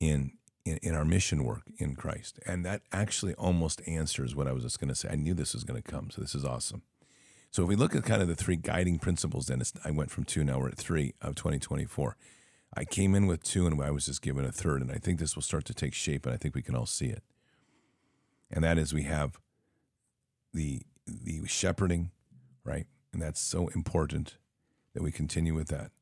in, 0.00 0.32
in, 0.64 0.78
in 0.82 0.94
our 0.94 1.04
mission 1.04 1.44
work 1.44 1.62
in 1.78 1.94
Christ. 1.94 2.40
And 2.44 2.64
that 2.64 2.82
actually 2.92 3.34
almost 3.34 3.80
answers 3.86 4.34
what 4.34 4.48
I 4.48 4.52
was 4.52 4.64
just 4.64 4.80
going 4.80 4.88
to 4.88 4.94
say. 4.94 5.08
I 5.10 5.16
knew 5.16 5.34
this 5.34 5.54
was 5.54 5.64
going 5.64 5.80
to 5.80 5.88
come. 5.88 6.10
So 6.10 6.20
this 6.20 6.34
is 6.34 6.44
awesome. 6.44 6.82
So 7.50 7.62
if 7.62 7.68
we 7.68 7.76
look 7.76 7.94
at 7.94 8.04
kind 8.04 8.20
of 8.20 8.28
the 8.28 8.34
three 8.34 8.56
guiding 8.56 8.98
principles, 8.98 9.46
then 9.46 9.62
I 9.84 9.90
went 9.90 10.10
from 10.10 10.24
two, 10.24 10.44
now 10.44 10.58
we're 10.58 10.68
at 10.68 10.76
three 10.76 11.14
of 11.22 11.34
2024. 11.36 12.16
I 12.76 12.84
came 12.84 13.14
in 13.14 13.26
with 13.26 13.42
two 13.42 13.66
and 13.66 13.80
I 13.82 13.90
was 13.90 14.06
just 14.06 14.20
given 14.20 14.44
a 14.44 14.52
third. 14.52 14.82
And 14.82 14.90
I 14.90 14.96
think 14.96 15.18
this 15.18 15.34
will 15.34 15.42
start 15.42 15.64
to 15.66 15.74
take 15.74 15.94
shape 15.94 16.26
and 16.26 16.34
I 16.34 16.38
think 16.38 16.54
we 16.54 16.62
can 16.62 16.76
all 16.76 16.86
see 16.86 17.06
it. 17.06 17.22
And 18.50 18.62
that 18.64 18.78
is 18.78 18.92
we 18.92 19.04
have 19.04 19.38
the 20.52 20.82
the 21.06 21.46
shepherding, 21.46 22.10
right? 22.64 22.86
And 23.12 23.22
that's 23.22 23.40
so 23.40 23.68
important 23.68 24.38
that 24.92 25.02
we 25.02 25.12
continue 25.12 25.54
with 25.54 25.68
that. 25.68 25.92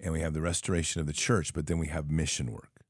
And 0.00 0.12
we 0.12 0.20
have 0.20 0.32
the 0.32 0.40
restoration 0.40 1.00
of 1.00 1.06
the 1.06 1.12
church, 1.12 1.52
but 1.52 1.66
then 1.66 1.78
we 1.78 1.88
have 1.88 2.10
mission 2.10 2.52
work. 2.52 2.84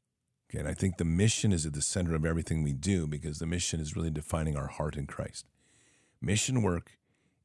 Okay, 0.50 0.58
and 0.58 0.68
I 0.68 0.74
think 0.74 0.96
the 0.96 1.04
mission 1.04 1.52
is 1.52 1.64
at 1.64 1.72
the 1.72 1.82
center 1.82 2.14
of 2.14 2.24
everything 2.24 2.62
we 2.62 2.72
do 2.72 3.06
because 3.06 3.38
the 3.38 3.46
mission 3.46 3.80
is 3.80 3.96
really 3.96 4.10
defining 4.10 4.56
our 4.56 4.66
heart 4.66 4.96
in 4.96 5.06
Christ. 5.06 5.46
Mission 6.20 6.62
work 6.62 6.97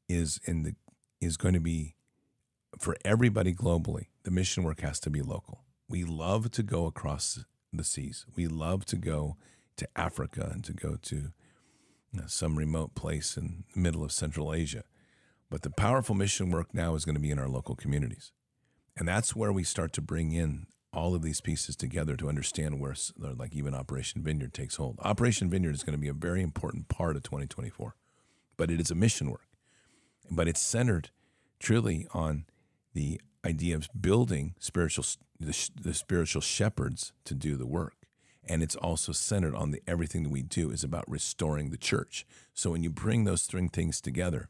is 0.08 0.40
in 0.46 0.64
the 0.64 0.76
is 1.22 1.38
going 1.38 1.54
to 1.54 1.60
be 1.60 1.96
for 2.78 2.96
everybody 3.06 3.54
globally. 3.54 4.08
The 4.24 4.32
mission 4.32 4.64
work 4.64 4.82
has 4.82 5.00
to 5.02 5.10
be 5.10 5.22
local. 5.22 5.62
We 5.90 6.04
love 6.04 6.52
to 6.52 6.64
go 6.64 6.86
across 6.86 7.46
the 7.72 7.84
seas. 7.84 8.26
We 8.36 8.48
love 8.48 8.86
to 8.86 8.96
go 8.96 9.38
to 9.78 9.88
Africa 9.96 10.50
and 10.52 10.64
to 10.66 10.74
go 10.74 10.98
to 11.02 11.16
you 11.16 12.20
know, 12.20 12.28
some 12.28 12.58
remote 12.58 12.96
place 12.96 13.38
in 13.38 13.64
the 13.74 13.80
middle 13.80 14.04
of 14.04 14.12
Central 14.12 14.54
Asia. 14.54 14.84
But 15.50 15.62
the 15.62 15.70
powerful 15.70 16.16
mission 16.16 16.50
work 16.50 16.74
now 16.74 16.96
is 16.96 17.06
going 17.06 17.16
to 17.16 17.22
be 17.22 17.32
in 17.32 17.40
our 17.40 17.50
local 17.50 17.76
communities. 17.76 18.32
And 18.98 19.08
that's 19.08 19.36
where 19.36 19.52
we 19.52 19.64
start 19.64 19.94
to 19.94 20.02
bring 20.02 20.32
in 20.32 20.68
all 20.92 21.16
of 21.16 21.24
these 21.24 21.42
pieces 21.42 21.76
together 21.76 22.16
to 22.16 22.30
understand 22.30 22.80
where, 22.80 22.96
like, 23.18 23.54
even 23.54 23.74
Operation 23.74 24.22
Vineyard 24.22 24.54
takes 24.54 24.76
hold. 24.76 25.00
Operation 25.02 25.50
Vineyard 25.50 25.74
is 25.74 25.84
going 25.84 25.96
to 25.96 26.02
be 26.02 26.08
a 26.08 26.14
very 26.14 26.44
important 26.44 26.88
part 26.88 27.16
of 27.16 27.24
2024, 27.24 27.96
but 28.58 28.70
it 28.70 28.80
is 28.80 28.92
a 28.92 28.96
mission 28.96 29.32
work 29.32 29.48
but 30.30 30.48
it's 30.48 30.62
centered 30.62 31.10
truly 31.60 32.08
on 32.14 32.46
the 32.94 33.20
idea 33.46 33.76
of 33.76 33.90
building 34.00 34.56
spiritual 34.60 35.06
the, 35.40 35.70
the 35.80 35.94
spiritual 35.94 36.42
shepherds 36.42 37.12
to 37.26 37.34
do 37.34 37.56
the 37.56 37.66
work. 37.66 37.96
And 38.46 38.62
it's 38.62 38.76
also 38.76 39.12
centered 39.12 39.56
on 39.56 39.72
the 39.72 39.82
everything 39.88 40.24
that 40.24 40.32
we 40.32 40.42
do 40.42 40.70
is 40.70 40.84
about 40.84 41.10
restoring 41.10 41.70
the 41.70 41.78
church. 41.78 42.26
So 42.54 42.72
when 42.72 42.84
you 42.84 42.90
bring 42.90 43.24
those 43.24 43.44
three 43.44 43.68
things 43.68 44.00
together 44.00 44.50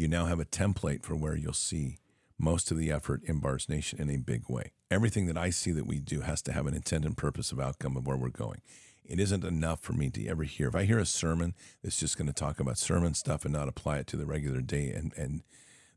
you 0.00 0.08
now 0.08 0.24
have 0.24 0.40
a 0.40 0.46
template 0.46 1.02
for 1.02 1.14
where 1.14 1.36
you'll 1.36 1.52
see 1.52 1.98
most 2.38 2.70
of 2.70 2.78
the 2.78 2.90
effort 2.90 3.22
in 3.24 3.38
Bards 3.38 3.68
Nation 3.68 4.00
in 4.00 4.08
a 4.08 4.16
big 4.16 4.48
way. 4.48 4.72
Everything 4.90 5.26
that 5.26 5.36
I 5.36 5.50
see 5.50 5.72
that 5.72 5.86
we 5.86 6.00
do 6.00 6.22
has 6.22 6.40
to 6.42 6.54
have 6.54 6.66
an 6.66 6.72
intent 6.72 7.04
and 7.04 7.14
purpose 7.14 7.52
of 7.52 7.60
outcome 7.60 7.98
of 7.98 8.06
where 8.06 8.16
we're 8.16 8.30
going 8.30 8.62
it 9.10 9.18
isn't 9.18 9.44
enough 9.44 9.80
for 9.80 9.92
me 9.92 10.08
to 10.10 10.26
ever 10.28 10.44
hear. 10.44 10.68
If 10.68 10.76
I 10.76 10.84
hear 10.84 10.98
a 10.98 11.06
sermon 11.06 11.54
that's 11.82 11.98
just 11.98 12.16
going 12.16 12.28
to 12.28 12.32
talk 12.32 12.60
about 12.60 12.78
sermon 12.78 13.14
stuff 13.14 13.44
and 13.44 13.52
not 13.52 13.68
apply 13.68 13.98
it 13.98 14.06
to 14.08 14.16
the 14.16 14.26
regular 14.26 14.60
day 14.60 14.90
and 14.90 15.12
and 15.16 15.42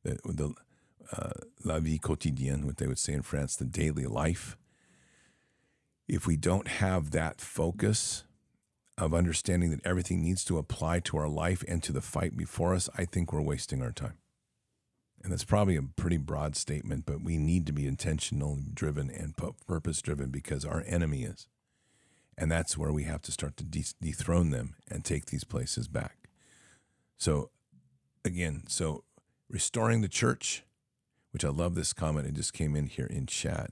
the, 0.04 0.18
the 0.26 0.54
uh, 1.12 1.32
la 1.64 1.80
vie 1.80 2.00
quotidienne, 2.00 2.66
what 2.66 2.78
they 2.78 2.88
would 2.88 3.00
say 3.00 3.14
in 3.14 3.22
France, 3.22 3.56
the 3.56 3.66
daily 3.66 4.06
life. 4.06 4.58
If 6.08 6.28
we 6.28 6.36
don't 6.36 6.68
have 6.68 7.12
that 7.12 7.40
focus 7.40 8.26
of 8.98 9.14
understanding 9.14 9.72
that 9.72 9.86
everything 9.86 10.22
needs 10.22 10.44
to 10.46 10.58
apply 10.58 11.00
to 11.00 11.18
our 11.18 11.30
life 11.30 11.64
and 11.68 11.82
to 11.84 11.92
the 11.92 12.02
fight 12.02 12.36
before 12.36 12.74
us, 12.74 12.90
I 12.98 13.06
think 13.06 13.32
we're 13.32 13.42
wasting 13.42 13.82
our 13.82 13.92
time. 13.92 14.18
And 15.24 15.32
that's 15.32 15.46
probably 15.46 15.78
a 15.78 15.82
pretty 15.82 16.18
broad 16.18 16.56
statement, 16.56 17.06
but 17.06 17.24
we 17.24 17.38
need 17.38 17.66
to 17.68 17.72
be 17.72 17.88
intentional, 17.88 18.60
driven, 18.74 19.10
and 19.10 19.36
purpose 19.66 20.02
driven 20.02 20.30
because 20.30 20.66
our 20.66 20.84
enemy 20.86 21.24
is. 21.24 21.48
And 22.38 22.52
that's 22.52 22.78
where 22.78 22.92
we 22.92 23.04
have 23.04 23.22
to 23.24 23.32
start 23.32 23.58
to 23.58 23.64
de- 23.64 23.96
dethrone 24.02 24.50
them 24.50 24.76
and 24.90 25.04
take 25.04 25.28
these 25.28 25.44
places 25.44 25.88
back. 25.88 26.30
So, 27.18 27.52
again, 28.26 28.64
so 28.68 29.04
restoring 29.50 30.02
the 30.02 30.08
church, 30.08 30.64
which 31.32 31.46
I 31.46 31.50
love 31.50 31.76
this 31.76 31.94
comment, 31.94 32.28
it 32.28 32.34
just 32.34 32.54
came 32.54 32.76
in 32.76 32.88
here 32.88 33.06
in 33.06 33.28
chat. 33.28 33.72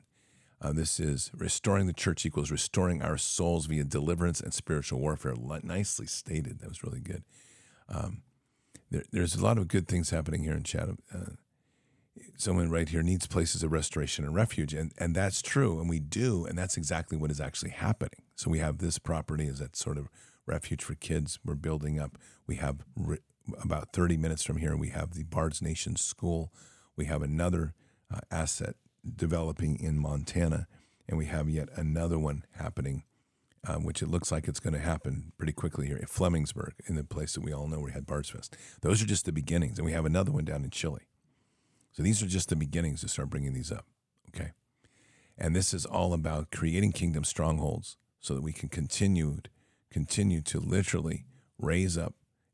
Uh, 0.61 0.71
this 0.71 0.99
is 0.99 1.31
restoring 1.35 1.87
the 1.87 1.93
church 1.93 2.23
equals 2.23 2.51
restoring 2.51 3.01
our 3.01 3.17
souls 3.17 3.65
via 3.65 3.83
deliverance 3.83 4.39
and 4.39 4.53
spiritual 4.53 4.99
warfare. 4.99 5.33
Nicely 5.63 6.05
stated. 6.05 6.59
That 6.59 6.69
was 6.69 6.83
really 6.83 6.99
good. 6.99 7.23
Um, 7.89 8.21
there, 8.91 9.03
there's 9.11 9.35
a 9.35 9.43
lot 9.43 9.57
of 9.57 9.67
good 9.67 9.87
things 9.87 10.11
happening 10.11 10.43
here 10.43 10.53
in 10.53 10.63
chat. 10.63 10.89
Uh, 11.13 11.31
someone 12.37 12.69
right 12.69 12.89
here 12.89 13.01
needs 13.01 13.25
places 13.25 13.63
of 13.63 13.71
restoration 13.71 14.23
and 14.23 14.35
refuge. 14.35 14.73
And, 14.73 14.91
and 14.99 15.15
that's 15.15 15.41
true. 15.41 15.79
And 15.79 15.89
we 15.89 15.99
do. 15.99 16.45
And 16.45 16.57
that's 16.57 16.77
exactly 16.77 17.17
what 17.17 17.31
is 17.31 17.41
actually 17.41 17.71
happening. 17.71 18.21
So 18.41 18.49
we 18.49 18.57
have 18.57 18.79
this 18.79 18.97
property 18.97 19.47
as 19.47 19.59
that 19.59 19.75
sort 19.75 19.99
of 19.99 20.09
refuge 20.47 20.83
for 20.83 20.95
kids 20.95 21.37
we're 21.45 21.53
building 21.53 21.99
up. 21.99 22.17
We 22.47 22.55
have 22.55 22.77
re- 22.95 23.19
about 23.61 23.93
30 23.93 24.17
minutes 24.17 24.41
from 24.41 24.57
here, 24.57 24.75
we 24.75 24.89
have 24.89 25.13
the 25.13 25.21
Bard's 25.25 25.61
Nation 25.61 25.95
School. 25.95 26.51
We 26.95 27.05
have 27.05 27.21
another 27.21 27.75
uh, 28.11 28.21
asset 28.31 28.77
developing 29.15 29.79
in 29.79 29.99
Montana. 29.99 30.65
And 31.07 31.19
we 31.19 31.27
have 31.27 31.49
yet 31.49 31.69
another 31.75 32.17
one 32.17 32.43
happening, 32.53 33.03
um, 33.67 33.83
which 33.83 34.01
it 34.01 34.09
looks 34.09 34.31
like 34.31 34.47
it's 34.47 34.59
going 34.59 34.73
to 34.73 34.79
happen 34.79 35.33
pretty 35.37 35.53
quickly 35.53 35.85
here 35.85 35.99
at 36.01 36.09
Flemingsburg, 36.09 36.71
in 36.87 36.95
the 36.95 37.03
place 37.03 37.33
that 37.33 37.43
we 37.43 37.53
all 37.53 37.67
know 37.67 37.77
where 37.77 37.85
we 37.85 37.91
had 37.91 38.07
Bards 38.07 38.31
Fest. 38.31 38.57
Those 38.81 39.03
are 39.03 39.07
just 39.07 39.25
the 39.25 39.31
beginnings. 39.31 39.77
And 39.77 39.85
we 39.85 39.91
have 39.91 40.05
another 40.05 40.31
one 40.31 40.45
down 40.45 40.63
in 40.63 40.71
Chile. 40.71 41.01
So 41.91 42.01
these 42.01 42.23
are 42.23 42.27
just 42.27 42.49
the 42.49 42.55
beginnings 42.55 43.01
to 43.01 43.07
start 43.07 43.29
bringing 43.29 43.53
these 43.53 43.71
up. 43.71 43.85
Okay. 44.29 44.53
And 45.37 45.55
this 45.55 45.75
is 45.75 45.85
all 45.85 46.11
about 46.11 46.49
creating 46.49 46.93
kingdom 46.93 47.23
strongholds 47.23 47.97
so 48.21 48.33
that 48.33 48.41
we 48.41 48.53
can 48.53 48.69
continue 48.69 49.39
continue 49.91 50.41
to 50.41 50.59
literally 50.59 51.25
raise 51.57 51.97
up 51.97 52.13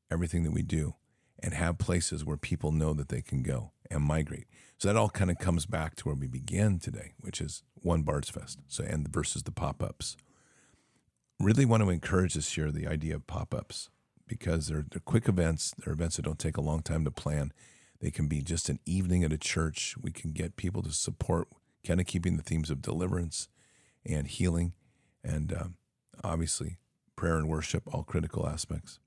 everything 0.09 0.43
that 0.43 0.51
we 0.51 0.63
do 0.63 0.95
and 1.37 1.53
have 1.53 1.77
places 1.77 2.25
where 2.25 2.37
people 2.37 2.71
know 2.71 2.93
that 2.95 3.09
they 3.09 3.21
can 3.21 3.43
go 3.43 3.71
and 3.91 4.01
migrate. 4.01 4.47
So 4.79 4.87
that 4.87 4.97
all 4.97 5.09
kind 5.09 5.29
of 5.29 5.37
comes 5.37 5.67
back 5.67 5.95
to 5.97 6.05
where 6.05 6.15
we 6.15 6.25
began 6.25 6.79
today, 6.79 7.13
which 7.19 7.39
is 7.39 7.61
one 7.75 8.01
Bards 8.01 8.29
Fest. 8.29 8.57
So 8.67 8.83
and 8.83 9.07
versus 9.07 9.43
the 9.43 9.51
pop-ups. 9.51 10.17
Really 11.39 11.65
want 11.65 11.83
to 11.83 11.91
encourage 11.91 12.33
this 12.33 12.57
year 12.57 12.71
the 12.71 12.87
idea 12.87 13.13
of 13.13 13.27
pop-ups 13.27 13.91
because 14.25 14.67
they're, 14.67 14.85
they're 14.89 14.99
quick 14.99 15.29
events. 15.29 15.75
They're 15.77 15.93
events 15.93 16.15
that 16.15 16.25
don't 16.25 16.39
take 16.39 16.57
a 16.57 16.61
long 16.61 16.81
time 16.81 17.05
to 17.05 17.11
plan 17.11 17.53
they 17.99 18.11
can 18.11 18.27
be 18.27 18.41
just 18.41 18.69
an 18.69 18.79
evening 18.85 19.23
at 19.23 19.33
a 19.33 19.37
church. 19.37 19.95
We 19.99 20.11
can 20.11 20.31
get 20.31 20.55
people 20.55 20.83
to 20.83 20.91
support, 20.91 21.47
kind 21.85 21.99
of 21.99 22.05
keeping 22.05 22.37
the 22.37 22.43
themes 22.43 22.69
of 22.69 22.81
deliverance 22.81 23.49
and 24.05 24.27
healing, 24.27 24.73
and 25.27 25.53
um, 25.53 25.75
obviously 26.23 26.77
prayer 27.15 27.37
and 27.37 27.49
worship, 27.49 27.83
all 27.93 28.03
critical 28.03 28.47
aspects. 28.47 28.99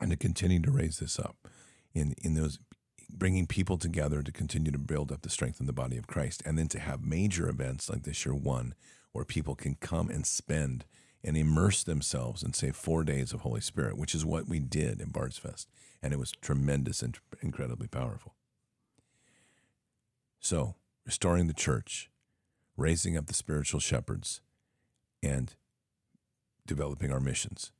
And 0.00 0.10
to 0.10 0.16
continue 0.16 0.60
to 0.60 0.70
raise 0.70 0.98
this 0.98 1.18
up 1.18 1.48
in, 1.94 2.14
in 2.22 2.34
those, 2.34 2.58
bringing 3.10 3.46
people 3.46 3.78
together 3.78 4.22
to 4.22 4.32
continue 4.32 4.70
to 4.72 4.78
build 4.78 5.10
up 5.10 5.22
the 5.22 5.30
strength 5.30 5.60
in 5.60 5.66
the 5.66 5.72
body 5.72 5.96
of 5.96 6.06
Christ. 6.06 6.42
And 6.44 6.58
then 6.58 6.68
to 6.68 6.78
have 6.78 7.04
major 7.04 7.48
events 7.48 7.88
like 7.88 8.02
this 8.02 8.24
year 8.26 8.34
one, 8.34 8.74
where 9.12 9.24
people 9.24 9.54
can 9.54 9.76
come 9.76 10.10
and 10.10 10.26
spend 10.26 10.84
and 11.24 11.36
immerse 11.36 11.82
themselves 11.82 12.42
in, 12.42 12.52
say, 12.52 12.70
four 12.70 13.02
days 13.02 13.32
of 13.32 13.40
Holy 13.40 13.62
Spirit, 13.62 13.96
which 13.96 14.14
is 14.14 14.24
what 14.24 14.46
we 14.46 14.60
did 14.60 15.00
in 15.00 15.10
Bards 15.10 15.38
Fest 15.38 15.68
and 16.02 16.12
it 16.12 16.18
was 16.18 16.32
tremendous 16.40 17.02
and 17.02 17.18
incredibly 17.40 17.88
powerful. 17.88 18.34
So, 20.38 20.76
restoring 21.04 21.48
the 21.48 21.52
church, 21.52 22.10
raising 22.76 23.16
up 23.16 23.26
the 23.26 23.34
spiritual 23.34 23.80
shepherds, 23.80 24.40
and 25.22 25.54
developing 26.66 27.12
our 27.12 27.20
missions. 27.20 27.72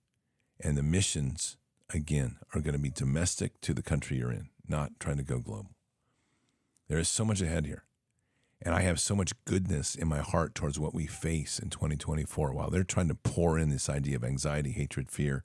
And 0.61 0.77
the 0.77 0.83
missions, 0.83 1.57
again, 1.93 2.39
are 2.55 2.61
going 2.61 2.75
to 2.75 2.79
be 2.81 2.91
domestic 2.91 3.61
to 3.63 3.75
the 3.75 3.83
country 3.83 4.19
you're 4.19 4.33
in, 4.33 4.49
not 4.69 4.93
trying 4.99 5.19
to 5.19 5.23
go 5.23 5.39
global. 5.39 5.73
There 6.89 6.99
is 6.99 7.09
so 7.09 7.25
much 7.25 7.41
ahead 7.41 7.67
here. 7.67 7.85
And 8.63 8.75
I 8.75 8.81
have 8.83 8.99
so 8.99 9.15
much 9.15 9.33
goodness 9.45 9.95
in 9.95 10.09
my 10.09 10.21
heart 10.21 10.55
towards 10.55 10.79
what 10.79 10.95
we 10.95 11.07
face 11.07 11.59
in 11.59 11.69
2024 11.69 12.53
while 12.55 12.71
they're 12.71 12.85
trying 12.85 13.09
to 13.09 13.15
pour 13.15 13.59
in 13.59 13.69
this 13.69 13.91
idea 13.91 14.17
of 14.17 14.25
anxiety, 14.25 14.73
hatred, 14.73 15.11
fear, 15.11 15.45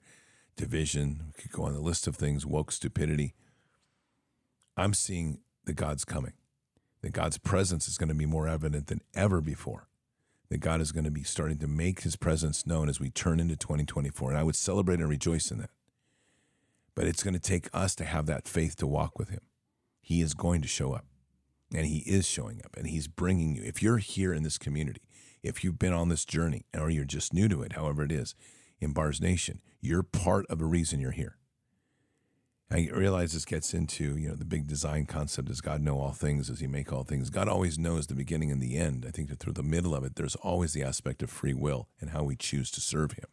division. 0.56 1.24
We 1.26 1.42
could 1.42 1.52
go 1.52 1.64
on 1.64 1.74
the 1.74 1.80
list 1.80 2.06
of 2.06 2.16
things, 2.16 2.46
woke 2.46 2.72
stupidity. 2.72 3.34
I'm 4.76 4.94
seeing 4.94 5.40
the 5.64 5.74
God's 5.74 6.04
coming. 6.06 6.32
that 7.02 7.12
God's 7.12 7.36
presence 7.36 7.88
is 7.88 7.98
going 7.98 8.08
to 8.08 8.14
be 8.14 8.26
more 8.26 8.48
evident 8.48 8.86
than 8.86 9.02
ever 9.14 9.40
before. 9.40 9.88
That 10.52 10.60
God 10.60 10.82
is 10.82 10.92
going 10.92 11.06
to 11.06 11.10
be 11.10 11.22
starting 11.22 11.56
to 11.60 11.66
make 11.66 12.02
his 12.02 12.14
presence 12.14 12.66
known 12.66 12.90
as 12.90 13.00
we 13.00 13.08
turn 13.08 13.40
into 13.40 13.56
2024. 13.56 14.28
And 14.28 14.38
I 14.38 14.42
would 14.42 14.54
celebrate 14.54 15.00
and 15.00 15.08
rejoice 15.08 15.50
in 15.50 15.56
that. 15.56 15.70
But 16.94 17.06
it's 17.06 17.22
going 17.22 17.32
to 17.32 17.40
take 17.40 17.70
us 17.72 17.94
to 17.94 18.04
have 18.04 18.26
that 18.26 18.46
faith 18.46 18.76
to 18.76 18.86
walk 18.86 19.18
with 19.18 19.30
him. 19.30 19.40
He 20.02 20.20
is 20.20 20.34
going 20.34 20.60
to 20.60 20.68
show 20.68 20.92
up. 20.92 21.06
And 21.74 21.86
he 21.86 22.00
is 22.00 22.28
showing 22.28 22.60
up 22.66 22.76
and 22.76 22.86
he's 22.86 23.08
bringing 23.08 23.56
you. 23.56 23.62
If 23.64 23.82
you're 23.82 23.96
here 23.96 24.34
in 24.34 24.42
this 24.42 24.58
community, 24.58 25.00
if 25.42 25.64
you've 25.64 25.78
been 25.78 25.94
on 25.94 26.10
this 26.10 26.26
journey 26.26 26.66
or 26.78 26.90
you're 26.90 27.06
just 27.06 27.32
new 27.32 27.48
to 27.48 27.62
it, 27.62 27.72
however 27.72 28.04
it 28.04 28.12
is, 28.12 28.34
in 28.78 28.92
Bards 28.92 29.22
Nation, 29.22 29.62
you're 29.80 30.02
part 30.02 30.44
of 30.50 30.60
a 30.60 30.66
reason 30.66 31.00
you're 31.00 31.12
here. 31.12 31.38
I 32.72 32.88
realize 32.90 33.34
this 33.34 33.44
gets 33.44 33.74
into, 33.74 34.16
you 34.16 34.30
know, 34.30 34.34
the 34.34 34.46
big 34.46 34.66
design 34.66 35.04
concept 35.04 35.50
is 35.50 35.60
God 35.60 35.82
know 35.82 36.00
all 36.00 36.12
things 36.12 36.48
as 36.48 36.60
he 36.60 36.66
make 36.66 36.90
all 36.90 37.04
things. 37.04 37.28
God 37.28 37.46
always 37.46 37.78
knows 37.78 38.06
the 38.06 38.14
beginning 38.14 38.50
and 38.50 38.62
the 38.62 38.78
end. 38.78 39.04
I 39.06 39.10
think 39.10 39.28
that 39.28 39.40
through 39.40 39.52
the 39.52 39.62
middle 39.62 39.94
of 39.94 40.04
it, 40.04 40.16
there's 40.16 40.36
always 40.36 40.72
the 40.72 40.82
aspect 40.82 41.22
of 41.22 41.28
free 41.28 41.52
will 41.52 41.88
and 42.00 42.10
how 42.10 42.22
we 42.22 42.34
choose 42.34 42.70
to 42.70 42.80
serve 42.80 43.12
him. 43.12 43.26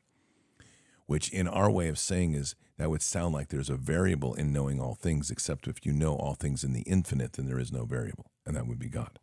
Which 1.06 1.30
in 1.30 1.48
our 1.48 1.72
way 1.72 1.88
of 1.88 1.98
saying 1.98 2.34
is 2.34 2.56
that 2.78 2.90
would 2.90 3.02
sound 3.02 3.34
like 3.34 3.48
there's 3.48 3.70
a 3.70 3.78
variable 3.78 4.34
in 4.34 4.52
knowing 4.52 4.82
all 4.82 4.96
things, 4.96 5.32
except 5.32 5.70
if 5.70 5.86
you 5.86 5.94
know 5.94 6.16
all 6.16 6.34
things 6.34 6.66
in 6.66 6.74
the 6.74 6.82
infinite, 6.82 7.34
then 7.34 7.48
there 7.48 7.60
is 7.60 7.72
no 7.72 7.86
variable, 7.86 8.32
and 8.46 8.58
that 8.58 8.68
would 8.68 8.80
be 8.80 8.90
God. 8.90 9.20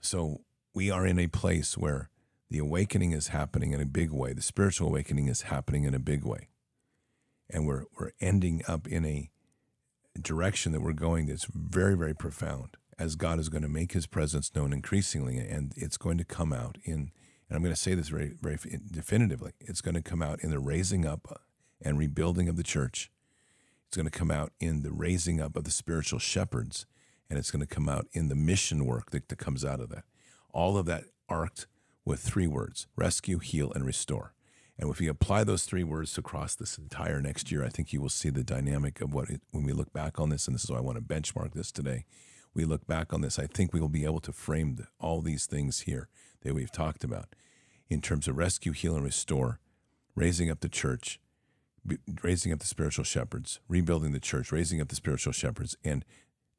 So 0.00 0.42
we 0.72 0.92
are 0.92 1.04
in 1.04 1.18
a 1.18 1.26
place 1.26 1.76
where 1.76 2.08
the 2.48 2.58
awakening 2.58 3.10
is 3.10 3.28
happening 3.28 3.72
in 3.72 3.80
a 3.80 3.86
big 3.86 4.12
way. 4.12 4.32
The 4.32 4.42
spiritual 4.42 4.88
awakening 4.88 5.26
is 5.26 5.42
happening 5.42 5.82
in 5.82 5.94
a 5.94 5.98
big 5.98 6.24
way 6.24 6.50
and 7.52 7.66
we're 7.66 7.84
we're 7.98 8.12
ending 8.20 8.62
up 8.66 8.86
in 8.88 9.04
a 9.04 9.30
direction 10.20 10.72
that 10.72 10.82
we're 10.82 10.92
going 10.92 11.26
that's 11.26 11.46
very 11.46 11.96
very 11.96 12.14
profound 12.14 12.76
as 12.98 13.16
God 13.16 13.38
is 13.38 13.48
going 13.48 13.62
to 13.62 13.68
make 13.68 13.92
his 13.92 14.06
presence 14.06 14.54
known 14.54 14.72
increasingly 14.72 15.38
and 15.38 15.72
it's 15.76 15.96
going 15.96 16.18
to 16.18 16.24
come 16.24 16.52
out 16.52 16.78
in 16.84 17.10
and 17.48 17.56
I'm 17.56 17.62
going 17.62 17.74
to 17.74 17.80
say 17.80 17.94
this 17.94 18.08
very 18.08 18.34
very 18.40 18.58
definitively 18.90 19.52
it's 19.60 19.80
going 19.80 19.94
to 19.94 20.02
come 20.02 20.22
out 20.22 20.40
in 20.42 20.50
the 20.50 20.58
raising 20.58 21.06
up 21.06 21.28
uh, 21.30 21.36
and 21.84 21.98
rebuilding 21.98 22.48
of 22.48 22.56
the 22.56 22.62
church. 22.62 23.10
It's 23.88 23.96
going 23.96 24.08
to 24.08 24.18
come 24.18 24.30
out 24.30 24.52
in 24.60 24.82
the 24.82 24.92
raising 24.92 25.40
up 25.40 25.56
of 25.56 25.64
the 25.64 25.70
spiritual 25.70 26.18
shepherds 26.18 26.86
and 27.28 27.38
it's 27.38 27.50
going 27.50 27.66
to 27.66 27.74
come 27.74 27.88
out 27.88 28.06
in 28.12 28.28
the 28.28 28.34
mission 28.34 28.86
work 28.86 29.10
that, 29.10 29.28
that 29.28 29.36
comes 29.36 29.64
out 29.64 29.80
of 29.80 29.88
that. 29.90 30.04
All 30.52 30.76
of 30.76 30.86
that 30.86 31.04
arced 31.28 31.66
with 32.04 32.20
three 32.20 32.46
words 32.46 32.86
rescue 32.96 33.38
heal 33.38 33.72
and 33.72 33.84
restore 33.84 34.34
and 34.78 34.90
if 34.90 34.98
we 34.98 35.08
apply 35.08 35.44
those 35.44 35.64
three 35.64 35.84
words 35.84 36.16
across 36.18 36.54
this 36.54 36.78
entire 36.78 37.20
next 37.20 37.52
year, 37.52 37.64
I 37.64 37.68
think 37.68 37.92
you 37.92 38.00
will 38.00 38.08
see 38.08 38.30
the 38.30 38.44
dynamic 38.44 39.00
of 39.00 39.12
what, 39.12 39.28
it, 39.28 39.42
when 39.50 39.64
we 39.64 39.72
look 39.72 39.92
back 39.92 40.18
on 40.18 40.30
this, 40.30 40.46
and 40.46 40.54
this 40.54 40.64
is 40.64 40.70
why 40.70 40.78
I 40.78 40.82
want 40.82 40.96
to 40.96 41.02
benchmark 41.02 41.52
this 41.52 41.70
today. 41.70 42.04
We 42.54 42.64
look 42.64 42.86
back 42.86 43.12
on 43.12 43.20
this, 43.20 43.38
I 43.38 43.46
think 43.46 43.72
we 43.72 43.80
will 43.80 43.88
be 43.88 44.04
able 44.04 44.20
to 44.20 44.32
frame 44.32 44.76
the, 44.76 44.86
all 44.98 45.20
these 45.20 45.46
things 45.46 45.80
here 45.80 46.08
that 46.42 46.54
we've 46.54 46.72
talked 46.72 47.04
about 47.04 47.34
in 47.88 48.00
terms 48.00 48.26
of 48.28 48.36
rescue, 48.36 48.72
heal, 48.72 48.94
and 48.94 49.04
restore, 49.04 49.60
raising 50.14 50.50
up 50.50 50.60
the 50.60 50.68
church, 50.68 51.20
raising 52.22 52.52
up 52.52 52.58
the 52.58 52.66
spiritual 52.66 53.04
shepherds, 53.04 53.60
rebuilding 53.68 54.12
the 54.12 54.20
church, 54.20 54.52
raising 54.52 54.80
up 54.80 54.88
the 54.88 54.96
spiritual 54.96 55.32
shepherds, 55.32 55.76
and 55.84 56.04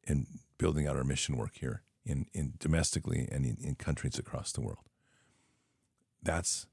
and 0.05 0.27
building 0.57 0.85
out 0.85 0.97
our 0.97 1.03
mission 1.03 1.37
work 1.37 1.57
here 1.59 1.81
in, 2.05 2.25
in 2.33 2.53
domestically 2.57 3.27
and 3.31 3.45
in, 3.45 3.57
in 3.61 3.75
countries 3.75 4.19
across 4.19 4.51
the 4.51 4.61
world. 4.61 4.85
That's 6.21 6.67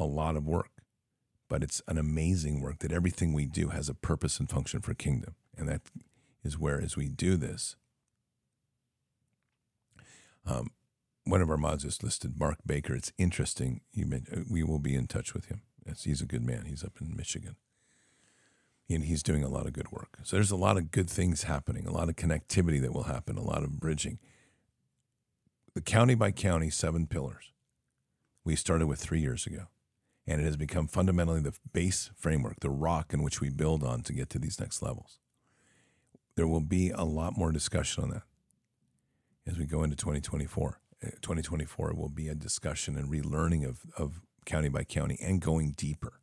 a 0.00 0.04
lot 0.04 0.36
of 0.36 0.46
work, 0.46 0.82
but 1.48 1.62
it's 1.62 1.82
an 1.86 1.98
amazing 1.98 2.60
work 2.60 2.78
that 2.78 2.92
everything 2.92 3.32
we 3.32 3.46
do 3.46 3.68
has 3.68 3.88
a 3.88 3.94
purpose 3.94 4.40
and 4.40 4.48
function 4.48 4.80
for 4.80 4.94
kingdom. 4.94 5.34
And 5.56 5.68
that 5.68 5.82
is 6.42 6.58
where, 6.58 6.80
as 6.80 6.96
we 6.96 7.08
do 7.08 7.36
this, 7.36 7.76
um, 10.46 10.70
one 11.24 11.42
of 11.42 11.50
our 11.50 11.58
mods 11.58 11.84
is 11.84 12.02
listed, 12.02 12.40
Mark 12.40 12.58
Baker. 12.66 12.94
It's 12.94 13.12
interesting. 13.18 13.82
May, 13.94 14.22
uh, 14.32 14.40
we 14.50 14.62
will 14.62 14.78
be 14.78 14.94
in 14.94 15.06
touch 15.06 15.34
with 15.34 15.46
him. 15.46 15.62
he's 16.02 16.22
a 16.22 16.26
good 16.26 16.42
man. 16.42 16.64
He's 16.64 16.82
up 16.82 16.94
in 17.00 17.14
Michigan. 17.14 17.56
And 18.88 19.04
he's 19.04 19.22
doing 19.22 19.44
a 19.44 19.48
lot 19.48 19.66
of 19.66 19.72
good 19.72 19.92
work. 19.92 20.18
So 20.24 20.36
there's 20.36 20.50
a 20.50 20.56
lot 20.56 20.76
of 20.76 20.90
good 20.90 21.08
things 21.08 21.44
happening, 21.44 21.86
a 21.86 21.92
lot 21.92 22.08
of 22.08 22.16
connectivity 22.16 22.80
that 22.80 22.92
will 22.92 23.04
happen, 23.04 23.36
a 23.36 23.42
lot 23.42 23.62
of 23.62 23.78
bridging. 23.78 24.18
The 25.74 25.80
county 25.80 26.16
by 26.16 26.32
county, 26.32 26.70
seven 26.70 27.06
pillars, 27.06 27.52
we 28.44 28.56
started 28.56 28.88
with 28.88 28.98
three 28.98 29.20
years 29.20 29.46
ago 29.46 29.66
and 30.30 30.40
it 30.40 30.44
has 30.44 30.56
become 30.56 30.86
fundamentally 30.86 31.40
the 31.40 31.52
base 31.72 32.12
framework, 32.14 32.60
the 32.60 32.70
rock 32.70 33.12
in 33.12 33.20
which 33.20 33.40
we 33.40 33.48
build 33.50 33.82
on 33.82 34.00
to 34.02 34.12
get 34.12 34.30
to 34.30 34.38
these 34.38 34.60
next 34.60 34.80
levels. 34.80 35.18
There 36.36 36.46
will 36.46 36.60
be 36.60 36.90
a 36.90 37.02
lot 37.02 37.36
more 37.36 37.50
discussion 37.50 38.04
on 38.04 38.10
that 38.10 38.22
as 39.44 39.58
we 39.58 39.64
go 39.64 39.82
into 39.82 39.96
2024. 39.96 40.80
2024 41.20 41.90
uh, 41.90 41.94
will 41.96 42.08
be 42.08 42.28
a 42.28 42.36
discussion 42.36 42.96
and 42.96 43.10
relearning 43.10 43.68
of, 43.68 43.80
of 43.98 44.20
county 44.46 44.68
by 44.68 44.84
county 44.84 45.18
and 45.20 45.40
going 45.40 45.72
deeper. 45.76 46.20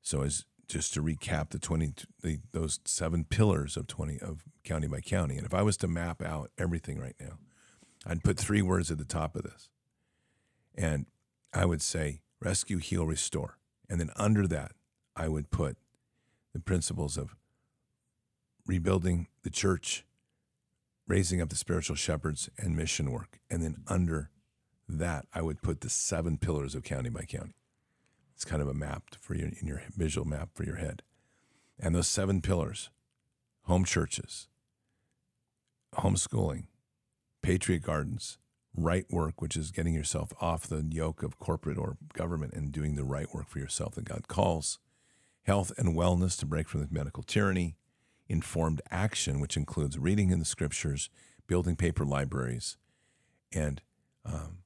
So, 0.00 0.22
as 0.22 0.46
just 0.66 0.94
to 0.94 1.02
recap 1.02 1.50
the 1.50 1.58
20 1.58 1.92
the, 2.22 2.38
those 2.52 2.80
seven 2.86 3.24
pillars 3.24 3.76
of 3.76 3.86
20 3.86 4.18
of 4.20 4.44
county 4.64 4.86
by 4.86 5.00
county, 5.00 5.36
and 5.36 5.44
if 5.44 5.52
I 5.52 5.60
was 5.60 5.76
to 5.78 5.88
map 5.88 6.22
out 6.22 6.50
everything 6.56 6.98
right 6.98 7.16
now, 7.20 7.38
I'd 8.06 8.24
put 8.24 8.38
three 8.38 8.62
words 8.62 8.90
at 8.90 8.96
the 8.96 9.04
top 9.04 9.36
of 9.36 9.42
this, 9.42 9.68
and 10.74 11.04
I 11.52 11.66
would 11.66 11.82
say 11.82 12.22
rescue, 12.42 12.78
heal, 12.78 13.06
restore. 13.06 13.58
And 13.88 14.00
then 14.00 14.10
under 14.16 14.46
that, 14.46 14.72
I 15.14 15.28
would 15.28 15.50
put 15.50 15.76
the 16.52 16.60
principles 16.60 17.16
of 17.16 17.36
rebuilding 18.66 19.28
the 19.42 19.50
church, 19.50 20.04
raising 21.06 21.40
up 21.40 21.48
the 21.48 21.56
spiritual 21.56 21.96
shepherds, 21.96 22.48
and 22.58 22.76
mission 22.76 23.10
work. 23.10 23.38
And 23.50 23.62
then 23.62 23.76
under 23.88 24.30
that, 24.88 25.26
I 25.34 25.42
would 25.42 25.62
put 25.62 25.80
the 25.80 25.90
seven 25.90 26.38
pillars 26.38 26.74
of 26.74 26.82
county 26.82 27.10
by 27.10 27.22
county. 27.22 27.54
It's 28.34 28.44
kind 28.44 28.62
of 28.62 28.68
a 28.68 28.74
map 28.74 29.14
for 29.20 29.34
your 29.34 29.48
in 29.48 29.66
your 29.66 29.82
visual 29.96 30.26
map 30.26 30.50
for 30.54 30.64
your 30.64 30.76
head. 30.76 31.02
And 31.78 31.94
those 31.94 32.08
seven 32.08 32.40
pillars, 32.40 32.90
home 33.64 33.84
churches, 33.84 34.48
homeschooling, 35.94 36.64
patriot 37.42 37.82
gardens, 37.82 38.38
right 38.74 39.04
work, 39.10 39.40
which 39.40 39.56
is 39.56 39.70
getting 39.70 39.94
yourself 39.94 40.32
off 40.40 40.66
the 40.66 40.84
yoke 40.88 41.22
of 41.22 41.38
corporate 41.38 41.78
or 41.78 41.96
government 42.14 42.54
and 42.54 42.72
doing 42.72 42.94
the 42.94 43.04
right 43.04 43.32
work 43.34 43.48
for 43.48 43.58
yourself 43.58 43.94
that 43.94 44.04
God 44.04 44.28
calls, 44.28 44.78
health 45.42 45.72
and 45.76 45.94
wellness 45.96 46.38
to 46.38 46.46
break 46.46 46.68
from 46.68 46.80
the 46.80 46.88
medical 46.90 47.22
tyranny, 47.22 47.76
informed 48.28 48.80
action, 48.90 49.40
which 49.40 49.56
includes 49.56 49.98
reading 49.98 50.30
in 50.30 50.38
the 50.38 50.44
scriptures, 50.44 51.10
building 51.46 51.76
paper 51.76 52.04
libraries, 52.04 52.76
and 53.52 53.82
um, 54.24 54.58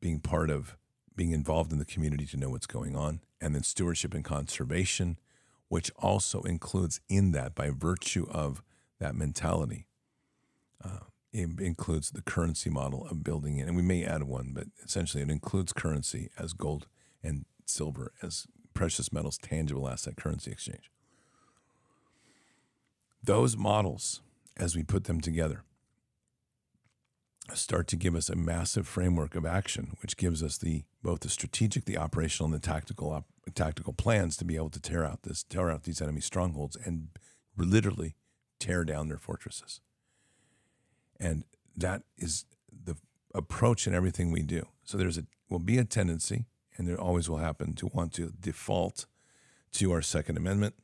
being 0.00 0.20
part 0.20 0.50
of 0.50 0.76
being 1.14 1.32
involved 1.32 1.72
in 1.72 1.78
the 1.78 1.84
community 1.84 2.26
to 2.26 2.36
know 2.36 2.50
what's 2.50 2.66
going 2.66 2.96
on, 2.96 3.20
and 3.40 3.54
then 3.54 3.62
stewardship 3.62 4.14
and 4.14 4.24
conservation, 4.24 5.18
which 5.68 5.90
also 5.96 6.42
includes 6.42 7.00
in 7.08 7.32
that 7.32 7.54
by 7.54 7.70
virtue 7.70 8.26
of 8.30 8.62
that 8.98 9.14
mentality. 9.14 9.86
Uh, 10.82 11.00
it 11.36 11.60
includes 11.60 12.10
the 12.10 12.22
currency 12.22 12.70
model 12.70 13.06
of 13.06 13.22
building 13.22 13.58
it. 13.58 13.68
And 13.68 13.76
we 13.76 13.82
may 13.82 14.04
add 14.04 14.22
one, 14.22 14.52
but 14.54 14.66
essentially 14.84 15.22
it 15.22 15.30
includes 15.30 15.72
currency 15.72 16.30
as 16.38 16.52
gold 16.52 16.86
and 17.22 17.44
silver 17.66 18.12
as 18.22 18.46
precious 18.74 19.12
metals, 19.12 19.38
tangible 19.38 19.88
asset 19.88 20.16
currency 20.16 20.50
exchange. 20.50 20.90
Those 23.22 23.56
models, 23.56 24.22
as 24.56 24.76
we 24.76 24.82
put 24.82 25.04
them 25.04 25.20
together, 25.20 25.62
start 27.54 27.86
to 27.88 27.96
give 27.96 28.14
us 28.14 28.28
a 28.28 28.36
massive 28.36 28.86
framework 28.86 29.34
of 29.34 29.46
action, 29.46 29.96
which 30.00 30.16
gives 30.16 30.42
us 30.42 30.58
the 30.58 30.84
both 31.02 31.20
the 31.20 31.28
strategic, 31.28 31.84
the 31.84 31.98
operational, 31.98 32.52
and 32.52 32.54
the 32.54 32.66
tactical 32.66 33.12
op, 33.12 33.26
tactical 33.54 33.92
plans 33.92 34.36
to 34.36 34.44
be 34.44 34.56
able 34.56 34.70
to 34.70 34.80
tear 34.80 35.04
out 35.04 35.22
this, 35.22 35.44
tear 35.44 35.70
out 35.70 35.84
these 35.84 36.02
enemy 36.02 36.20
strongholds, 36.20 36.76
and 36.84 37.08
literally 37.56 38.16
tear 38.58 38.84
down 38.84 39.08
their 39.08 39.18
fortresses. 39.18 39.80
And 41.18 41.44
that 41.76 42.02
is 42.16 42.44
the 42.70 42.96
approach 43.34 43.86
in 43.86 43.94
everything 43.94 44.30
we 44.30 44.42
do. 44.42 44.68
So 44.84 44.96
there's 44.98 45.18
a 45.18 45.24
will 45.48 45.58
be 45.58 45.78
a 45.78 45.84
tendency, 45.84 46.46
and 46.76 46.88
there 46.88 47.00
always 47.00 47.28
will 47.28 47.38
happen, 47.38 47.74
to 47.74 47.86
want 47.86 48.12
to 48.14 48.32
default 48.40 49.06
to 49.72 49.92
our 49.92 50.02
Second 50.02 50.36
Amendment, 50.36 50.74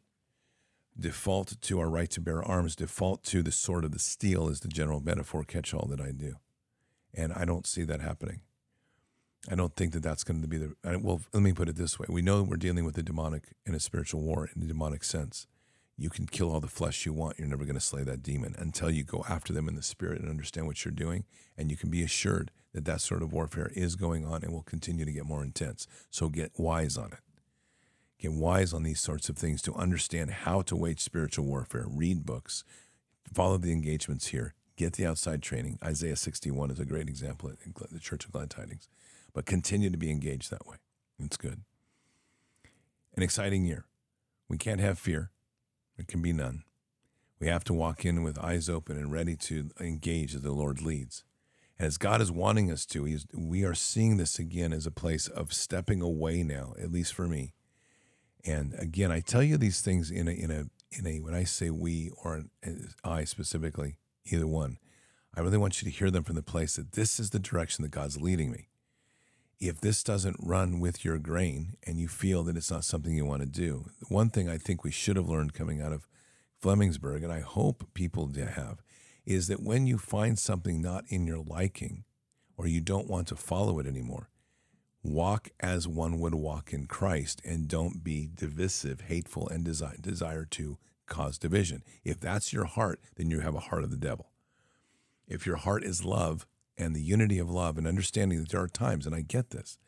default 0.98 1.60
to 1.60 1.80
our 1.80 1.88
right 1.88 2.10
to 2.10 2.20
bear 2.20 2.42
arms, 2.42 2.76
default 2.76 3.24
to 3.24 3.42
the 3.42 3.52
sword 3.52 3.84
of 3.84 3.92
the 3.92 3.98
steel 3.98 4.48
is 4.48 4.60
the 4.60 4.68
general 4.68 5.00
metaphor 5.00 5.42
catch-all 5.42 5.86
that 5.88 6.00
I 6.00 6.12
do. 6.12 6.36
And 7.14 7.32
I 7.32 7.44
don't 7.44 7.66
see 7.66 7.82
that 7.84 8.00
happening. 8.00 8.40
I 9.50 9.56
don't 9.56 9.74
think 9.74 9.92
that 9.92 10.02
that's 10.02 10.22
going 10.22 10.40
to 10.42 10.48
be 10.48 10.58
the. 10.58 10.76
Well, 11.00 11.20
let 11.32 11.42
me 11.42 11.52
put 11.52 11.68
it 11.68 11.76
this 11.76 11.98
way: 11.98 12.06
we 12.08 12.22
know 12.22 12.42
we're 12.42 12.56
dealing 12.56 12.84
with 12.84 12.96
a 12.96 13.02
demonic 13.02 13.48
and 13.66 13.74
a 13.74 13.80
spiritual 13.80 14.22
war 14.22 14.48
in 14.54 14.62
a 14.62 14.66
demonic 14.66 15.02
sense, 15.02 15.48
you 15.96 16.10
can 16.10 16.26
kill 16.26 16.50
all 16.50 16.60
the 16.60 16.68
flesh 16.68 17.06
you 17.06 17.12
want. 17.12 17.38
You're 17.38 17.48
never 17.48 17.64
going 17.64 17.74
to 17.74 17.80
slay 17.80 18.02
that 18.04 18.22
demon 18.22 18.54
until 18.58 18.90
you 18.90 19.04
go 19.04 19.24
after 19.28 19.52
them 19.52 19.68
in 19.68 19.74
the 19.74 19.82
spirit 19.82 20.20
and 20.20 20.30
understand 20.30 20.66
what 20.66 20.84
you're 20.84 20.92
doing. 20.92 21.24
And 21.56 21.70
you 21.70 21.76
can 21.76 21.90
be 21.90 22.02
assured 22.02 22.50
that 22.72 22.84
that 22.86 23.00
sort 23.00 23.22
of 23.22 23.32
warfare 23.32 23.70
is 23.74 23.96
going 23.96 24.26
on 24.26 24.42
and 24.42 24.52
will 24.52 24.62
continue 24.62 25.04
to 25.04 25.12
get 25.12 25.26
more 25.26 25.42
intense. 25.42 25.86
So 26.10 26.28
get 26.28 26.52
wise 26.56 26.96
on 26.96 27.12
it. 27.12 27.20
Get 28.18 28.32
wise 28.32 28.72
on 28.72 28.82
these 28.82 29.00
sorts 29.00 29.28
of 29.28 29.36
things 29.36 29.62
to 29.62 29.74
understand 29.74 30.30
how 30.30 30.62
to 30.62 30.76
wage 30.76 31.00
spiritual 31.00 31.44
warfare. 31.44 31.86
Read 31.88 32.24
books, 32.24 32.64
follow 33.32 33.58
the 33.58 33.72
engagements 33.72 34.28
here, 34.28 34.54
Get 34.76 34.94
the 34.94 35.06
outside 35.06 35.42
training. 35.42 35.78
Isaiah 35.84 36.16
61 36.16 36.70
is 36.70 36.80
a 36.80 36.84
great 36.84 37.08
example 37.08 37.50
at 37.50 37.90
the 37.90 37.98
Church 37.98 38.24
of 38.24 38.32
Glad 38.32 38.50
Tidings. 38.50 38.88
But 39.34 39.46
continue 39.46 39.90
to 39.90 39.96
be 39.96 40.10
engaged 40.10 40.50
that 40.50 40.66
way. 40.66 40.76
It's 41.18 41.36
good. 41.36 41.60
An 43.14 43.22
exciting 43.22 43.64
year. 43.64 43.84
We 44.48 44.56
can't 44.56 44.80
have 44.80 44.98
fear. 44.98 45.30
There 45.96 46.06
can 46.06 46.22
be 46.22 46.32
none. 46.32 46.64
We 47.38 47.48
have 47.48 47.64
to 47.64 47.74
walk 47.74 48.04
in 48.04 48.22
with 48.22 48.38
eyes 48.38 48.68
open 48.68 48.96
and 48.96 49.10
ready 49.10 49.36
to 49.36 49.70
engage 49.80 50.34
as 50.34 50.42
the 50.42 50.52
Lord 50.52 50.80
leads. 50.80 51.24
And 51.78 51.86
as 51.86 51.98
God 51.98 52.20
is 52.20 52.30
wanting 52.30 52.70
us 52.70 52.86
to, 52.86 53.04
he's, 53.04 53.26
we 53.34 53.64
are 53.64 53.74
seeing 53.74 54.16
this 54.16 54.38
again 54.38 54.72
as 54.72 54.86
a 54.86 54.92
place 54.92 55.26
of 55.26 55.52
stepping 55.52 56.00
away 56.00 56.42
now, 56.44 56.74
at 56.80 56.92
least 56.92 57.14
for 57.14 57.26
me. 57.26 57.54
And 58.44 58.74
again, 58.78 59.10
I 59.10 59.20
tell 59.20 59.42
you 59.42 59.56
these 59.56 59.80
things 59.80 60.10
in 60.10 60.28
a, 60.28 60.30
in 60.30 60.50
a, 60.50 60.64
in 60.90 61.06
a, 61.06 61.20
when 61.20 61.34
I 61.34 61.44
say 61.44 61.70
we 61.70 62.10
or 62.22 62.44
I 63.02 63.24
specifically, 63.24 63.96
either 64.26 64.46
one, 64.46 64.78
I 65.34 65.40
really 65.40 65.58
want 65.58 65.80
you 65.80 65.90
to 65.90 65.96
hear 65.96 66.10
them 66.10 66.24
from 66.24 66.36
the 66.36 66.42
place 66.42 66.76
that 66.76 66.92
this 66.92 67.18
is 67.18 67.30
the 67.30 67.38
direction 67.38 67.82
that 67.82 67.90
God's 67.90 68.20
leading 68.20 68.50
me. 68.50 68.68
If 69.64 69.80
this 69.80 70.02
doesn't 70.02 70.40
run 70.40 70.80
with 70.80 71.04
your 71.04 71.18
grain 71.18 71.76
and 71.86 71.96
you 71.96 72.08
feel 72.08 72.42
that 72.42 72.56
it's 72.56 72.72
not 72.72 72.82
something 72.82 73.14
you 73.14 73.24
want 73.24 73.42
to 73.42 73.46
do, 73.46 73.90
one 74.08 74.28
thing 74.28 74.48
I 74.48 74.58
think 74.58 74.82
we 74.82 74.90
should 74.90 75.14
have 75.14 75.28
learned 75.28 75.54
coming 75.54 75.80
out 75.80 75.92
of 75.92 76.08
Flemingsburg, 76.60 77.22
and 77.22 77.32
I 77.32 77.42
hope 77.42 77.94
people 77.94 78.28
have, 78.34 78.82
is 79.24 79.46
that 79.46 79.62
when 79.62 79.86
you 79.86 79.98
find 79.98 80.36
something 80.36 80.82
not 80.82 81.04
in 81.06 81.28
your 81.28 81.38
liking 81.38 82.02
or 82.56 82.66
you 82.66 82.80
don't 82.80 83.06
want 83.06 83.28
to 83.28 83.36
follow 83.36 83.78
it 83.78 83.86
anymore, 83.86 84.30
walk 85.00 85.50
as 85.60 85.86
one 85.86 86.18
would 86.18 86.34
walk 86.34 86.72
in 86.72 86.86
Christ 86.86 87.40
and 87.44 87.68
don't 87.68 88.02
be 88.02 88.28
divisive, 88.34 89.02
hateful, 89.02 89.48
and 89.48 89.64
desire, 89.64 89.96
desire 90.00 90.44
to 90.46 90.78
cause 91.06 91.38
division. 91.38 91.84
If 92.02 92.18
that's 92.18 92.52
your 92.52 92.64
heart, 92.64 92.98
then 93.14 93.30
you 93.30 93.38
have 93.38 93.54
a 93.54 93.60
heart 93.60 93.84
of 93.84 93.92
the 93.92 93.96
devil. 93.96 94.32
If 95.28 95.46
your 95.46 95.54
heart 95.54 95.84
is 95.84 96.04
love 96.04 96.48
and 96.76 96.94
the 96.94 97.02
unity 97.02 97.38
of 97.38 97.50
love 97.50 97.78
and 97.78 97.86
understanding 97.86 98.40
that 98.40 98.50
there 98.50 98.60
are 98.60 98.68
times, 98.68 99.06
and 99.06 99.14
I 99.14 99.20
get 99.20 99.50
this, 99.50 99.78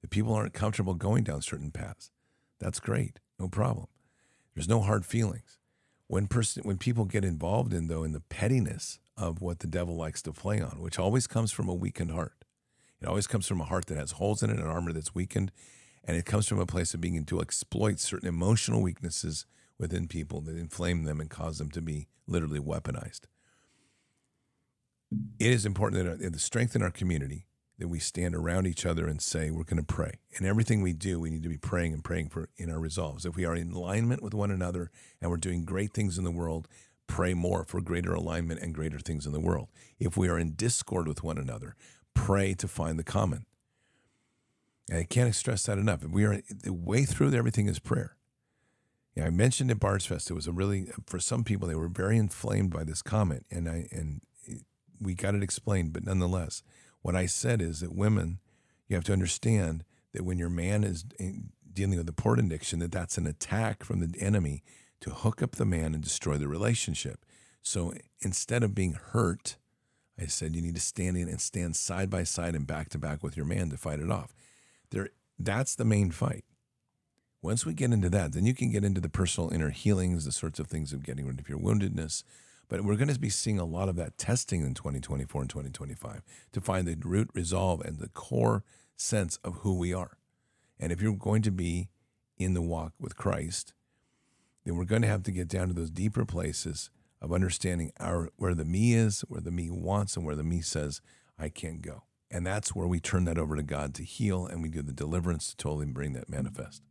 that 0.00 0.10
people 0.10 0.34
aren't 0.34 0.54
comfortable 0.54 0.94
going 0.94 1.24
down 1.24 1.42
certain 1.42 1.70
paths, 1.70 2.10
that's 2.58 2.80
great, 2.80 3.20
no 3.38 3.48
problem. 3.48 3.86
There's 4.54 4.68
no 4.68 4.80
hard 4.80 5.06
feelings. 5.06 5.58
When 6.06 6.26
person, 6.26 6.62
when 6.64 6.78
people 6.78 7.04
get 7.04 7.24
involved 7.24 7.72
in 7.72 7.86
though 7.86 8.02
in 8.02 8.12
the 8.12 8.20
pettiness 8.20 8.98
of 9.16 9.40
what 9.40 9.60
the 9.60 9.66
devil 9.66 9.96
likes 9.96 10.22
to 10.22 10.32
play 10.32 10.60
on, 10.60 10.80
which 10.80 10.98
always 10.98 11.26
comes 11.26 11.52
from 11.52 11.68
a 11.68 11.74
weakened 11.74 12.10
heart, 12.10 12.44
it 13.00 13.06
always 13.06 13.26
comes 13.26 13.46
from 13.46 13.60
a 13.60 13.64
heart 13.64 13.86
that 13.86 13.96
has 13.96 14.12
holes 14.12 14.42
in 14.42 14.50
it, 14.50 14.58
an 14.58 14.66
armor 14.66 14.92
that's 14.92 15.14
weakened, 15.14 15.52
and 16.04 16.16
it 16.16 16.26
comes 16.26 16.46
from 16.46 16.58
a 16.58 16.66
place 16.66 16.94
of 16.94 17.00
being 17.00 17.24
to 17.24 17.40
exploit 17.40 18.00
certain 18.00 18.28
emotional 18.28 18.82
weaknesses 18.82 19.46
within 19.78 20.08
people 20.08 20.40
that 20.42 20.56
inflame 20.56 21.04
them 21.04 21.20
and 21.20 21.30
cause 21.30 21.58
them 21.58 21.70
to 21.70 21.80
be 21.80 22.08
literally 22.26 22.60
weaponized. 22.60 23.20
It 25.38 25.50
is 25.50 25.66
important 25.66 26.04
that 26.04 26.10
uh, 26.10 26.26
in 26.26 26.32
the 26.32 26.38
strength 26.38 26.76
in 26.76 26.82
our 26.82 26.90
community 26.90 27.46
that 27.78 27.88
we 27.88 27.98
stand 27.98 28.34
around 28.34 28.66
each 28.66 28.84
other 28.84 29.06
and 29.06 29.20
say 29.20 29.50
we're 29.50 29.64
going 29.64 29.78
to 29.78 29.82
pray. 29.82 30.20
And 30.36 30.46
everything 30.46 30.82
we 30.82 30.92
do, 30.92 31.18
we 31.18 31.30
need 31.30 31.42
to 31.42 31.48
be 31.48 31.56
praying 31.56 31.94
and 31.94 32.04
praying 32.04 32.28
for 32.28 32.48
in 32.56 32.70
our 32.70 32.78
resolves. 32.78 33.24
If 33.24 33.36
we 33.36 33.46
are 33.46 33.56
in 33.56 33.72
alignment 33.72 34.22
with 34.22 34.34
one 34.34 34.50
another 34.50 34.90
and 35.20 35.30
we're 35.30 35.38
doing 35.38 35.64
great 35.64 35.94
things 35.94 36.18
in 36.18 36.24
the 36.24 36.30
world, 36.30 36.68
pray 37.06 37.32
more 37.34 37.64
for 37.64 37.80
greater 37.80 38.12
alignment 38.12 38.60
and 38.60 38.74
greater 38.74 38.98
things 38.98 39.26
in 39.26 39.32
the 39.32 39.40
world. 39.40 39.68
If 39.98 40.16
we 40.16 40.28
are 40.28 40.38
in 40.38 40.52
discord 40.52 41.08
with 41.08 41.24
one 41.24 41.38
another, 41.38 41.74
pray 42.14 42.54
to 42.54 42.68
find 42.68 42.98
the 42.98 43.04
common. 43.04 43.46
And 44.90 44.98
I 44.98 45.04
can't 45.04 45.34
stress 45.34 45.64
that 45.64 45.78
enough. 45.78 46.04
We 46.04 46.24
are 46.24 46.42
the 46.50 46.74
way 46.74 47.04
through 47.04 47.32
everything 47.32 47.66
is 47.66 47.78
prayer. 47.78 48.16
Yeah, 49.16 49.26
I 49.26 49.30
mentioned 49.30 49.70
at 49.70 49.80
Bards 49.80 50.06
Fest, 50.06 50.30
it 50.30 50.34
was 50.34 50.46
a 50.46 50.52
really 50.52 50.86
for 51.06 51.18
some 51.18 51.44
people 51.44 51.66
they 51.66 51.74
were 51.74 51.88
very 51.88 52.16
inflamed 52.16 52.70
by 52.70 52.84
this 52.84 53.02
comment, 53.02 53.44
and 53.50 53.68
I 53.68 53.88
and 53.90 54.20
we 55.00 55.14
got 55.14 55.34
it 55.34 55.42
explained. 55.42 55.92
But 55.92 56.04
nonetheless, 56.04 56.62
what 57.02 57.16
I 57.16 57.26
said 57.26 57.62
is 57.62 57.80
that 57.80 57.94
women, 57.94 58.38
you 58.88 58.96
have 58.96 59.04
to 59.04 59.12
understand 59.12 59.84
that 60.12 60.24
when 60.24 60.38
your 60.38 60.50
man 60.50 60.84
is 60.84 61.04
eh, 61.18 61.32
dealing 61.72 61.98
with 61.98 62.08
a 62.08 62.12
porn 62.12 62.38
addiction, 62.38 62.80
that 62.80 62.92
that's 62.92 63.18
an 63.18 63.26
attack 63.26 63.84
from 63.84 64.00
the 64.00 64.20
enemy 64.20 64.62
to 65.00 65.10
hook 65.10 65.42
up 65.42 65.52
the 65.52 65.64
man 65.64 65.94
and 65.94 66.02
destroy 66.02 66.36
the 66.36 66.48
relationship. 66.48 67.24
So 67.62 67.94
instead 68.20 68.62
of 68.62 68.74
being 68.74 68.92
hurt, 68.94 69.56
I 70.18 70.26
said 70.26 70.54
you 70.54 70.62
need 70.62 70.74
to 70.74 70.80
stand 70.80 71.16
in 71.16 71.28
and 71.28 71.40
stand 71.40 71.76
side 71.76 72.10
by 72.10 72.24
side 72.24 72.54
and 72.54 72.66
back 72.66 72.90
to 72.90 72.98
back 72.98 73.22
with 73.22 73.36
your 73.36 73.46
man 73.46 73.70
to 73.70 73.76
fight 73.76 74.00
it 74.00 74.10
off. 74.10 74.34
There, 74.90 75.10
that's 75.38 75.74
the 75.74 75.84
main 75.84 76.10
fight. 76.10 76.44
Once 77.42 77.64
we 77.64 77.72
get 77.72 77.92
into 77.92 78.10
that, 78.10 78.32
then 78.32 78.44
you 78.44 78.54
can 78.54 78.70
get 78.70 78.84
into 78.84 79.00
the 79.00 79.08
personal 79.08 79.50
inner 79.50 79.70
healings, 79.70 80.26
the 80.26 80.32
sorts 80.32 80.58
of 80.58 80.66
things 80.66 80.92
of 80.92 81.02
getting 81.02 81.26
rid 81.26 81.40
of 81.40 81.48
your 81.48 81.58
woundedness. 81.58 82.22
But 82.70 82.82
we're 82.82 82.96
going 82.96 83.12
to 83.12 83.18
be 83.18 83.28
seeing 83.28 83.58
a 83.58 83.64
lot 83.64 83.88
of 83.88 83.96
that 83.96 84.16
testing 84.16 84.62
in 84.62 84.74
2024 84.74 85.42
and 85.42 85.50
2025 85.50 86.22
to 86.52 86.60
find 86.60 86.86
the 86.86 86.96
root 87.04 87.28
resolve 87.34 87.80
and 87.80 87.98
the 87.98 88.08
core 88.08 88.62
sense 88.96 89.38
of 89.42 89.56
who 89.56 89.76
we 89.76 89.92
are. 89.92 90.16
And 90.78 90.92
if 90.92 91.02
you're 91.02 91.16
going 91.16 91.42
to 91.42 91.50
be 91.50 91.88
in 92.38 92.54
the 92.54 92.62
walk 92.62 92.92
with 92.98 93.16
Christ, 93.16 93.74
then 94.64 94.76
we're 94.76 94.84
going 94.84 95.02
to 95.02 95.08
have 95.08 95.24
to 95.24 95.32
get 95.32 95.48
down 95.48 95.66
to 95.66 95.74
those 95.74 95.90
deeper 95.90 96.24
places 96.24 96.90
of 97.20 97.32
understanding 97.32 97.90
our 97.98 98.30
where 98.36 98.54
the 98.54 98.64
me 98.64 98.94
is, 98.94 99.22
where 99.22 99.40
the 99.40 99.50
me 99.50 99.68
wants, 99.68 100.16
and 100.16 100.24
where 100.24 100.36
the 100.36 100.44
me 100.44 100.60
says, 100.60 101.02
I 101.36 101.48
can't 101.48 101.82
go. 101.82 102.04
And 102.30 102.46
that's 102.46 102.72
where 102.72 102.86
we 102.86 103.00
turn 103.00 103.24
that 103.24 103.36
over 103.36 103.56
to 103.56 103.64
God 103.64 103.94
to 103.94 104.04
heal 104.04 104.46
and 104.46 104.62
we 104.62 104.68
do 104.68 104.80
the 104.80 104.92
deliverance 104.92 105.50
to 105.50 105.56
totally 105.56 105.86
bring 105.86 106.12
that 106.12 106.30
manifest. 106.30 106.82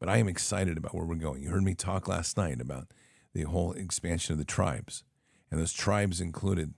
But 0.00 0.08
I 0.08 0.16
am 0.16 0.26
excited 0.26 0.76
about 0.76 0.96
where 0.96 1.06
we're 1.06 1.14
going. 1.14 1.42
You 1.42 1.50
heard 1.50 1.62
me 1.62 1.76
talk 1.76 2.08
last 2.08 2.36
night 2.36 2.60
about 2.60 2.88
the 3.34 3.42
whole 3.42 3.72
expansion 3.72 4.32
of 4.32 4.38
the 4.38 4.44
tribes. 4.44 5.04
And 5.50 5.60
those 5.60 5.72
tribes 5.72 6.20
included, 6.20 6.74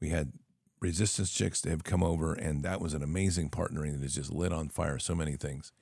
we 0.00 0.08
had 0.08 0.32
resistance 0.80 1.32
chicks 1.32 1.60
that 1.60 1.70
have 1.70 1.84
come 1.84 2.02
over, 2.02 2.32
and 2.32 2.62
that 2.62 2.80
was 2.80 2.94
an 2.94 3.02
amazing 3.02 3.50
partnering 3.50 3.92
that 3.92 4.02
has 4.02 4.14
just 4.14 4.32
lit 4.32 4.52
on 4.52 4.68
fire 4.68 4.98
so 4.98 5.14
many 5.14 5.36
things. 5.36 5.72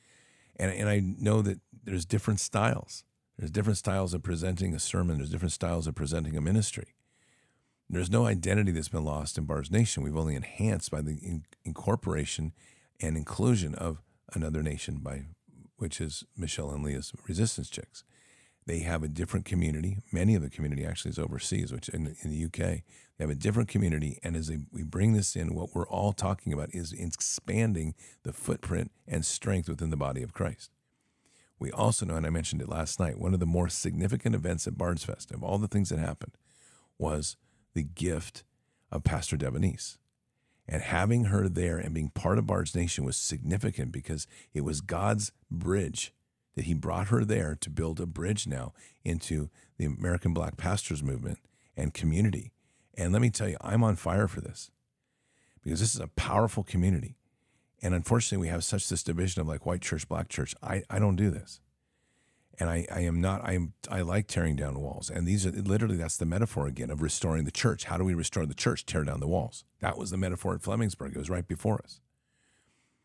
And, 0.56 0.72
and 0.72 0.88
I 0.88 1.00
know 1.00 1.42
that 1.42 1.60
there's 1.84 2.04
different 2.04 2.40
styles. 2.40 3.04
There's 3.38 3.50
different 3.50 3.78
styles 3.78 4.14
of 4.14 4.22
presenting 4.22 4.74
a 4.74 4.78
sermon, 4.78 5.18
there's 5.18 5.30
different 5.30 5.52
styles 5.52 5.86
of 5.86 5.94
presenting 5.94 6.36
a 6.36 6.40
ministry. 6.40 6.94
There's 7.90 8.10
no 8.10 8.26
identity 8.26 8.72
that's 8.72 8.88
been 8.88 9.04
lost 9.04 9.36
in 9.36 9.44
Bards 9.44 9.70
Nation. 9.70 10.02
We've 10.02 10.16
only 10.16 10.36
enhanced 10.36 10.90
by 10.90 11.02
the 11.02 11.16
in- 11.16 11.44
incorporation 11.64 12.52
and 13.00 13.16
inclusion 13.16 13.74
of 13.74 14.00
another 14.32 14.62
nation 14.62 14.98
by 15.02 15.24
which 15.76 16.00
is 16.00 16.24
Michelle 16.36 16.70
and 16.70 16.84
Leah's 16.84 17.12
Resistance 17.28 17.68
Chicks. 17.68 18.04
They 18.66 18.78
have 18.80 19.02
a 19.02 19.08
different 19.08 19.44
community. 19.44 19.98
Many 20.10 20.34
of 20.34 20.42
the 20.42 20.48
community 20.48 20.84
actually 20.84 21.10
is 21.10 21.18
overseas, 21.18 21.72
which 21.72 21.88
in, 21.90 22.16
in 22.22 22.30
the 22.30 22.44
UK, 22.44 22.56
they 23.16 23.20
have 23.20 23.30
a 23.30 23.34
different 23.34 23.68
community. 23.68 24.18
And 24.22 24.36
as 24.36 24.48
they, 24.48 24.58
we 24.72 24.82
bring 24.82 25.12
this 25.12 25.36
in, 25.36 25.54
what 25.54 25.74
we're 25.74 25.86
all 25.86 26.12
talking 26.12 26.52
about 26.52 26.74
is 26.74 26.92
expanding 26.92 27.94
the 28.22 28.32
footprint 28.32 28.90
and 29.06 29.24
strength 29.24 29.68
within 29.68 29.90
the 29.90 29.96
body 29.96 30.22
of 30.22 30.32
Christ. 30.32 30.70
We 31.58 31.70
also 31.70 32.06
know, 32.06 32.16
and 32.16 32.26
I 32.26 32.30
mentioned 32.30 32.62
it 32.62 32.68
last 32.68 32.98
night, 32.98 33.18
one 33.18 33.34
of 33.34 33.40
the 33.40 33.46
more 33.46 33.68
significant 33.68 34.34
events 34.34 34.66
at 34.66 34.78
Bards 34.78 35.04
Fest, 35.04 35.30
of 35.30 35.42
all 35.42 35.58
the 35.58 35.68
things 35.68 35.90
that 35.90 35.98
happened, 35.98 36.32
was 36.98 37.36
the 37.74 37.84
gift 37.84 38.44
of 38.90 39.04
Pastor 39.04 39.36
Devonese. 39.36 39.98
And 40.66 40.82
having 40.82 41.24
her 41.24 41.48
there 41.48 41.78
and 41.78 41.94
being 41.94 42.08
part 42.08 42.38
of 42.38 42.46
Bards 42.46 42.74
Nation 42.74 43.04
was 43.04 43.16
significant 43.16 43.92
because 43.92 44.26
it 44.54 44.62
was 44.62 44.80
God's 44.80 45.32
bridge 45.50 46.12
that 46.54 46.64
He 46.64 46.74
brought 46.74 47.08
her 47.08 47.24
there 47.24 47.56
to 47.60 47.70
build 47.70 48.00
a 48.00 48.06
bridge 48.06 48.46
now 48.46 48.72
into 49.04 49.50
the 49.76 49.84
American 49.86 50.32
Black 50.32 50.56
Pastors 50.56 51.02
movement 51.02 51.38
and 51.76 51.94
community. 51.94 52.52
And 52.96 53.12
let 53.12 53.22
me 53.22 53.30
tell 53.30 53.48
you, 53.48 53.56
I'm 53.60 53.82
on 53.82 53.96
fire 53.96 54.28
for 54.28 54.40
this 54.40 54.70
because 55.62 55.80
this 55.80 55.94
is 55.94 56.00
a 56.00 56.08
powerful 56.08 56.62
community. 56.62 57.16
And 57.82 57.94
unfortunately, 57.94 58.46
we 58.46 58.50
have 58.50 58.64
such 58.64 58.88
this 58.88 59.02
division 59.02 59.40
of 59.40 59.48
like 59.48 59.66
white 59.66 59.82
church, 59.82 60.08
black 60.08 60.28
church. 60.28 60.54
I, 60.62 60.84
I 60.88 60.98
don't 60.98 61.16
do 61.16 61.30
this 61.30 61.60
and 62.58 62.70
I, 62.70 62.86
I 62.90 63.00
am 63.00 63.20
not 63.20 63.42
I 63.44 63.54
am 63.54 63.72
I 63.90 64.02
like 64.02 64.26
tearing 64.26 64.56
down 64.56 64.78
walls. 64.78 65.10
And 65.10 65.26
these 65.26 65.46
are 65.46 65.50
literally 65.50 65.96
that's 65.96 66.16
the 66.16 66.26
metaphor 66.26 66.66
again 66.66 66.90
of 66.90 67.02
restoring 67.02 67.44
the 67.44 67.50
church. 67.50 67.84
How 67.84 67.96
do 67.96 68.04
we 68.04 68.14
restore 68.14 68.46
the 68.46 68.54
church? 68.54 68.86
Tear 68.86 69.04
down 69.04 69.20
the 69.20 69.28
walls. 69.28 69.64
That 69.80 69.98
was 69.98 70.10
the 70.10 70.16
metaphor 70.16 70.54
at 70.54 70.62
Flemingsburg. 70.62 71.10
It 71.10 71.18
was 71.18 71.30
right 71.30 71.46
before 71.46 71.80
us. 71.82 72.00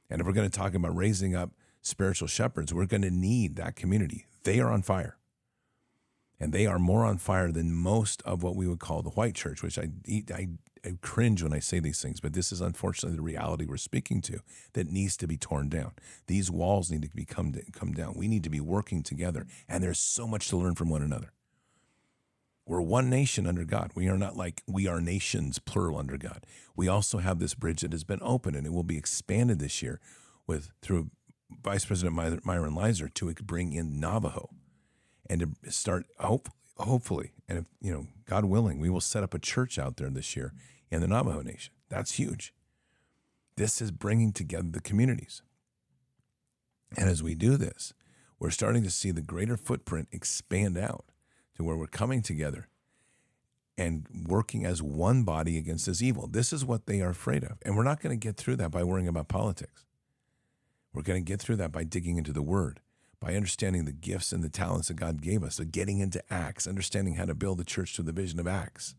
And 0.10 0.22
if 0.22 0.28
we're 0.28 0.34
going 0.34 0.50
to 0.50 0.58
talk 0.58 0.74
about 0.74 0.96
raising 0.96 1.36
up 1.36 1.52
spiritual 1.82 2.28
shepherds, 2.28 2.74
we're 2.74 2.86
going 2.86 3.02
to 3.02 3.12
need 3.12 3.56
that 3.56 3.76
community. 3.76 4.26
They 4.44 4.60
are 4.60 4.72
on 4.72 4.82
fire. 4.82 5.18
And 6.40 6.54
they 6.54 6.66
are 6.66 6.80
more 6.80 7.06
on 7.06 7.18
fire 7.18 7.52
than 7.52 7.74
most 7.74 8.22
of 8.24 8.44
what 8.44 8.56
we 8.56 8.66
would 8.68 8.80
call 8.80 9.02
the 9.02 9.10
white 9.10 9.36
church, 9.36 9.62
which 9.62 9.78
I, 9.78 9.90
I 10.34 10.48
I 10.86 10.98
cringe 11.02 11.44
when 11.44 11.54
I 11.54 11.60
say 11.60 11.80
these 11.80 12.02
things, 12.02 12.20
but 12.20 12.34
this 12.34 12.52
is 12.52 12.62
unfortunately 12.62 13.18
the 13.18 13.22
reality 13.22 13.66
we're 13.66 13.78
speaking 13.78 14.22
to 14.22 14.40
that 14.74 14.92
needs 14.92 15.18
to 15.18 15.28
be 15.28 15.38
torn 15.38 15.70
down. 15.70 15.92
These 16.28 16.50
walls 16.50 16.92
need 16.92 17.02
to 17.02 17.10
be 17.10 17.26
come, 17.26 17.54
come 17.74 17.94
down. 17.94 18.14
We 18.16 18.28
need 18.28 18.44
to 18.44 18.50
be 18.50 18.62
working 18.62 19.04
together, 19.04 19.46
and 19.68 19.84
there's 19.84 20.00
so 20.00 20.28
much 20.28 20.48
to 20.50 20.58
learn 20.58 20.76
from 20.76 20.90
one 20.90 21.02
another. 21.02 21.34
We're 22.66 22.82
one 22.82 23.10
nation 23.10 23.48
under 23.48 23.66
God. 23.66 23.92
We 23.96 24.08
are 24.10 24.18
not 24.18 24.38
like 24.38 24.62
we 24.68 24.88
are 24.88 25.02
nations, 25.02 25.58
plural, 25.58 25.98
under 25.98 26.18
God. 26.18 26.46
We 26.76 26.88
also 26.88 27.18
have 27.18 27.40
this 27.40 27.56
bridge 27.56 27.82
that 27.82 27.94
has 27.94 28.04
been 28.04 28.20
opened, 28.22 28.56
and 28.56 28.68
it 28.68 28.74
will 28.74 28.84
be 28.84 28.98
expanded 28.98 29.60
this 29.60 29.82
year 29.82 30.00
with 30.46 30.72
through 30.82 31.10
Vice 31.64 31.86
President 31.86 32.46
Myron 32.46 32.76
Lizer 32.76 33.10
to 33.10 33.34
bring 33.34 33.74
in 33.74 34.00
Navajo 34.00 34.50
and 35.30 35.42
to 35.64 35.72
start, 35.72 36.06
hopefully, 36.20 36.56
hopefully, 36.78 37.34
and 37.48 37.58
if, 37.60 37.66
you 37.82 37.92
know, 37.92 38.08
God 38.26 38.46
willing, 38.46 38.80
we 38.80 38.90
will 38.90 39.02
set 39.02 39.24
up 39.24 39.34
a 39.34 39.40
church 39.40 39.78
out 39.78 39.98
there 39.98 40.10
this 40.10 40.36
year 40.36 40.54
in 40.90 41.02
the 41.02 41.08
Navajo 41.08 41.42
Nation. 41.42 41.74
That's 41.90 42.14
huge. 42.14 42.54
This 43.58 43.82
is 43.82 43.92
bringing 43.92 44.32
together 44.32 44.70
the 44.72 44.80
communities. 44.80 45.42
And 46.98 47.10
as 47.10 47.22
we 47.22 47.36
do 47.36 47.58
this, 47.58 47.94
we're 48.40 48.50
starting 48.50 48.84
to 48.84 48.90
see 48.90 49.12
the 49.12 49.22
greater 49.22 49.58
footprint 49.58 50.08
expand 50.12 50.78
out 50.78 51.06
to 51.56 51.64
where 51.64 51.76
we're 51.76 51.88
coming 51.88 52.22
together 52.22 52.70
and 53.78 54.08
working 54.28 54.66
as 54.66 54.82
one 54.82 55.24
body 55.24 55.58
against 55.58 55.86
this 55.86 56.02
evil. 56.02 56.28
This 56.28 56.54
is 56.54 56.64
what 56.64 56.86
they 56.86 57.02
are 57.02 57.10
afraid 57.10 57.44
of. 57.44 57.58
And 57.64 57.76
we're 57.76 57.84
not 57.84 58.00
going 58.00 58.18
to 58.18 58.28
get 58.28 58.38
through 58.38 58.56
that 58.58 58.72
by 58.72 58.84
worrying 58.84 59.08
about 59.08 59.28
politics. 59.28 59.86
We're 60.94 61.04
going 61.04 61.24
to 61.24 61.28
get 61.28 61.40
through 61.40 61.58
that 61.58 61.72
by 61.72 61.84
digging 61.84 62.18
into 62.18 62.34
the 62.34 62.42
word, 62.42 62.80
by 63.20 63.36
understanding 63.36 63.86
the 63.86 63.92
gifts 63.92 64.32
and 64.32 64.44
the 64.44 64.50
talents 64.50 64.88
that 64.88 64.96
God 64.96 65.22
gave 65.22 65.44
us, 65.44 65.56
so 65.56 65.64
getting 65.64 66.00
into 66.00 66.24
Acts, 66.32 66.68
understanding 66.68 67.16
how 67.16 67.26
to 67.26 67.36
build 67.36 67.58
the 67.60 67.64
church 67.64 67.96
through 67.96 68.06
the 68.06 68.12
vision 68.12 68.40
of 68.40 68.48
Acts. 68.48 68.96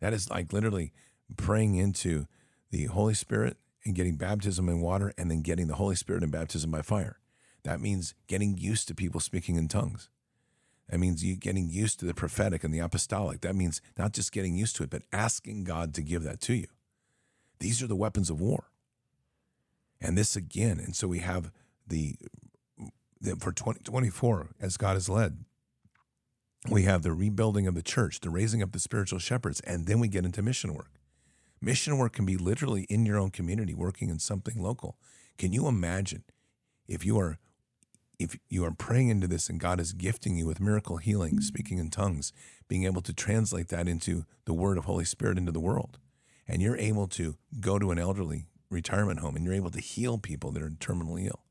That 0.00 0.12
is 0.12 0.30
like 0.30 0.52
literally 0.52 0.92
praying 1.36 1.74
into 1.74 2.26
the 2.70 2.84
Holy 2.84 3.14
Spirit 3.14 3.56
and 3.84 3.94
getting 3.94 4.16
baptism 4.16 4.68
in 4.68 4.80
water 4.80 5.12
and 5.16 5.30
then 5.30 5.42
getting 5.42 5.66
the 5.66 5.76
Holy 5.76 5.94
Spirit 5.94 6.22
and 6.22 6.32
baptism 6.32 6.70
by 6.70 6.82
fire. 6.82 7.18
That 7.64 7.80
means 7.80 8.14
getting 8.26 8.56
used 8.56 8.88
to 8.88 8.94
people 8.94 9.20
speaking 9.20 9.56
in 9.56 9.68
tongues. 9.68 10.08
That 10.88 11.00
means 11.00 11.24
you 11.24 11.36
getting 11.36 11.68
used 11.68 12.00
to 12.00 12.06
the 12.06 12.14
prophetic 12.14 12.64
and 12.64 12.72
the 12.72 12.78
apostolic. 12.78 13.42
That 13.42 13.56
means 13.56 13.82
not 13.98 14.12
just 14.12 14.32
getting 14.32 14.56
used 14.56 14.76
to 14.76 14.84
it, 14.84 14.90
but 14.90 15.02
asking 15.12 15.64
God 15.64 15.94
to 15.94 16.02
give 16.02 16.22
that 16.22 16.40
to 16.42 16.54
you. 16.54 16.68
These 17.60 17.82
are 17.82 17.86
the 17.86 17.96
weapons 17.96 18.30
of 18.30 18.40
war. 18.40 18.70
And 20.00 20.16
this 20.16 20.36
again, 20.36 20.78
and 20.78 20.94
so 20.94 21.08
we 21.08 21.18
have 21.18 21.50
the, 21.86 22.16
the 23.20 23.36
for 23.36 23.52
2024, 23.52 24.50
as 24.60 24.76
God 24.76 24.94
has 24.94 25.08
led, 25.08 25.44
we 26.70 26.82
have 26.82 27.02
the 27.02 27.12
rebuilding 27.12 27.66
of 27.66 27.74
the 27.74 27.82
church, 27.82 28.20
the 28.20 28.30
raising 28.30 28.62
up 28.62 28.72
the 28.72 28.78
spiritual 28.78 29.18
shepherds, 29.18 29.60
and 29.60 29.86
then 29.86 30.00
we 30.00 30.08
get 30.08 30.24
into 30.24 30.42
mission 30.42 30.74
work. 30.74 31.00
Mission 31.60 31.98
work 31.98 32.12
can 32.12 32.26
be 32.26 32.36
literally 32.36 32.82
in 32.84 33.06
your 33.06 33.18
own 33.18 33.30
community, 33.30 33.74
working 33.74 34.10
in 34.10 34.18
something 34.18 34.62
local. 34.62 34.96
Can 35.36 35.52
you 35.52 35.66
imagine 35.66 36.24
if 36.86 37.04
you 37.04 37.18
are 37.18 37.38
if 38.18 38.36
you 38.48 38.64
are 38.64 38.72
praying 38.72 39.10
into 39.10 39.28
this 39.28 39.48
and 39.48 39.60
God 39.60 39.78
is 39.78 39.92
gifting 39.92 40.36
you 40.36 40.44
with 40.44 40.60
miracle 40.60 40.96
healing, 40.96 41.34
mm-hmm. 41.34 41.42
speaking 41.42 41.78
in 41.78 41.88
tongues, 41.88 42.32
being 42.66 42.84
able 42.84 43.00
to 43.02 43.12
translate 43.12 43.68
that 43.68 43.86
into 43.86 44.24
the 44.44 44.52
word 44.52 44.76
of 44.76 44.86
Holy 44.86 45.04
Spirit 45.04 45.38
into 45.38 45.52
the 45.52 45.60
world, 45.60 45.98
and 46.48 46.60
you're 46.60 46.76
able 46.76 47.06
to 47.06 47.36
go 47.60 47.78
to 47.78 47.92
an 47.92 47.98
elderly 47.98 48.47
retirement 48.70 49.20
home 49.20 49.36
and 49.36 49.44
you're 49.44 49.54
able 49.54 49.70
to 49.70 49.80
heal 49.80 50.18
people 50.18 50.50
that 50.52 50.62
are 50.62 50.70
terminally 50.70 51.26
ill. 51.26 51.44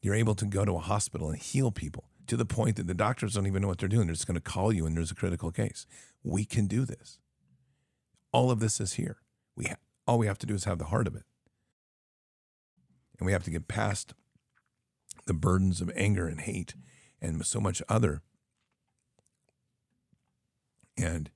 You're 0.00 0.14
able 0.14 0.34
to 0.36 0.46
go 0.46 0.64
to 0.64 0.76
a 0.76 0.80
hospital 0.80 1.28
and 1.28 1.38
heal 1.38 1.70
people 1.70 2.04
to 2.26 2.36
the 2.36 2.44
point 2.44 2.76
that 2.76 2.86
the 2.86 2.94
doctors 2.94 3.34
don't 3.34 3.46
even 3.46 3.62
know 3.62 3.68
what 3.68 3.78
they're 3.78 3.88
doing. 3.88 4.06
They're 4.06 4.14
just 4.14 4.26
going 4.26 4.34
to 4.34 4.40
call 4.40 4.72
you 4.72 4.86
and 4.86 4.96
there's 4.96 5.10
a 5.10 5.16
critical 5.16 5.50
case. 5.50 5.86
We 6.22 6.44
can 6.44 6.66
do 6.66 6.84
this. 6.84 7.18
All 8.32 8.50
of 8.50 8.60
this 8.60 8.80
is 8.80 8.94
here. 8.94 9.18
We 9.56 9.66
ha- 9.66 9.76
all 10.06 10.18
we 10.18 10.26
have 10.26 10.38
to 10.38 10.46
do 10.46 10.54
is 10.54 10.64
have 10.64 10.78
the 10.78 10.86
heart 10.86 11.06
of 11.06 11.14
it. 11.14 11.24
And 13.18 13.26
we 13.26 13.32
have 13.32 13.44
to 13.44 13.50
get 13.50 13.66
past 13.66 14.14
the 15.26 15.34
burdens 15.34 15.80
of 15.80 15.90
anger 15.96 16.28
and 16.28 16.40
hate 16.40 16.74
and 17.20 17.44
so 17.44 17.60
much 17.60 17.82
other 17.88 18.22
and 20.96 21.30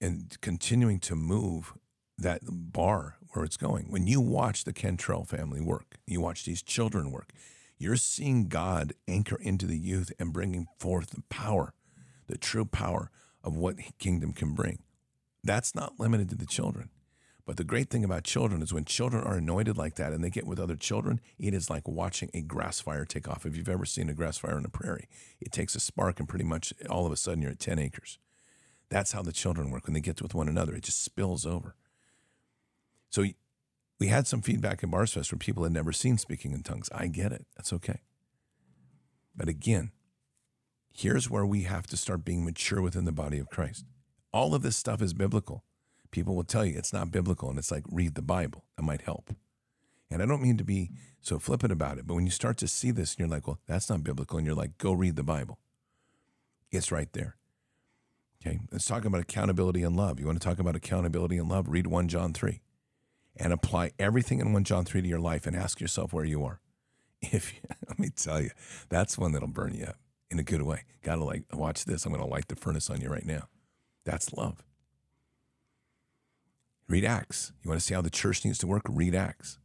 and 0.00 0.36
continuing 0.40 0.98
to 0.98 1.14
move 1.14 1.74
that 2.18 2.40
bar 2.44 3.16
where 3.32 3.44
it's 3.44 3.56
going. 3.56 3.86
When 3.90 4.06
you 4.06 4.20
watch 4.20 4.64
the 4.64 4.72
Cantrell 4.72 5.24
family 5.24 5.60
work, 5.60 5.96
you 6.06 6.20
watch 6.20 6.44
these 6.44 6.62
children 6.62 7.10
work, 7.10 7.32
you're 7.78 7.96
seeing 7.96 8.48
God 8.48 8.92
anchor 9.08 9.38
into 9.40 9.66
the 9.66 9.78
youth 9.78 10.12
and 10.18 10.32
bringing 10.32 10.66
forth 10.78 11.10
the 11.10 11.22
power, 11.28 11.74
the 12.28 12.38
true 12.38 12.64
power 12.64 13.10
of 13.42 13.56
what 13.56 13.76
kingdom 13.98 14.32
can 14.32 14.54
bring. 14.54 14.82
That's 15.42 15.74
not 15.74 15.98
limited 15.98 16.28
to 16.30 16.36
the 16.36 16.46
children. 16.46 16.90
But 17.44 17.56
the 17.56 17.64
great 17.64 17.90
thing 17.90 18.04
about 18.04 18.22
children 18.22 18.62
is 18.62 18.72
when 18.72 18.84
children 18.84 19.24
are 19.24 19.38
anointed 19.38 19.76
like 19.76 19.96
that 19.96 20.12
and 20.12 20.22
they 20.22 20.30
get 20.30 20.46
with 20.46 20.60
other 20.60 20.76
children, 20.76 21.20
it 21.40 21.54
is 21.54 21.68
like 21.68 21.88
watching 21.88 22.30
a 22.32 22.40
grass 22.40 22.80
fire 22.80 23.04
take 23.04 23.28
off. 23.28 23.44
If 23.44 23.56
you've 23.56 23.68
ever 23.68 23.84
seen 23.84 24.08
a 24.08 24.14
grass 24.14 24.38
fire 24.38 24.56
in 24.56 24.64
a 24.64 24.68
prairie, 24.68 25.08
it 25.40 25.50
takes 25.50 25.74
a 25.74 25.80
spark 25.80 26.20
and 26.20 26.28
pretty 26.28 26.44
much 26.44 26.72
all 26.88 27.04
of 27.04 27.10
a 27.10 27.16
sudden 27.16 27.42
you're 27.42 27.50
at 27.50 27.58
10 27.58 27.80
acres. 27.80 28.18
That's 28.90 29.12
how 29.12 29.22
the 29.22 29.32
children 29.32 29.70
work. 29.70 29.86
When 29.86 29.94
they 29.94 30.00
get 30.00 30.22
with 30.22 30.34
one 30.34 30.48
another, 30.48 30.74
it 30.76 30.84
just 30.84 31.02
spills 31.02 31.44
over. 31.44 31.74
So 33.12 33.24
we 34.00 34.08
had 34.08 34.26
some 34.26 34.40
feedback 34.40 34.82
in 34.82 34.90
Bards 34.90 35.12
Fest 35.12 35.30
where 35.30 35.38
people 35.38 35.64
had 35.64 35.72
never 35.72 35.92
seen 35.92 36.16
speaking 36.16 36.52
in 36.52 36.62
tongues. 36.62 36.88
I 36.92 37.08
get 37.08 37.30
it. 37.30 37.46
That's 37.56 37.72
okay. 37.74 38.00
But 39.36 39.48
again, 39.48 39.92
here's 40.90 41.28
where 41.28 41.44
we 41.44 41.62
have 41.64 41.86
to 41.88 41.96
start 41.98 42.24
being 42.24 42.42
mature 42.42 42.80
within 42.80 43.04
the 43.04 43.12
body 43.12 43.38
of 43.38 43.50
Christ. 43.50 43.84
All 44.32 44.54
of 44.54 44.62
this 44.62 44.78
stuff 44.78 45.02
is 45.02 45.12
biblical. 45.12 45.62
People 46.10 46.34
will 46.34 46.42
tell 46.42 46.64
you 46.64 46.76
it's 46.76 46.92
not 46.92 47.10
biblical, 47.10 47.50
and 47.50 47.58
it's 47.58 47.70
like, 47.70 47.84
read 47.90 48.14
the 48.14 48.22
Bible. 48.22 48.64
That 48.76 48.82
might 48.82 49.02
help. 49.02 49.34
And 50.10 50.22
I 50.22 50.26
don't 50.26 50.42
mean 50.42 50.56
to 50.56 50.64
be 50.64 50.90
so 51.20 51.38
flippant 51.38 51.72
about 51.72 51.98
it, 51.98 52.06
but 52.06 52.14
when 52.14 52.24
you 52.24 52.30
start 52.30 52.56
to 52.58 52.68
see 52.68 52.90
this 52.90 53.12
and 53.12 53.20
you're 53.20 53.28
like, 53.28 53.46
well, 53.46 53.60
that's 53.66 53.90
not 53.90 54.02
biblical, 54.04 54.38
and 54.38 54.46
you're 54.46 54.56
like, 54.56 54.78
go 54.78 54.92
read 54.92 55.16
the 55.16 55.22
Bible, 55.22 55.58
it's 56.70 56.90
right 56.90 57.12
there. 57.12 57.36
Okay, 58.40 58.60
let's 58.70 58.86
talk 58.86 59.04
about 59.04 59.20
accountability 59.20 59.82
and 59.82 59.96
love. 59.96 60.18
You 60.18 60.26
want 60.26 60.40
to 60.40 60.48
talk 60.48 60.58
about 60.58 60.76
accountability 60.76 61.36
and 61.36 61.48
love? 61.48 61.68
Read 61.68 61.86
1 61.86 62.08
John 62.08 62.32
3 62.32 62.61
and 63.36 63.52
apply 63.52 63.92
everything 63.98 64.40
in 64.40 64.52
1 64.52 64.64
John 64.64 64.84
3 64.84 65.02
to 65.02 65.08
your 65.08 65.20
life 65.20 65.46
and 65.46 65.56
ask 65.56 65.80
yourself 65.80 66.12
where 66.12 66.24
you 66.24 66.44
are. 66.44 66.60
If 67.20 67.54
you, 67.54 67.60
let 67.88 67.98
me 67.98 68.10
tell 68.10 68.40
you, 68.40 68.50
that's 68.88 69.16
one 69.16 69.32
that'll 69.32 69.48
burn 69.48 69.74
you 69.74 69.84
up 69.84 69.96
in 70.30 70.38
a 70.38 70.42
good 70.42 70.62
way. 70.62 70.82
Gotta 71.02 71.24
like 71.24 71.44
watch 71.52 71.84
this. 71.84 72.04
I'm 72.04 72.12
gonna 72.12 72.26
light 72.26 72.48
the 72.48 72.56
furnace 72.56 72.90
on 72.90 73.00
you 73.00 73.08
right 73.08 73.24
now. 73.24 73.48
That's 74.04 74.32
love. 74.32 74.64
Read 76.88 77.04
Acts. 77.04 77.52
You 77.62 77.70
want 77.70 77.80
to 77.80 77.86
see 77.86 77.94
how 77.94 78.02
the 78.02 78.10
church 78.10 78.44
needs 78.44 78.58
to 78.58 78.66
work? 78.66 78.82
Read 78.88 79.14
Acts. 79.14 79.58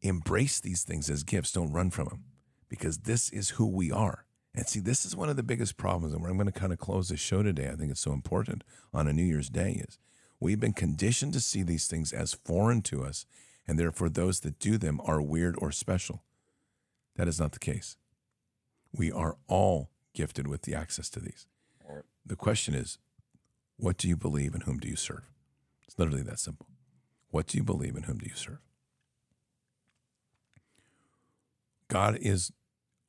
Embrace 0.00 0.60
these 0.60 0.84
things 0.84 1.10
as 1.10 1.22
gifts. 1.22 1.52
Don't 1.52 1.72
run 1.72 1.90
from 1.90 2.06
them 2.06 2.24
because 2.68 2.98
this 2.98 3.28
is 3.30 3.50
who 3.50 3.66
we 3.66 3.90
are. 3.90 4.24
And 4.54 4.66
see, 4.66 4.80
this 4.80 5.04
is 5.04 5.14
one 5.14 5.28
of 5.28 5.36
the 5.36 5.42
biggest 5.42 5.76
problems. 5.76 6.14
And 6.14 6.22
where 6.22 6.30
I'm 6.30 6.38
going 6.38 6.50
to 6.50 6.58
kind 6.58 6.72
of 6.72 6.78
close 6.78 7.10
this 7.10 7.20
show 7.20 7.42
today, 7.42 7.68
I 7.68 7.76
think 7.76 7.90
it's 7.90 8.00
so 8.00 8.12
important 8.12 8.64
on 8.94 9.06
a 9.06 9.12
New 9.12 9.22
Year's 9.22 9.50
Day 9.50 9.84
is 9.86 9.98
we've 10.46 10.60
been 10.60 10.72
conditioned 10.72 11.32
to 11.32 11.40
see 11.40 11.64
these 11.64 11.88
things 11.88 12.12
as 12.12 12.32
foreign 12.32 12.80
to 12.80 13.02
us. 13.02 13.26
And 13.66 13.80
therefore, 13.80 14.08
those 14.08 14.38
that 14.40 14.60
do 14.60 14.78
them 14.78 15.00
are 15.04 15.20
weird 15.20 15.56
or 15.58 15.72
special. 15.72 16.22
That 17.16 17.26
is 17.26 17.40
not 17.40 17.50
the 17.50 17.58
case. 17.58 17.96
We 18.92 19.10
are 19.10 19.38
all 19.48 19.90
gifted 20.14 20.46
with 20.46 20.62
the 20.62 20.72
access 20.72 21.10
to 21.10 21.20
these. 21.20 21.48
The 22.24 22.36
question 22.36 22.74
is, 22.74 22.98
what 23.76 23.96
do 23.96 24.06
you 24.06 24.16
believe 24.16 24.54
and 24.54 24.62
whom 24.62 24.78
do 24.78 24.88
you 24.88 24.94
serve? 24.94 25.24
It's 25.84 25.98
literally 25.98 26.22
that 26.22 26.38
simple. 26.38 26.68
What 27.30 27.48
do 27.48 27.58
you 27.58 27.64
believe 27.64 27.96
and 27.96 28.04
whom 28.04 28.18
do 28.18 28.26
you 28.26 28.36
serve? 28.36 28.60
God 31.88 32.18
is 32.20 32.52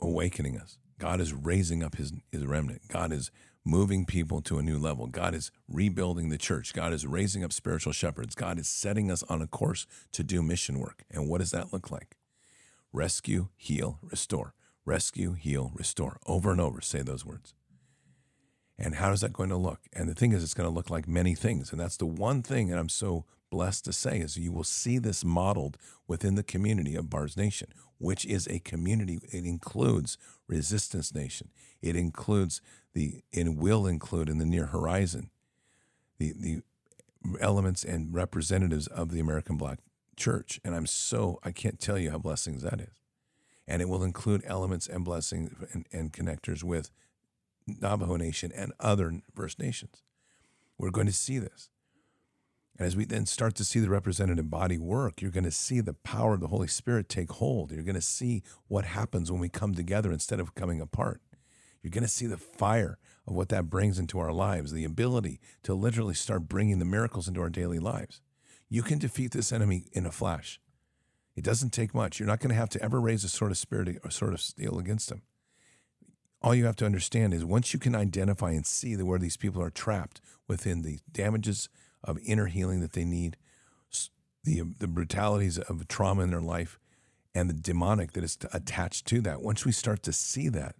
awakening 0.01 0.57
us. 0.57 0.79
God 0.97 1.21
is 1.21 1.33
raising 1.33 1.83
up 1.83 1.97
his, 1.97 2.13
his 2.31 2.47
remnant. 2.47 2.81
God 2.88 3.11
is 3.11 3.29
moving 3.68 4.05
people 4.05 4.41
to 4.41 4.57
a 4.57 4.63
new 4.63 4.80
level. 4.80 5.07
God 5.07 5.36
is 5.36 5.51
rebuilding 5.68 6.30
the 6.30 6.38
church. 6.38 6.74
God 6.74 6.93
is 6.93 7.05
raising 7.05 7.43
up 7.43 7.51
spiritual 7.51 7.91
shepherds. 7.91 8.34
God 8.34 8.57
is 8.57 8.68
setting 8.68 9.11
us 9.11 9.24
on 9.24 9.41
a 9.41 9.47
course 9.47 9.86
to 10.13 10.24
do 10.24 10.41
mission 10.41 10.80
work. 10.80 11.03
And 11.11 11.28
what 11.28 11.39
does 11.39 11.51
that 11.51 11.74
look 11.74 11.91
like? 11.91 12.15
Rescue, 12.93 13.49
heal, 13.57 13.99
restore. 14.01 14.53
Rescue, 14.86 15.34
heal, 15.34 15.72
restore. 15.76 16.18
Over 16.26 16.51
and 16.51 16.61
over, 16.61 16.80
say 16.80 17.01
those 17.01 17.26
words. 17.26 17.53
And 18.80 18.95
how 18.95 19.11
is 19.11 19.22
that 19.22 19.34
going 19.34 19.49
to 19.49 19.57
look? 19.57 19.82
And 19.91 20.07
the 20.07 20.15
thing 20.15 20.32
is, 20.32 20.43
it's 20.43 20.53
going 20.53 20.70
to 20.70 20.74
look 20.74 20.89
like 20.89 21.07
many 21.07 21.36
things. 21.36 21.72
And 21.72 21.82
that's 21.82 21.97
the 21.97 22.05
one 22.05 22.43
thing 22.43 22.70
that 22.70 22.78
I'm 22.78 22.89
so 22.89 23.26
blessed 23.49 23.86
to 23.86 23.93
say 23.93 24.20
is 24.20 24.38
you 24.38 24.51
will 24.51 24.63
see 24.63 24.97
this 24.97 25.26
modeled 25.26 25.78
within 26.07 26.36
the 26.36 26.43
community 26.43 26.95
of 26.95 27.09
Bards 27.09 27.36
Nation, 27.36 27.70
which 27.97 28.26
is 28.26 28.47
a 28.47 28.59
community. 28.59 29.20
It 29.32 29.45
includes 29.45 30.18
Resistance 30.47 31.13
Nation. 31.13 31.49
It 31.82 31.95
includes 31.95 32.61
the, 32.97 33.21
it 33.31 33.53
will 33.53 33.85
include 33.85 34.27
in 34.27 34.39
the 34.39 34.45
near 34.45 34.65
horizon, 34.65 35.29
the, 36.17 36.33
the 36.35 36.61
elements 37.39 37.83
and 37.83 38.11
representatives 38.11 38.87
of 38.87 39.11
the 39.11 39.19
American 39.19 39.55
Black 39.55 39.77
Church. 40.15 40.59
And 40.65 40.73
I'm 40.73 40.87
so, 40.87 41.39
I 41.43 41.51
can't 41.51 41.79
tell 41.79 41.99
you 41.99 42.09
how 42.09 42.17
blessings 42.17 42.63
that 42.63 42.81
is. 42.81 43.03
And 43.67 43.83
it 43.83 43.87
will 43.87 44.03
include 44.03 44.41
elements 44.47 44.87
and 44.87 45.05
blessings 45.05 45.53
and, 45.73 45.85
and 45.91 46.11
connectors 46.11 46.63
with 46.63 46.89
Navajo 47.67 48.15
Nation 48.15 48.51
and 48.55 48.73
other 48.79 49.21
First 49.35 49.59
Nations. 49.59 50.01
We're 50.79 50.89
going 50.89 51.05
to 51.05 51.13
see 51.13 51.37
this. 51.37 51.69
And 52.79 52.87
as 52.87 52.95
we 52.95 53.05
then 53.05 53.27
start 53.27 53.53
to 53.57 53.63
see 53.63 53.79
the 53.79 53.91
representative 53.91 54.49
body 54.49 54.79
work, 54.79 55.21
you're 55.21 55.29
going 55.29 55.43
to 55.43 55.51
see 55.51 55.81
the 55.81 55.93
power 55.93 56.33
of 56.33 56.39
the 56.39 56.47
Holy 56.47 56.67
Spirit 56.67 57.09
take 57.09 57.29
hold. 57.33 57.71
You're 57.71 57.83
going 57.83 57.93
to 57.93 58.01
see 58.01 58.41
what 58.67 58.85
happens 58.85 59.31
when 59.31 59.39
we 59.39 59.49
come 59.49 59.75
together 59.75 60.11
instead 60.11 60.39
of 60.39 60.55
coming 60.55 60.81
apart. 60.81 61.21
You're 61.88 61.99
going 61.99 62.03
to 62.03 62.09
see 62.09 62.27
the 62.27 62.38
fire 62.38 62.97
of 63.25 63.33
what 63.33 63.49
that 63.49 63.69
brings 63.69 63.99
into 63.99 64.19
our 64.19 64.31
lives, 64.31 64.71
the 64.71 64.83
ability 64.83 65.39
to 65.63 65.73
literally 65.73 66.13
start 66.13 66.47
bringing 66.47 66.79
the 66.79 66.85
miracles 66.85 67.27
into 67.27 67.41
our 67.41 67.49
daily 67.49 67.79
lives. 67.79 68.21
You 68.69 68.83
can 68.83 68.99
defeat 68.99 69.31
this 69.31 69.51
enemy 69.51 69.85
in 69.93 70.05
a 70.05 70.11
flash. 70.11 70.59
It 71.35 71.43
doesn't 71.43 71.71
take 71.71 71.93
much. 71.93 72.19
You're 72.19 72.27
not 72.27 72.39
going 72.39 72.49
to 72.49 72.55
have 72.55 72.69
to 72.69 72.81
ever 72.81 72.99
raise 72.99 73.23
a 73.23 73.29
sword 73.29 73.51
of 73.51 73.57
spirit 73.57 73.97
or 74.03 74.09
sort 74.09 74.33
of 74.33 74.41
steel 74.41 74.79
against 74.79 75.11
him 75.11 75.21
all 76.41 76.53
you 76.53 76.65
have 76.65 76.75
to 76.77 76.85
understand 76.85 77.33
is 77.33 77.43
once 77.43 77.73
you 77.73 77.79
can 77.79 77.95
identify 77.95 78.51
and 78.51 78.65
see 78.65 78.95
that 78.95 79.05
where 79.05 79.19
these 79.19 79.38
people 79.38 79.61
are 79.61 79.69
trapped 79.69 80.21
within 80.47 80.81
the 80.81 80.99
damages 81.11 81.69
of 82.03 82.19
inner 82.23 82.45
healing 82.45 82.79
that 82.81 82.93
they 82.93 83.05
need, 83.05 83.38
the 84.43 84.61
the 84.61 84.88
brutalities 84.88 85.57
of 85.57 85.88
trauma 85.88 86.23
in 86.23 86.29
their 86.29 86.41
life, 86.41 86.79
and 87.33 87.49
the 87.49 87.53
demonic 87.53 88.13
that 88.13 88.23
is 88.23 88.38
attached 88.53 89.05
to 89.07 89.19
that. 89.21 89.41
Once 89.41 89.65
we 89.65 89.71
start 89.71 90.03
to 90.03 90.13
see 90.13 90.47
that, 90.49 90.75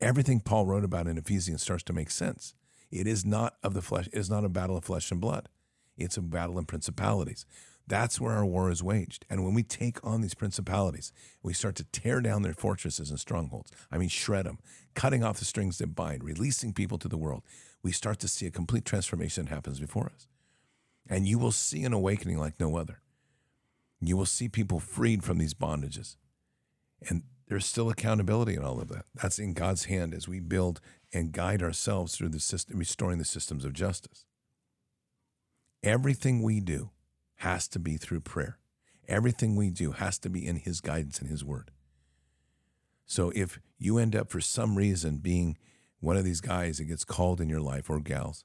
everything 0.00 0.40
Paul 0.40 0.66
wrote 0.66 0.84
about 0.84 1.06
in 1.06 1.18
Ephesians 1.18 1.62
starts 1.62 1.82
to 1.84 1.92
make 1.92 2.10
sense. 2.10 2.54
It 2.90 3.06
is 3.06 3.24
not 3.24 3.56
of 3.62 3.74
the 3.74 3.82
flesh. 3.82 4.06
It 4.08 4.18
is 4.18 4.30
not 4.30 4.44
a 4.44 4.48
battle 4.48 4.76
of 4.76 4.84
flesh 4.84 5.10
and 5.10 5.20
blood. 5.20 5.48
It's 5.96 6.16
a 6.16 6.22
battle 6.22 6.58
in 6.58 6.66
principalities. 6.66 7.46
That's 7.88 8.20
where 8.20 8.32
our 8.32 8.44
war 8.44 8.70
is 8.70 8.82
waged. 8.82 9.24
And 9.30 9.44
when 9.44 9.54
we 9.54 9.62
take 9.62 10.04
on 10.04 10.20
these 10.20 10.34
principalities, 10.34 11.12
we 11.42 11.52
start 11.52 11.76
to 11.76 11.84
tear 11.84 12.20
down 12.20 12.42
their 12.42 12.52
fortresses 12.52 13.10
and 13.10 13.20
strongholds. 13.20 13.70
I 13.92 13.98
mean, 13.98 14.08
shred 14.08 14.46
them, 14.46 14.58
cutting 14.94 15.22
off 15.22 15.38
the 15.38 15.44
strings 15.44 15.78
that 15.78 15.94
bind, 15.94 16.24
releasing 16.24 16.72
people 16.72 16.98
to 16.98 17.08
the 17.08 17.16
world. 17.16 17.44
We 17.82 17.92
start 17.92 18.18
to 18.20 18.28
see 18.28 18.46
a 18.46 18.50
complete 18.50 18.84
transformation 18.84 19.44
that 19.44 19.54
happens 19.54 19.78
before 19.78 20.10
us. 20.12 20.26
And 21.08 21.28
you 21.28 21.38
will 21.38 21.52
see 21.52 21.84
an 21.84 21.92
awakening 21.92 22.38
like 22.38 22.58
no 22.58 22.76
other. 22.76 23.00
You 24.00 24.16
will 24.16 24.26
see 24.26 24.48
people 24.48 24.80
freed 24.80 25.22
from 25.22 25.38
these 25.38 25.54
bondages. 25.54 26.16
And 27.08 27.22
there's 27.48 27.66
still 27.66 27.90
accountability 27.90 28.54
in 28.54 28.64
all 28.64 28.80
of 28.80 28.88
that. 28.88 29.04
That's 29.14 29.38
in 29.38 29.52
God's 29.52 29.84
hand 29.84 30.14
as 30.14 30.26
we 30.26 30.40
build 30.40 30.80
and 31.12 31.32
guide 31.32 31.62
ourselves 31.62 32.16
through 32.16 32.30
the 32.30 32.40
system, 32.40 32.78
restoring 32.78 33.18
the 33.18 33.24
systems 33.24 33.64
of 33.64 33.72
justice. 33.72 34.26
Everything 35.82 36.42
we 36.42 36.60
do 36.60 36.90
has 37.36 37.68
to 37.68 37.78
be 37.78 37.96
through 37.96 38.20
prayer. 38.20 38.58
Everything 39.08 39.54
we 39.54 39.70
do 39.70 39.92
has 39.92 40.18
to 40.18 40.28
be 40.28 40.44
in 40.44 40.56
His 40.56 40.80
guidance 40.80 41.20
and 41.20 41.30
His 41.30 41.44
word. 41.44 41.70
So 43.06 43.30
if 43.36 43.60
you 43.78 43.98
end 43.98 44.16
up 44.16 44.30
for 44.30 44.40
some 44.40 44.76
reason 44.76 45.18
being 45.18 45.56
one 46.00 46.16
of 46.16 46.24
these 46.24 46.40
guys 46.40 46.78
that 46.78 46.84
gets 46.84 47.04
called 47.04 47.40
in 47.40 47.48
your 47.48 47.60
life 47.60 47.88
or 47.88 48.00
gals, 48.00 48.44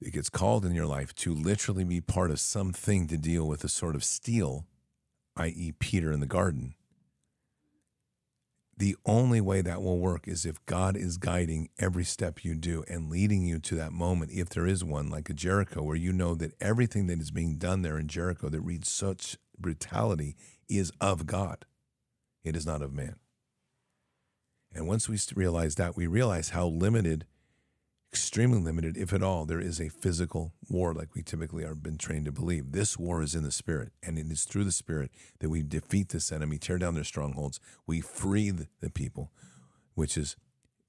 it 0.00 0.12
gets 0.12 0.28
called 0.28 0.64
in 0.64 0.74
your 0.74 0.86
life 0.86 1.14
to 1.16 1.32
literally 1.32 1.84
be 1.84 2.00
part 2.00 2.30
of 2.30 2.40
something 2.40 3.06
to 3.06 3.16
deal 3.16 3.46
with 3.46 3.64
a 3.64 3.68
sort 3.68 3.94
of 3.94 4.04
steel, 4.04 4.66
i.e., 5.36 5.72
Peter 5.78 6.12
in 6.12 6.20
the 6.20 6.26
garden, 6.26 6.74
the 8.78 8.96
only 9.06 9.40
way 9.40 9.62
that 9.62 9.80
will 9.80 9.98
work 9.98 10.28
is 10.28 10.44
if 10.44 10.64
God 10.66 10.96
is 10.96 11.16
guiding 11.16 11.70
every 11.78 12.04
step 12.04 12.44
you 12.44 12.54
do 12.54 12.84
and 12.88 13.10
leading 13.10 13.42
you 13.42 13.58
to 13.60 13.74
that 13.76 13.92
moment, 13.92 14.32
if 14.32 14.50
there 14.50 14.66
is 14.66 14.84
one, 14.84 15.08
like 15.08 15.30
a 15.30 15.34
Jericho, 15.34 15.82
where 15.82 15.96
you 15.96 16.12
know 16.12 16.34
that 16.34 16.52
everything 16.60 17.06
that 17.06 17.18
is 17.18 17.30
being 17.30 17.56
done 17.56 17.80
there 17.80 17.98
in 17.98 18.06
Jericho 18.06 18.50
that 18.50 18.60
reads 18.60 18.90
such 18.90 19.38
brutality 19.58 20.36
is 20.68 20.92
of 21.00 21.26
God. 21.26 21.64
It 22.44 22.54
is 22.54 22.66
not 22.66 22.82
of 22.82 22.92
man. 22.92 23.16
And 24.74 24.86
once 24.86 25.08
we 25.08 25.18
realize 25.34 25.76
that, 25.76 25.96
we 25.96 26.06
realize 26.06 26.50
how 26.50 26.66
limited, 26.66 27.24
extremely 28.16 28.58
limited, 28.58 28.96
if 28.96 29.12
at 29.12 29.22
all, 29.22 29.44
there 29.44 29.60
is 29.60 29.78
a 29.78 29.90
physical 29.90 30.54
war 30.70 30.94
like 30.94 31.14
we 31.14 31.22
typically 31.22 31.64
are 31.64 31.74
been 31.74 31.98
trained 31.98 32.24
to 32.24 32.32
believe. 32.32 32.72
This 32.72 32.98
war 32.98 33.22
is 33.22 33.34
in 33.34 33.42
the 33.42 33.52
spirit, 33.52 33.92
and 34.02 34.18
it 34.18 34.30
is 34.30 34.44
through 34.44 34.64
the 34.64 34.72
spirit 34.72 35.10
that 35.40 35.50
we 35.50 35.62
defeat 35.62 36.08
this 36.08 36.32
enemy, 36.32 36.56
tear 36.56 36.78
down 36.78 36.94
their 36.94 37.04
strongholds, 37.04 37.60
we 37.86 38.00
free 38.00 38.50
the, 38.50 38.68
people, 38.88 39.32
which 39.94 40.16
is 40.16 40.36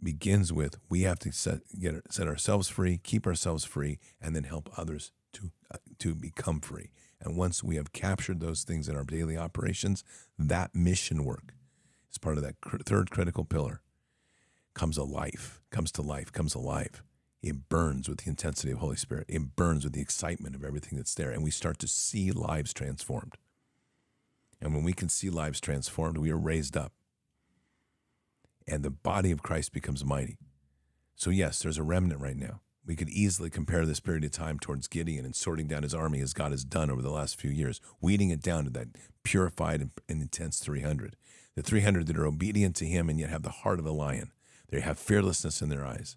begins 0.02 0.54
with 0.54 0.78
we 0.90 1.02
have 1.02 1.18
to 1.18 1.32
set 1.32 1.62
get 1.78 1.96
set 2.10 2.28
ourselves 2.28 2.70
free, 2.70 2.98
keep 3.04 3.28
ourselves 3.28 3.66
free, 3.66 4.00
and 4.22 4.34
then 4.34 4.44
help 4.44 4.70
others 4.78 5.12
to 5.34 5.52
uh, 5.70 5.78
to 6.00 6.16
become 6.16 6.62
free. 6.62 6.92
And 7.20 7.36
once 7.36 7.62
we 7.62 7.76
have 7.76 7.92
captured 7.92 8.40
those 8.40 8.64
things 8.64 8.88
in 8.88 8.96
our 8.96 9.04
daily 9.04 9.36
operations, 9.36 10.04
that 10.40 10.74
mission 10.74 11.26
work 11.26 11.54
is 12.10 12.18
part 12.18 12.38
of 12.38 12.44
that 12.44 12.62
cr- 12.62 12.78
third 12.86 13.12
critical 13.12 13.44
pillar 13.44 13.82
comes 14.76 14.98
alive, 14.98 15.60
comes 15.72 15.92
to 15.94 16.02
life, 16.04 16.32
comes 16.32 16.56
alive. 16.56 17.04
It 17.42 17.70
burns 17.70 18.10
with 18.10 18.20
the 18.20 18.30
intensity 18.30 18.72
of 18.72 18.80
Holy 18.80 18.96
Spirit. 18.96 19.26
It 19.28 19.56
burns 19.56 19.84
with 19.84 19.94
the 19.94 20.02
excitement 20.02 20.56
of 20.56 20.64
everything 20.64 20.98
that's 20.98 21.14
there. 21.14 21.32
And 21.32 21.44
we 21.44 21.52
start 21.52 21.80
to 21.80 21.88
see 21.88 22.32
lives 22.32 22.74
transformed. 22.74 23.36
And 24.60 24.74
when 24.74 24.84
we 24.84 24.94
can 24.94 25.10
see 25.10 25.30
lives 25.30 25.60
transformed, 25.60 26.18
we 26.18 26.32
are 26.32 26.38
raised 26.38 26.76
up. 26.76 26.94
And 28.68 28.84
the 28.84 28.90
body 28.90 29.32
of 29.32 29.44
Christ 29.44 29.72
becomes 29.72 30.04
mighty. 30.04 30.38
So, 31.16 31.30
yes, 31.30 31.60
there's 31.60 31.78
a 31.78 31.84
remnant 31.84 32.22
right 32.22 32.36
now. 32.36 32.62
We 32.86 32.96
could 32.96 33.10
easily 33.10 33.50
compare 33.50 33.86
this 33.86 34.00
period 34.00 34.24
of 34.24 34.32
time 34.32 34.60
towards 34.60 34.88
Gideon 34.88 35.26
and 35.26 35.36
sorting 35.36 35.68
down 35.68 35.84
his 35.84 35.94
army 35.94 36.22
as 36.22 36.34
God 36.34 36.52
has 36.52 36.64
done 36.64 36.90
over 36.90 37.02
the 37.02 37.12
last 37.12 37.40
few 37.40 37.52
years, 37.52 37.82
weeding 38.02 38.30
it 38.30 38.42
down 38.42 38.64
to 38.64 38.70
that 38.72 38.88
purified 39.24 39.82
and, 39.82 39.92
intense 40.08 40.60
300. 40.60 41.16
The 41.56 41.62
300 41.62 42.08
that 42.08 42.18
are 42.18 42.26
obedient 42.26 42.76
to 42.78 42.86
him 42.86 43.10
and 43.10 43.20
yet 43.20 43.30
have 43.30 43.44
the 43.44 43.50
heart 43.50 43.80
of 43.80 43.86
a 43.86 43.92
lion. 43.92 44.32
They 44.70 44.80
have 44.80 44.98
fearlessness 44.98 45.62
in 45.62 45.70
their 45.70 45.86
eyes 45.86 46.16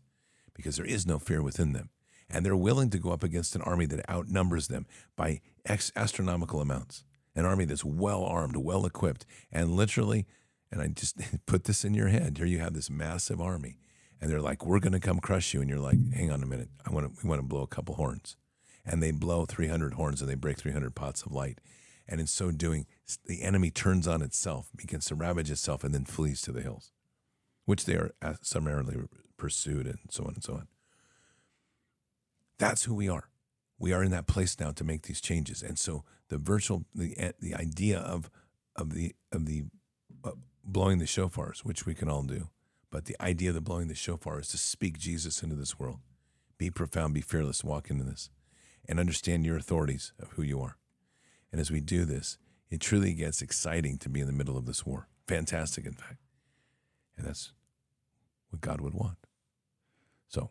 because 0.55 0.77
there 0.77 0.87
is 0.87 1.07
no 1.07 1.19
fear 1.19 1.43
within 1.43 1.73
them. 1.73 1.91
And 2.29 2.47
they're 2.47 2.57
willing 2.57 2.91
to 2.91 2.99
go 2.99 3.11
up 3.11 3.25
against 3.25 3.57
an 3.57 3.63
army 3.63 3.87
that 3.87 4.09
outnumbers 4.09 4.69
them 4.69 4.87
by 5.17 5.41
ex- 5.65 5.93
astronomical 5.97 6.61
amounts. 6.61 7.05
An 7.35 7.45
army 7.45 7.65
that's 7.65 7.85
well 7.85 8.25
armed, 8.25 8.57
well 8.57 8.87
equipped, 8.87 9.25
and 9.53 9.71
literally, 9.71 10.27
and 10.71 10.81
I 10.81 10.89
just 10.89 11.17
put 11.47 11.65
this 11.65 11.85
in 11.85 11.95
your 11.95 12.09
head. 12.09 12.39
Here 12.39 12.47
you 12.47 12.59
have 12.59 12.75
this 12.75 12.91
massive 12.91 13.41
army, 13.41 13.79
and 14.21 14.31
they're 14.31 14.41
like, 14.41 14.65
"We're 14.65 14.81
going 14.81 14.93
to 14.93 15.01
come 15.01 15.21
crush 15.21 15.55
you," 15.55 15.61
and 15.61 15.71
you're 15.71 15.79
like, 15.79 15.99
"Hang 16.13 16.31
on 16.31 16.43
a 16.43 16.47
minute, 16.47 16.69
I 16.85 16.91
want 16.91 17.07
to, 17.07 17.23
we 17.23 17.29
want 17.29 17.41
to 17.41 17.47
blow 17.47 17.63
a 17.63 17.69
couple 17.69 17.95
horns," 17.95 18.37
and 18.85 19.03
they 19.03 19.13
blow 19.13 19.47
300 19.47 19.95
horns 19.95 20.21
and 20.21 20.29
they 20.29 20.35
break 20.35 20.59
300 20.59 20.95
pots 20.95 21.23
of 21.23 21.33
light, 21.33 21.61
and 22.09 22.21
in 22.21 22.27
so 22.27 22.51
doing, 22.51 22.87
the 23.25 23.43
enemy 23.43 23.71
turns 23.71 24.09
on 24.09 24.23
itself, 24.23 24.69
begins 24.77 25.07
to 25.07 25.15
ravage 25.15 25.51
itself, 25.51 25.85
and 25.85 25.95
then 25.95 26.05
flees 26.05 26.43
to 26.43 26.53
the 26.53 26.63
hills, 26.63 26.91
which 27.65 27.85
they 27.85 27.95
are 27.95 28.11
uh, 28.21 28.35
summarily 28.43 28.97
pursued, 29.41 29.87
and 29.87 29.99
so 30.11 30.25
on 30.25 30.35
and 30.35 30.45
so 30.45 30.53
on. 30.53 30.69
That's 32.59 32.85
who 32.85 32.95
we 32.95 33.09
are. 33.09 33.31
We 33.79 33.95
are 33.95 34.05
in 34.05 34.11
that 34.11 34.27
place 34.27 34.61
now 34.61 34.71
to 34.73 34.85
make 34.85 35.03
these 35.03 35.21
changes, 35.21 35.63
and 35.63 35.79
so 35.79 36.05
the 36.29 36.37
virtual, 36.37 36.85
the 36.95 37.33
the 37.41 37.55
idea 37.55 37.99
of 37.99 38.31
of 38.77 38.93
the 38.93 39.15
of 39.33 39.47
the 39.47 39.65
uh, 40.23 40.33
blowing 40.63 40.99
the 40.99 41.07
shofars, 41.07 41.61
which 41.61 41.87
we 41.87 41.95
can 41.95 42.11
all 42.11 42.23
do, 42.23 42.49
but 42.91 43.07
the 43.07 43.17
idea 43.21 43.49
of 43.49 43.55
the 43.55 43.63
blowing 43.63 43.89
the 43.89 43.95
shofar 43.95 44.39
is 44.41 44.49
to 44.49 44.59
speak 44.59 44.99
Jesus 44.99 45.43
into 45.43 45.57
this 45.57 45.79
world. 45.79 46.01
Be 46.59 46.71
profound, 46.71 47.15
be 47.15 47.23
fearless, 47.23 47.65
walk 47.65 47.91
into 47.91 48.05
this, 48.05 48.29
and 48.87 49.01
understand 49.01 49.47
your 49.47 49.57
authorities 49.57 50.13
of 50.21 50.33
who 50.33 50.43
you 50.43 50.61
are. 50.61 50.77
And 51.51 51.61
as 51.61 51.71
we 51.71 51.81
do 51.81 52.05
this, 52.05 52.37
it 52.69 52.81
truly 52.81 53.15
gets 53.15 53.41
exciting 53.41 53.97
to 53.99 54.11
be 54.11 54.21
in 54.21 54.27
the 54.27 54.33
middle 54.35 54.59
of 54.59 54.67
this 54.67 54.85
war. 54.85 55.09
Fantastic, 55.27 55.87
in 55.87 55.95
fact, 55.95 56.21
and 57.17 57.27
that's 57.27 57.53
what 58.51 58.61
God 58.61 58.83
would 58.83 58.95
want. 58.95 59.17
So, 60.31 60.51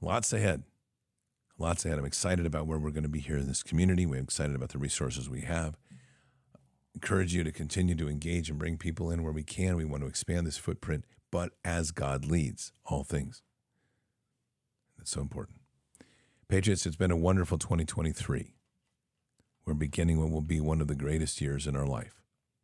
lots 0.00 0.32
ahead. 0.32 0.64
Lots 1.58 1.84
ahead. 1.84 1.98
I'm 1.98 2.04
excited 2.04 2.46
about 2.46 2.66
where 2.66 2.78
we're 2.78 2.90
going 2.90 3.04
to 3.04 3.08
be 3.08 3.20
here 3.20 3.36
in 3.36 3.46
this 3.46 3.62
community. 3.62 4.06
We're 4.06 4.22
excited 4.22 4.56
about 4.56 4.70
the 4.70 4.78
resources 4.78 5.28
we 5.28 5.42
have. 5.42 5.76
Encourage 6.94 7.34
you 7.34 7.44
to 7.44 7.52
continue 7.52 7.94
to 7.94 8.08
engage 8.08 8.48
and 8.48 8.58
bring 8.58 8.78
people 8.78 9.10
in 9.10 9.22
where 9.22 9.32
we 9.32 9.42
can. 9.42 9.76
We 9.76 9.84
want 9.84 10.02
to 10.02 10.08
expand 10.08 10.46
this 10.46 10.56
footprint, 10.56 11.04
but 11.30 11.52
as 11.64 11.90
God 11.90 12.24
leads 12.24 12.72
all 12.86 13.04
things. 13.04 13.42
That's 14.96 15.10
so 15.10 15.20
important. 15.20 15.58
Patriots, 16.48 16.86
it's 16.86 16.96
been 16.96 17.10
a 17.10 17.16
wonderful 17.16 17.58
2023. 17.58 18.54
We're 19.66 19.74
beginning 19.74 20.20
what 20.20 20.30
will 20.30 20.40
be 20.40 20.60
one 20.60 20.80
of 20.80 20.88
the 20.88 20.94
greatest 20.94 21.40
years 21.40 21.66
in 21.66 21.76
our 21.76 21.86
life, 21.86 22.22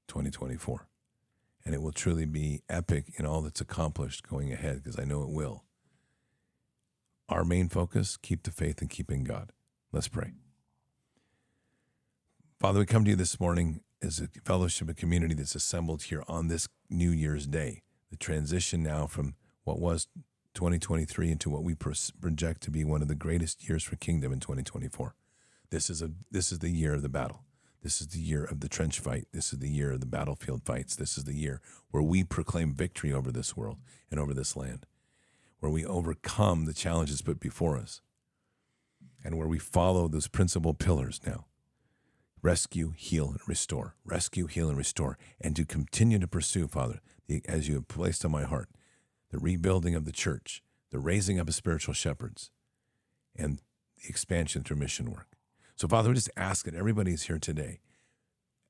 2024. 0.09 0.89
And 1.65 1.75
it 1.75 1.83
will 1.83 1.93
truly 1.93 2.25
be 2.25 2.63
epic 2.69 3.13
in 3.17 3.27
all 3.27 3.43
that's 3.43 3.61
accomplished 3.61 4.27
going 4.27 4.51
ahead, 4.53 4.83
because 4.83 4.99
I 4.99 5.05
know 5.05 5.23
it 5.23 5.31
will. 5.31 5.65
Our 7.31 7.45
main 7.45 7.69
focus 7.69 8.17
keep 8.17 8.43
the 8.43 8.51
faith 8.51 8.81
and 8.81 8.91
keep 8.91 9.11
in 9.11 9.23
God. 9.23 9.53
Let's 9.93 10.09
pray. 10.09 10.33
Father, 12.59 12.81
we 12.81 12.87
come 12.87 13.05
to 13.05 13.11
you 13.11 13.17
this 13.17 13.39
morning 13.39 13.83
as 14.03 14.19
a 14.19 14.27
fellowship, 14.45 14.89
a 14.89 14.95
community 14.95 15.35
that's 15.35 15.55
assembled 15.55 16.03
here 16.03 16.25
on 16.27 16.49
this 16.49 16.69
New 16.91 17.11
Year's 17.11 17.47
Day. 17.47 17.83
The 18.11 18.17
transition 18.17 18.83
now 18.83 19.07
from 19.07 19.35
what 19.63 19.79
was 19.79 20.09
2023 20.55 21.31
into 21.31 21.49
what 21.49 21.63
we 21.63 21.77
project 21.77 22.63
to 22.63 22.71
be 22.73 22.83
one 22.83 23.01
of 23.01 23.07
the 23.07 23.15
greatest 23.15 23.69
years 23.69 23.85
for 23.85 23.95
kingdom 23.95 24.33
in 24.33 24.41
2024. 24.41 25.15
This 25.71 25.89
is 25.89 26.03
a 26.03 26.11
this 26.33 26.51
is 26.51 26.59
the 26.59 26.71
year 26.71 26.95
of 26.95 27.03
the 27.03 27.09
battle. 27.09 27.45
This 27.83 28.01
is 28.01 28.09
the 28.09 28.19
year 28.19 28.45
of 28.45 28.59
the 28.59 28.69
trench 28.69 28.99
fight. 28.99 29.29
This 29.33 29.53
is 29.53 29.61
the 29.61 29.71
year 29.71 29.93
of 29.93 30.01
the 30.01 30.07
battlefield 30.07 30.65
fights. 30.65 30.97
This 30.97 31.17
is 31.17 31.25
the 31.25 31.37
year 31.37 31.61
where 31.93 32.03
we 32.03 32.25
proclaim 32.25 32.75
victory 32.75 33.13
over 33.13 33.31
this 33.31 33.57
world 33.57 33.79
and 34.11 34.19
over 34.19 34.35
this 34.35 34.57
land, 34.57 34.85
where 35.61 35.71
we 35.71 35.85
overcome 35.85 36.65
the 36.65 36.75
challenges 36.75 37.23
put 37.23 37.39
before 37.39 37.79
us, 37.79 38.01
and 39.25 39.39
where 39.39 39.49
we 39.49 39.59
follow 39.59 40.09
those 40.09 40.29
principal 40.29 40.75
pillars 40.75 41.21
now 41.27 41.47
rescue, 42.43 42.93
heal, 42.97 43.31
and 43.31 43.41
restore. 43.47 43.95
Rescue, 44.05 44.47
heal, 44.47 44.69
and 44.69 44.79
restore. 44.79 45.19
And 45.41 45.55
to 45.57 45.65
continue 45.65 46.19
to 46.19 46.27
pursue, 46.27 46.69
Father, 46.69 47.01
as 47.47 47.69
you 47.69 47.75
have 47.75 47.89
placed 47.89 48.25
on 48.25 48.31
my 48.31 48.45
heart, 48.45 48.69
the 49.31 49.39
rebuilding 49.39 49.95
of 49.95 50.05
the 50.05 50.13
church, 50.13 50.63
the 50.91 50.99
raising 50.99 51.39
up 51.39 51.49
of 51.49 51.55
spiritual 51.55 51.95
shepherds, 51.95 52.51
and 53.37 53.59
the 54.03 54.09
expansion 54.09 54.63
through 54.63 54.79
mission 54.79 55.11
work. 55.11 55.37
So, 55.77 55.87
Father, 55.87 56.09
we 56.09 56.15
just 56.15 56.31
ask 56.37 56.65
that 56.65 56.75
everybody 56.75 57.13
who's 57.13 57.25
here 57.25 57.39
today 57.39 57.81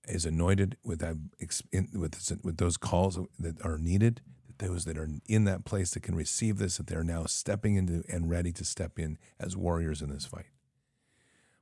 is 0.08 0.26
anointed 0.26 0.76
with 0.82 1.00
that 1.00 1.16
with 1.94 2.40
with 2.42 2.56
those 2.58 2.76
calls 2.76 3.18
that 3.38 3.60
are 3.64 3.78
needed, 3.78 4.20
those 4.60 4.84
that 4.84 4.96
are 4.96 5.08
in 5.26 5.44
that 5.44 5.64
place 5.64 5.90
that 5.90 6.02
can 6.02 6.14
receive 6.14 6.58
this, 6.58 6.76
that 6.78 6.86
they're 6.86 7.04
now 7.04 7.24
stepping 7.24 7.74
into 7.74 8.02
and 8.08 8.30
ready 8.30 8.52
to 8.52 8.64
step 8.64 8.98
in 8.98 9.18
as 9.38 9.56
warriors 9.56 10.00
in 10.00 10.10
this 10.10 10.24
fight. 10.24 10.46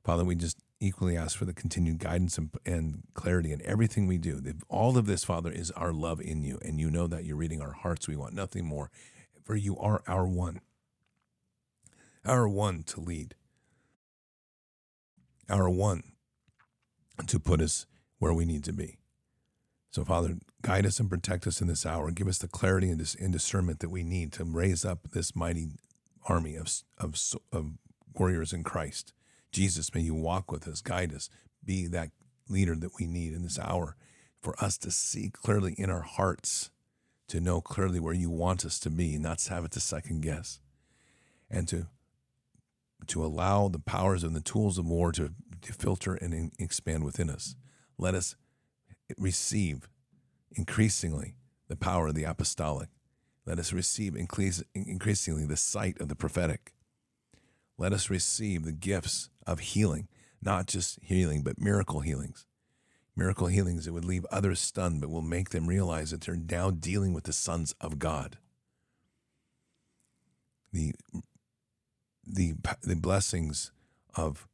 Father, 0.03 0.23
we 0.23 0.35
just 0.35 0.59
equally 0.79 1.17
ask 1.17 1.37
for 1.37 1.45
the 1.45 1.53
continued 1.53 1.99
guidance 1.99 2.37
and, 2.37 2.51
and 2.65 3.03
clarity 3.13 3.51
in 3.51 3.61
everything 3.65 4.07
we 4.07 4.17
do. 4.17 4.41
All 4.69 4.97
of 4.97 5.05
this, 5.05 5.23
Father, 5.23 5.51
is 5.51 5.71
our 5.71 5.91
love 5.91 6.21
in 6.21 6.41
you, 6.41 6.57
and 6.61 6.79
you 6.79 6.89
know 6.89 7.07
that 7.07 7.25
you're 7.25 7.35
reading 7.35 7.61
our 7.61 7.73
hearts. 7.73 8.07
We 8.07 8.15
want 8.15 8.33
nothing 8.33 8.65
more, 8.65 8.89
for 9.43 9.55
you 9.55 9.77
are 9.77 10.01
our 10.07 10.25
one, 10.27 10.61
our 12.25 12.47
one 12.47 12.83
to 12.83 13.01
lead, 13.01 13.35
our 15.49 15.69
one 15.69 16.03
to 17.27 17.39
put 17.39 17.61
us 17.61 17.85
where 18.19 18.33
we 18.33 18.45
need 18.45 18.63
to 18.63 18.73
be. 18.73 18.99
So, 19.91 20.05
Father, 20.05 20.37
guide 20.61 20.85
us 20.85 20.99
and 20.99 21.09
protect 21.09 21.47
us 21.47 21.61
in 21.61 21.67
this 21.67 21.85
hour. 21.85 22.11
Give 22.11 22.27
us 22.27 22.37
the 22.37 22.47
clarity 22.47 22.89
and, 22.89 23.31
discernment 23.31 23.79
that 23.79 23.89
we 23.89 24.03
need 24.03 24.31
to 24.33 24.43
raise 24.43 24.85
up 24.85 25.11
this 25.11 25.35
mighty 25.35 25.69
army 26.27 26.55
of, 26.55 26.71
of, 26.99 27.15
of 27.51 27.71
warriors 28.13 28.53
in 28.53 28.63
Christ. 28.63 29.13
Jesus, 29.51 29.93
may 29.95 30.01
you 30.01 30.13
walk 30.13 30.51
with 30.51 30.67
us, 30.67 30.81
guide 30.81 31.13
us, 31.13 31.29
be 31.65 31.87
that 31.87 32.11
leader 32.47 32.75
that 32.75 32.91
we 32.99 33.07
need 33.07 33.33
in 33.33 33.41
this 33.41 33.57
hour 33.57 33.95
for 34.41 34.55
us 34.63 34.77
to 34.79 34.91
see 34.91 35.29
clearly 35.29 35.73
in 35.77 35.89
our 35.89 36.01
hearts, 36.01 36.69
to 37.27 37.39
know 37.39 37.59
clearly 37.61 37.99
where 37.99 38.13
you 38.13 38.29
want 38.29 38.65
us 38.65 38.79
to 38.79 38.89
be, 38.89 39.17
not 39.17 39.39
to 39.39 39.53
have 39.53 39.65
it 39.65 39.71
to 39.71 39.79
second 39.79 40.21
guess, 40.21 40.59
and 41.49 41.67
to 41.67 41.87
to 43.07 43.23
allow 43.23 43.69
the 43.69 43.79
powers 43.79 44.23
and 44.23 44.35
the 44.35 44.41
tools 44.41 44.77
of 44.77 44.85
war 44.85 45.11
to, 45.13 45.31
to 45.61 45.73
filter 45.73 46.15
and 46.15 46.51
expand 46.59 47.03
within 47.03 47.29
us. 47.29 47.55
Let 47.97 48.13
us 48.13 48.35
receive 49.17 49.89
increasingly 50.51 51.35
the 51.67 51.75
power 51.75 52.07
of 52.07 52.15
the 52.15 52.23
apostolic. 52.23 52.89
Let 53.45 53.59
us 53.59 53.73
receive 53.73 54.15
increasingly 54.15 55.45
the 55.45 55.57
sight 55.57 55.99
of 55.99 56.07
the 56.07 56.15
prophetic. 56.15 56.73
Let 57.77 57.93
us 57.93 58.09
receive 58.09 58.63
the 58.63 58.71
gifts 58.71 59.29
of 59.47 59.59
healing, 59.59 60.07
not 60.41 60.67
just 60.67 60.99
healing, 61.01 61.41
but 61.43 61.59
miracle 61.59 62.01
healings. 62.01 62.45
Miracle 63.15 63.47
healings 63.47 63.85
that 63.85 63.93
would 63.93 64.05
leave 64.05 64.25
others 64.31 64.59
stunned, 64.59 65.01
but 65.01 65.09
will 65.09 65.21
make 65.21 65.49
them 65.49 65.67
realize 65.67 66.11
that 66.11 66.21
they're 66.21 66.35
now 66.35 66.71
dealing 66.71 67.13
with 67.13 67.23
the 67.23 67.33
sons 67.33 67.73
of 67.81 67.99
God. 67.99 68.37
The, 70.71 70.93
the, 72.25 72.53
the 72.81 72.95
blessings 72.95 73.71
of, 74.15 74.47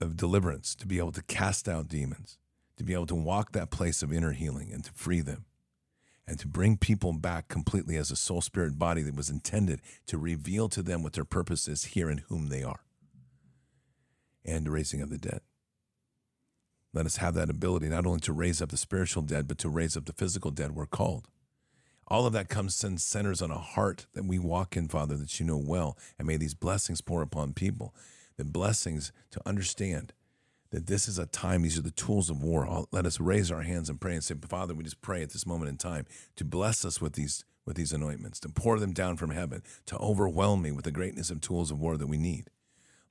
of 0.00 0.16
deliverance, 0.16 0.74
to 0.76 0.86
be 0.86 0.98
able 0.98 1.12
to 1.12 1.22
cast 1.22 1.68
out 1.68 1.88
demons, 1.88 2.38
to 2.76 2.84
be 2.84 2.92
able 2.92 3.06
to 3.06 3.14
walk 3.14 3.52
that 3.52 3.70
place 3.70 4.02
of 4.02 4.12
inner 4.12 4.32
healing 4.32 4.70
and 4.72 4.84
to 4.84 4.92
free 4.92 5.20
them 5.20 5.44
and 6.26 6.38
to 6.38 6.48
bring 6.48 6.76
people 6.76 7.12
back 7.12 7.48
completely 7.48 7.96
as 7.96 8.10
a 8.10 8.16
soul 8.16 8.40
spirit 8.40 8.78
body 8.78 9.02
that 9.02 9.16
was 9.16 9.30
intended 9.30 9.80
to 10.06 10.18
reveal 10.18 10.68
to 10.68 10.82
them 10.82 11.02
what 11.02 11.12
their 11.12 11.24
purpose 11.24 11.68
is 11.68 11.84
here 11.84 12.08
and 12.08 12.20
whom 12.28 12.48
they 12.48 12.62
are. 12.62 12.80
And 14.44 14.68
raising 14.68 15.00
of 15.00 15.10
the 15.10 15.18
dead. 15.18 15.40
Let 16.92 17.06
us 17.06 17.16
have 17.16 17.34
that 17.34 17.50
ability 17.50 17.88
not 17.88 18.06
only 18.06 18.20
to 18.20 18.32
raise 18.32 18.62
up 18.62 18.70
the 18.70 18.76
spiritual 18.76 19.22
dead 19.22 19.48
but 19.48 19.58
to 19.58 19.68
raise 19.68 19.96
up 19.96 20.06
the 20.06 20.12
physical 20.12 20.50
dead 20.50 20.72
we're 20.72 20.86
called. 20.86 21.28
All 22.06 22.26
of 22.26 22.34
that 22.34 22.48
comes 22.48 22.84
and 22.84 23.00
centers 23.00 23.40
on 23.40 23.50
a 23.50 23.58
heart 23.58 24.06
that 24.14 24.26
we 24.26 24.38
walk 24.38 24.76
in 24.76 24.88
father 24.88 25.16
that 25.16 25.40
you 25.40 25.46
know 25.46 25.56
well. 25.56 25.96
And 26.18 26.28
may 26.28 26.36
these 26.36 26.54
blessings 26.54 27.00
pour 27.00 27.22
upon 27.22 27.54
people. 27.54 27.94
The 28.36 28.44
blessings 28.44 29.10
to 29.30 29.40
understand 29.46 30.12
that 30.74 30.88
this 30.88 31.06
is 31.06 31.20
a 31.20 31.26
time, 31.26 31.62
these 31.62 31.78
are 31.78 31.82
the 31.82 31.92
tools 31.92 32.28
of 32.28 32.42
war. 32.42 32.66
I'll, 32.66 32.88
let 32.90 33.06
us 33.06 33.20
raise 33.20 33.52
our 33.52 33.62
hands 33.62 33.88
and 33.88 34.00
pray 34.00 34.14
and 34.14 34.24
say, 34.24 34.34
Father, 34.48 34.74
we 34.74 34.82
just 34.82 35.00
pray 35.00 35.22
at 35.22 35.30
this 35.30 35.46
moment 35.46 35.68
in 35.68 35.76
time 35.76 36.04
to 36.34 36.44
bless 36.44 36.84
us 36.84 37.00
with 37.00 37.12
these 37.12 37.44
with 37.64 37.76
these 37.76 37.92
anointments, 37.92 38.40
to 38.40 38.48
pour 38.50 38.78
them 38.78 38.92
down 38.92 39.16
from 39.16 39.30
heaven, 39.30 39.62
to 39.86 39.96
overwhelm 39.96 40.60
me 40.60 40.70
with 40.70 40.84
the 40.84 40.90
greatness 40.90 41.30
of 41.30 41.40
tools 41.40 41.70
of 41.70 41.80
war 41.80 41.96
that 41.96 42.08
we 42.08 42.18
need. 42.18 42.50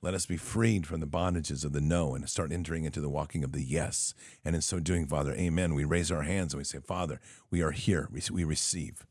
Let 0.00 0.14
us 0.14 0.26
be 0.26 0.36
freed 0.36 0.86
from 0.86 1.00
the 1.00 1.08
bondages 1.08 1.64
of 1.64 1.72
the 1.72 1.80
no 1.80 2.14
and 2.14 2.28
start 2.28 2.52
entering 2.52 2.84
into 2.84 3.00
the 3.00 3.08
walking 3.08 3.42
of 3.42 3.50
the 3.50 3.64
yes. 3.64 4.14
And 4.44 4.54
in 4.54 4.60
so 4.60 4.78
doing, 4.78 5.06
Father, 5.06 5.32
amen. 5.32 5.74
We 5.74 5.84
raise 5.84 6.12
our 6.12 6.22
hands 6.22 6.52
and 6.52 6.60
we 6.60 6.64
say, 6.64 6.78
Father, 6.78 7.18
we 7.50 7.62
are 7.62 7.72
here. 7.72 8.08
We 8.12 8.44
receive. 8.44 9.06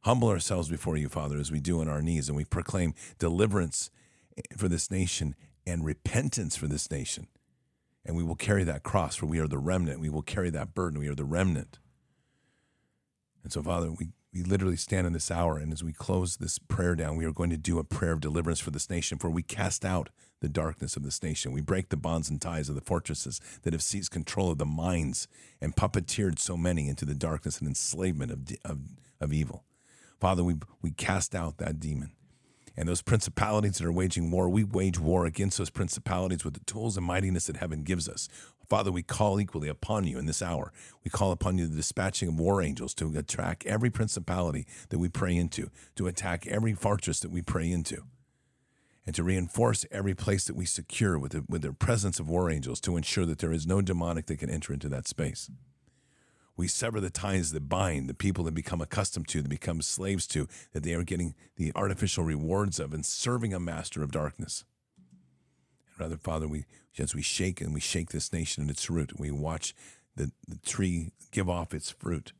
Humble 0.00 0.28
ourselves 0.28 0.68
before 0.68 0.96
you, 0.96 1.08
Father, 1.08 1.36
as 1.36 1.52
we 1.52 1.60
do 1.60 1.80
on 1.80 1.88
our 1.88 2.02
knees, 2.02 2.28
and 2.28 2.36
we 2.36 2.44
proclaim 2.44 2.94
deliverance 3.18 3.90
eh, 4.36 4.42
for 4.56 4.68
this 4.68 4.90
nation 4.90 5.36
and 5.66 5.84
repentance 5.84 6.56
for 6.56 6.66
this 6.66 6.90
nation 6.90 7.28
and 8.04 8.16
we 8.16 8.22
will 8.22 8.34
carry 8.34 8.64
that 8.64 8.82
cross, 8.82 9.16
for 9.16 9.26
we 9.26 9.38
are 9.38 9.48
the 9.48 9.58
remnant. 9.58 10.00
We 10.00 10.10
will 10.10 10.22
carry 10.22 10.50
that 10.50 10.74
burden. 10.74 10.98
We 10.98 11.08
are 11.08 11.14
the 11.14 11.24
remnant. 11.24 11.78
And 13.42 13.52
so, 13.52 13.62
Father, 13.62 13.90
we, 13.92 14.08
we 14.32 14.42
literally 14.42 14.76
stand 14.76 15.06
in 15.06 15.12
this 15.12 15.30
hour, 15.30 15.58
and 15.58 15.72
as 15.72 15.84
we 15.84 15.92
close 15.92 16.36
this 16.36 16.58
prayer 16.58 16.94
down, 16.94 17.16
we 17.16 17.24
are 17.24 17.32
going 17.32 17.50
to 17.50 17.56
do 17.56 17.78
a 17.78 17.84
prayer 17.84 18.12
of 18.12 18.20
deliverance 18.20 18.60
for 18.60 18.70
this 18.70 18.90
nation, 18.90 19.18
for 19.18 19.30
we 19.30 19.42
cast 19.42 19.84
out 19.84 20.10
the 20.40 20.48
darkness 20.48 20.96
of 20.96 21.02
this 21.02 21.22
nation. 21.22 21.52
We 21.52 21.60
break 21.60 21.88
the 21.88 21.96
bonds 21.96 22.28
and 22.28 22.40
ties 22.40 22.68
of 22.68 22.74
the 22.74 22.80
fortresses 22.80 23.40
that 23.62 23.72
have 23.72 23.82
seized 23.82 24.10
control 24.10 24.50
of 24.50 24.58
the 24.58 24.66
minds 24.66 25.28
and 25.60 25.76
puppeteered 25.76 26.38
so 26.38 26.56
many 26.56 26.88
into 26.88 27.04
the 27.04 27.14
darkness 27.14 27.58
and 27.58 27.68
enslavement 27.68 28.32
of, 28.32 28.40
of, 28.64 28.78
of 29.20 29.32
evil. 29.32 29.64
Father, 30.20 30.42
we, 30.42 30.56
we 30.82 30.90
cast 30.90 31.34
out 31.34 31.58
that 31.58 31.80
demon 31.80 32.12
and 32.76 32.88
those 32.88 33.02
principalities 33.02 33.78
that 33.78 33.86
are 33.86 33.92
waging 33.92 34.30
war, 34.30 34.48
we 34.48 34.64
wage 34.64 34.98
war 34.98 35.26
against 35.26 35.58
those 35.58 35.70
principalities 35.70 36.44
with 36.44 36.54
the 36.54 36.64
tools 36.64 36.96
and 36.96 37.06
mightiness 37.06 37.46
that 37.46 37.56
heaven 37.56 37.82
gives 37.82 38.08
us. 38.08 38.28
Father, 38.68 38.90
we 38.90 39.02
call 39.02 39.40
equally 39.40 39.68
upon 39.68 40.04
you 40.06 40.18
in 40.18 40.26
this 40.26 40.42
hour. 40.42 40.72
We 41.04 41.10
call 41.10 41.32
upon 41.32 41.58
you 41.58 41.66
the 41.66 41.76
dispatching 41.76 42.28
of 42.28 42.40
war 42.40 42.62
angels 42.62 42.94
to 42.94 43.16
attack 43.16 43.64
every 43.66 43.90
principality 43.90 44.66
that 44.88 44.98
we 44.98 45.08
pray 45.08 45.36
into, 45.36 45.70
to 45.96 46.06
attack 46.06 46.46
every 46.46 46.72
fortress 46.72 47.20
that 47.20 47.30
we 47.30 47.42
pray 47.42 47.70
into, 47.70 48.04
and 49.06 49.14
to 49.14 49.22
reinforce 49.22 49.84
every 49.90 50.14
place 50.14 50.46
that 50.46 50.56
we 50.56 50.64
secure 50.64 51.18
with 51.18 51.32
the, 51.32 51.44
with 51.48 51.62
the 51.62 51.72
presence 51.72 52.18
of 52.18 52.28
war 52.28 52.50
angels 52.50 52.80
to 52.80 52.96
ensure 52.96 53.26
that 53.26 53.38
there 53.38 53.52
is 53.52 53.66
no 53.66 53.82
demonic 53.82 54.26
that 54.26 54.38
can 54.38 54.50
enter 54.50 54.72
into 54.72 54.88
that 54.88 55.06
space. 55.06 55.50
We 56.56 56.68
sever 56.68 57.00
the 57.00 57.10
ties 57.10 57.50
that 57.52 57.68
bind 57.68 58.08
the 58.08 58.14
people 58.14 58.44
that 58.44 58.54
become 58.54 58.80
accustomed 58.80 59.28
to, 59.28 59.42
that 59.42 59.48
become 59.48 59.82
slaves 59.82 60.26
to, 60.28 60.46
that 60.72 60.84
they 60.84 60.94
are 60.94 61.02
getting 61.02 61.34
the 61.56 61.72
artificial 61.74 62.22
rewards 62.22 62.78
of 62.78 62.94
and 62.94 63.04
serving 63.04 63.52
a 63.52 63.58
master 63.58 64.02
of 64.02 64.12
darkness. 64.12 64.64
And 65.88 66.00
rather, 66.00 66.16
Father, 66.16 66.46
we 66.46 66.64
as 66.98 67.14
we 67.14 67.22
shake 67.22 67.60
and 67.60 67.74
we 67.74 67.80
shake 67.80 68.10
this 68.10 68.32
nation 68.32 68.64
in 68.64 68.70
its 68.70 68.88
root, 68.88 69.18
we 69.18 69.32
watch 69.32 69.74
the, 70.14 70.30
the 70.46 70.58
tree 70.58 71.10
give 71.32 71.50
off 71.50 71.74
its 71.74 71.90
fruit. 71.90 72.32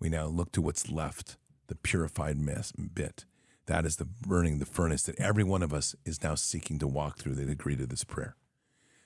We 0.00 0.08
now 0.08 0.26
look 0.26 0.50
to 0.52 0.62
what's 0.62 0.90
left, 0.90 1.36
the 1.68 1.76
purified 1.76 2.38
mess, 2.38 2.72
bit. 2.72 3.24
That 3.66 3.86
is 3.86 3.96
the 3.96 4.04
burning, 4.04 4.58
the 4.58 4.66
furnace 4.66 5.04
that 5.04 5.20
every 5.20 5.44
one 5.44 5.62
of 5.62 5.72
us 5.72 5.94
is 6.04 6.24
now 6.24 6.34
seeking 6.34 6.80
to 6.80 6.88
walk 6.88 7.18
through 7.18 7.36
that 7.36 7.48
agree 7.48 7.76
to 7.76 7.86
this 7.86 8.02
prayer. 8.02 8.34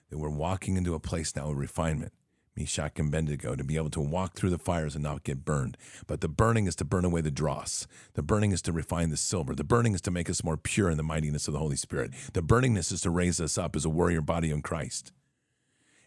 That 0.09 0.17
we're 0.17 0.31
walking 0.31 0.79
into 0.79 0.95
a 0.95 1.01
place 1.01 1.37
now 1.37 1.51
of 1.51 1.59
refinement 1.59 2.15
Meshach 2.57 2.99
and 2.99 3.09
Abednego, 3.09 3.57
to 3.57 3.65
be 3.65 3.77
able 3.77 3.91
to 3.91 4.01
walk 4.01 4.35
through 4.35 4.51
the 4.51 4.59
fires 4.59 4.95
and 4.95 5.03
not 5.03 5.25
get 5.25 5.45
burned. 5.45 5.77
But 6.07 6.21
the 6.21 6.29
burning 6.29 6.67
is 6.67 6.77
to 6.77 6.85
burn 6.85 7.05
away 7.05 7.21
the 7.21 7.31
dross. 7.31 7.87
The 8.15 8.23
burning 8.23 8.53
is 8.53 8.63
to 8.63 8.73
refine 8.73 9.11
the 9.11 9.17
silver. 9.17 9.55
The 9.55 9.65
burning 9.65 9.95
is 9.95 10.01
to 10.03 10.11
make 10.11 10.31
us 10.31 10.45
more 10.45 10.57
pure 10.57 10.91
in 10.91 10.97
the 10.97 11.03
mightiness 11.03 11.49
of 11.49 11.53
the 11.53 11.59
Holy 11.59 11.77
Spirit. 11.77 12.13
The 12.33 12.43
burningness 12.43 12.93
is 12.93 13.01
to 13.03 13.11
raise 13.11 13.41
us 13.41 13.59
up 13.59 13.75
as 13.75 13.85
a 13.85 13.91
warrior 13.91 14.21
body 14.21 14.51
in 14.51 14.63
Christ. 14.63 15.13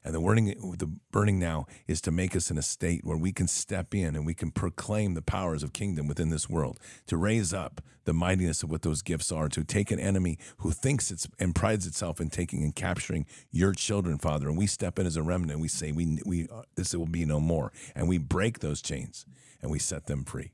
And 0.04 0.16
the 0.16 0.20
burning, 0.20 0.76
the 0.78 0.92
burning 1.12 1.40
now 1.40 1.66
is 1.88 2.00
to 2.02 2.12
make 2.12 2.36
us 2.36 2.50
in 2.50 2.58
a 2.58 2.62
state 2.62 3.04
where 3.04 3.18
we 3.18 3.32
can 3.32 3.48
step 3.48 3.94
in 3.94 4.16
and 4.16 4.26
we 4.26 4.34
can 4.34 4.52
proclaim 4.52 5.14
the 5.14 5.22
powers 5.22 5.64
of 5.64 5.74
kingdom 5.74 6.08
within 6.08 6.30
this 6.30 6.50
world, 6.50 6.80
to 7.08 7.18
raise 7.18 7.54
up 7.54 7.82
the 8.06 8.14
mightiness 8.14 8.64
of 8.64 8.72
what 8.72 8.84
those 8.84 9.02
gifts 9.02 9.34
are, 9.34 9.50
to 9.50 9.66
take 9.66 9.92
an 9.92 10.00
enemy 10.00 10.38
who 10.60 10.72
thinks 10.72 11.12
it's 11.12 11.28
and 11.40 11.54
prides 11.54 11.86
itself 11.86 12.22
in 12.22 12.30
taking 12.30 12.64
and 12.64 12.74
capturing 12.74 13.26
your 13.52 13.74
children, 13.74 14.18
Father. 14.18 14.48
And 14.48 14.58
we 14.58 14.66
step 14.66 14.98
in 14.98 15.06
as 15.06 15.18
a 15.18 15.24
remnant 15.24 15.52
and 15.52 15.62
we 15.62 15.68
say, 15.68 15.92
we, 15.92 16.20
we, 16.26 16.48
this 16.76 16.96
will 16.96 17.06
be 17.06 17.26
no 17.26 17.42
more. 17.42 17.74
And 17.94 18.08
we 18.08 18.18
break 18.18 18.60
those 18.60 18.82
chains 18.82 19.26
and 19.62 19.70
we 19.70 19.80
set 19.80 20.06
them 20.06 20.24
free. 20.24 20.54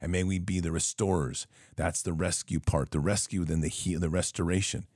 And 0.00 0.12
may 0.12 0.22
we 0.22 0.38
be 0.38 0.60
the 0.60 0.72
restorers. 0.72 1.46
That's 1.76 2.02
the 2.02 2.12
rescue 2.12 2.60
part, 2.60 2.92
the 2.92 3.00
rescue, 3.00 3.44
then 3.44 3.60
the, 3.62 3.68
he- 3.68 3.96
the 3.96 4.10
restoration 4.10 4.86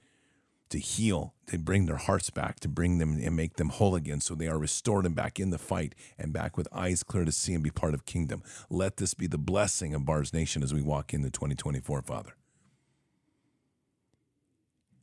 to 0.71 0.79
heal, 0.79 1.35
to 1.47 1.59
bring 1.59 1.87
their 1.87 1.97
hearts 1.97 2.31
back, 2.31 2.61
to 2.61 2.69
bring 2.69 2.99
them 2.99 3.19
and 3.23 3.37
make 3.37 3.57
them 3.57 3.69
whole 3.69 3.95
again 3.95 4.21
so 4.21 4.35
they 4.35 4.49
are 4.49 4.59
restored 4.59 5.07
and 5.07 5.15
back 5.15 5.39
in 5.39 5.51
the 5.51 5.59
fight 5.59 5.95
and 6.19 6.33
back 6.33 6.57
with 6.57 6.69
eyes 6.73 7.03
clear 7.03 7.25
to 7.25 7.33
see 7.33 7.55
and 7.55 7.63
be 7.63 7.71
part 7.71 7.95
of 7.95 8.05
kingdom. 8.05 8.43
Let 8.69 8.97
this 8.97 9.15
be 9.15 9.27
the 9.27 9.39
blessing 9.39 9.95
of 9.95 10.05
Bards 10.05 10.33
Nation 10.33 10.63
as 10.63 10.75
we 10.75 10.83
walk 10.83 11.15
into 11.15 11.31
2024, 11.31 12.03
Father. 12.03 12.35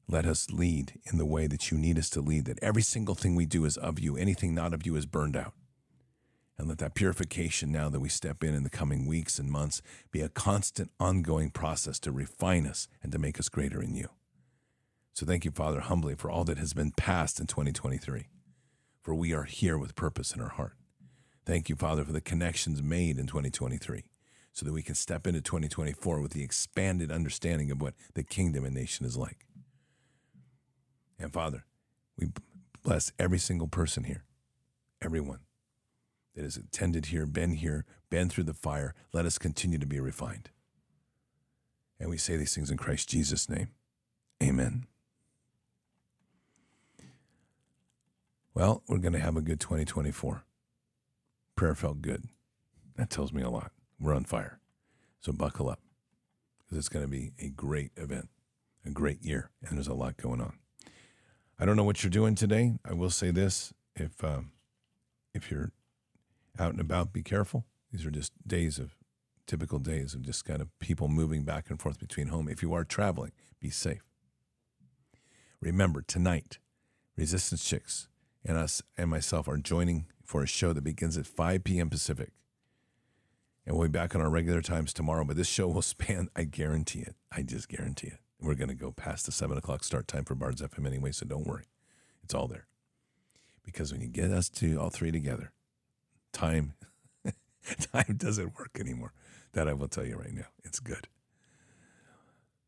Let 0.07 0.25
us 0.25 0.51
lead 0.51 0.99
in 1.11 1.17
the 1.17 1.25
way 1.25 1.47
that 1.47 1.71
you 1.71 1.77
need 1.77 1.97
us 1.97 2.09
to 2.11 2.21
lead, 2.21 2.45
that 2.45 2.59
every 2.61 2.81
single 2.81 3.15
thing 3.15 3.35
we 3.35 3.45
do 3.45 3.63
is 3.65 3.77
of 3.77 3.99
you, 3.99 4.17
anything 4.17 4.53
not 4.53 4.73
of 4.73 4.85
you 4.85 4.95
is 4.95 5.05
burned 5.05 5.37
out. 5.37 5.53
And 6.57 6.67
let 6.67 6.77
that 6.79 6.93
purification 6.93 7.71
now 7.71 7.89
that 7.89 7.99
we 7.99 8.09
step 8.09 8.43
in 8.43 8.53
in 8.53 8.63
the 8.63 8.69
coming 8.69 9.07
weeks 9.07 9.39
and 9.39 9.49
months 9.49 9.81
be 10.11 10.21
a 10.21 10.29
constant, 10.29 10.91
ongoing 10.99 11.49
process 11.49 11.99
to 12.01 12.11
refine 12.11 12.67
us 12.67 12.87
and 13.01 13.11
to 13.11 13.17
make 13.17 13.39
us 13.39 13.49
greater 13.49 13.81
in 13.81 13.95
you. 13.95 14.09
So 15.13 15.25
thank 15.25 15.45
you, 15.45 15.51
Father, 15.51 15.79
humbly 15.81 16.15
for 16.15 16.29
all 16.31 16.43
that 16.45 16.57
has 16.57 16.73
been 16.73 16.91
passed 16.91 17.39
in 17.39 17.45
2023, 17.47 18.27
for 19.01 19.13
we 19.13 19.33
are 19.33 19.43
here 19.43 19.77
with 19.77 19.95
purpose 19.95 20.33
in 20.33 20.41
our 20.41 20.49
heart. 20.49 20.73
Thank 21.45 21.69
you, 21.69 21.75
Father, 21.75 22.03
for 22.03 22.13
the 22.13 22.21
connections 22.21 22.81
made 22.81 23.17
in 23.17 23.27
2023. 23.27 24.03
so 24.53 24.65
that 24.65 24.71
we 24.71 24.83
can 24.83 24.95
step 24.95 25.25
into 25.25 25.41
2024 25.41 26.21
with 26.21 26.31
the 26.31 26.43
expanded 26.43 27.11
understanding 27.11 27.71
of 27.71 27.81
what 27.81 27.95
the 28.13 28.23
kingdom 28.23 28.63
and 28.63 28.75
nation 28.75 29.05
is 29.05 29.17
like. 29.17 29.47
And 31.19 31.33
Father, 31.33 31.65
we 32.17 32.27
bless 32.83 33.11
every 33.17 33.39
single 33.39 33.67
person 33.67 34.03
here, 34.03 34.23
everyone 35.01 35.39
that 36.35 36.43
has 36.43 36.55
attended 36.55 37.07
here, 37.07 37.25
been 37.25 37.53
here, 37.53 37.85
been 38.11 38.29
through 38.29 38.43
the 38.43 38.53
fire. 38.53 38.93
Let 39.11 39.25
us 39.25 39.39
continue 39.39 39.79
to 39.79 39.87
be 39.87 39.99
refined. 39.99 40.51
And 41.99 42.09
we 42.09 42.17
say 42.17 42.37
these 42.37 42.53
things 42.53 42.69
in 42.69 42.77
Christ 42.77 43.09
Jesus' 43.09 43.49
name. 43.49 43.69
Amen. 44.41 44.85
Well, 48.55 48.83
we're 48.87 48.99
going 48.99 49.13
to 49.13 49.19
have 49.19 49.35
a 49.35 49.41
good 49.41 49.59
2024. 49.59 50.43
Prayer 51.55 51.73
felt 51.73 52.01
good. 52.01 52.25
That 52.97 53.09
tells 53.09 53.33
me 53.33 53.41
a 53.41 53.49
lot. 53.49 53.71
We're 53.99 54.13
on 54.13 54.25
fire. 54.25 54.59
So 55.21 55.31
buckle 55.31 55.69
up 55.69 55.79
because 56.59 56.77
it's 56.77 56.89
going 56.89 57.03
to 57.03 57.09
be 57.09 57.31
a 57.39 57.49
great 57.49 57.91
event, 57.97 58.29
a 58.85 58.91
great 58.91 59.23
year, 59.23 59.49
and 59.65 59.77
there's 59.77 59.87
a 59.87 59.93
lot 59.95 60.17
going 60.17 60.39
on. 60.39 60.53
I 61.59 61.65
don't 61.65 61.75
know 61.75 61.83
what 61.83 62.03
you're 62.03 62.11
doing 62.11 62.35
today. 62.35 62.73
I 62.85 62.93
will 62.93 63.09
say 63.09 63.31
this: 63.31 63.73
if 63.95 64.23
um, 64.23 64.51
if 65.33 65.49
you're 65.49 65.71
out 66.59 66.71
and 66.71 66.81
about, 66.81 67.13
be 67.13 67.23
careful. 67.23 67.65
These 67.91 68.05
are 68.05 68.11
just 68.11 68.33
days 68.45 68.77
of 68.77 68.95
typical 69.47 69.79
days 69.79 70.13
of 70.13 70.21
just 70.21 70.45
kind 70.45 70.61
of 70.61 70.67
people 70.79 71.07
moving 71.07 71.43
back 71.43 71.69
and 71.69 71.81
forth 71.81 71.99
between 71.99 72.27
home. 72.27 72.49
If 72.49 72.61
you 72.61 72.73
are 72.73 72.83
traveling, 72.83 73.31
be 73.59 73.69
safe. 73.69 74.03
Remember 75.61 76.01
tonight, 76.01 76.59
Resistance 77.15 77.63
Chicks 77.63 78.09
and 78.45 78.57
us 78.57 78.81
and 78.97 79.09
myself 79.09 79.47
are 79.47 79.57
joining 79.57 80.05
for 80.23 80.43
a 80.43 80.47
show 80.47 80.73
that 80.73 80.83
begins 80.83 81.17
at 81.17 81.27
5 81.27 81.63
p.m. 81.63 81.89
Pacific. 81.89 82.31
And 83.65 83.77
we'll 83.77 83.87
be 83.87 83.91
back 83.91 84.15
on 84.15 84.21
our 84.21 84.29
regular 84.29 84.61
times 84.61 84.93
tomorrow, 84.93 85.23
but 85.23 85.37
this 85.37 85.47
show 85.47 85.67
will 85.67 85.81
span, 85.83 86.29
I 86.35 86.43
guarantee 86.43 86.99
it. 86.99 87.15
I 87.31 87.43
just 87.43 87.69
guarantee 87.69 88.07
it. 88.07 88.19
We're 88.39 88.55
going 88.55 88.69
to 88.69 88.75
go 88.75 88.91
past 88.91 89.25
the 89.25 89.31
7 89.31 89.57
o'clock 89.57 89.83
start 89.83 90.07
time 90.07 90.25
for 90.25 90.35
Bards 90.35 90.61
FM 90.61 90.85
anyway, 90.85 91.11
so 91.11 91.25
don't 91.25 91.47
worry. 91.47 91.65
It's 92.23 92.33
all 92.33 92.47
there. 92.47 92.67
Because 93.63 93.91
when 93.93 94.01
you 94.01 94.07
get 94.07 94.31
us 94.31 94.49
two, 94.49 94.79
all 94.79 94.89
three 94.89 95.11
together, 95.11 95.53
time, 96.33 96.73
time 97.93 98.17
doesn't 98.17 98.57
work 98.59 98.77
anymore. 98.79 99.13
That 99.53 99.69
I 99.69 99.73
will 99.73 99.87
tell 99.87 100.05
you 100.05 100.17
right 100.17 100.33
now. 100.33 100.47
It's 100.63 100.79
good. 100.79 101.07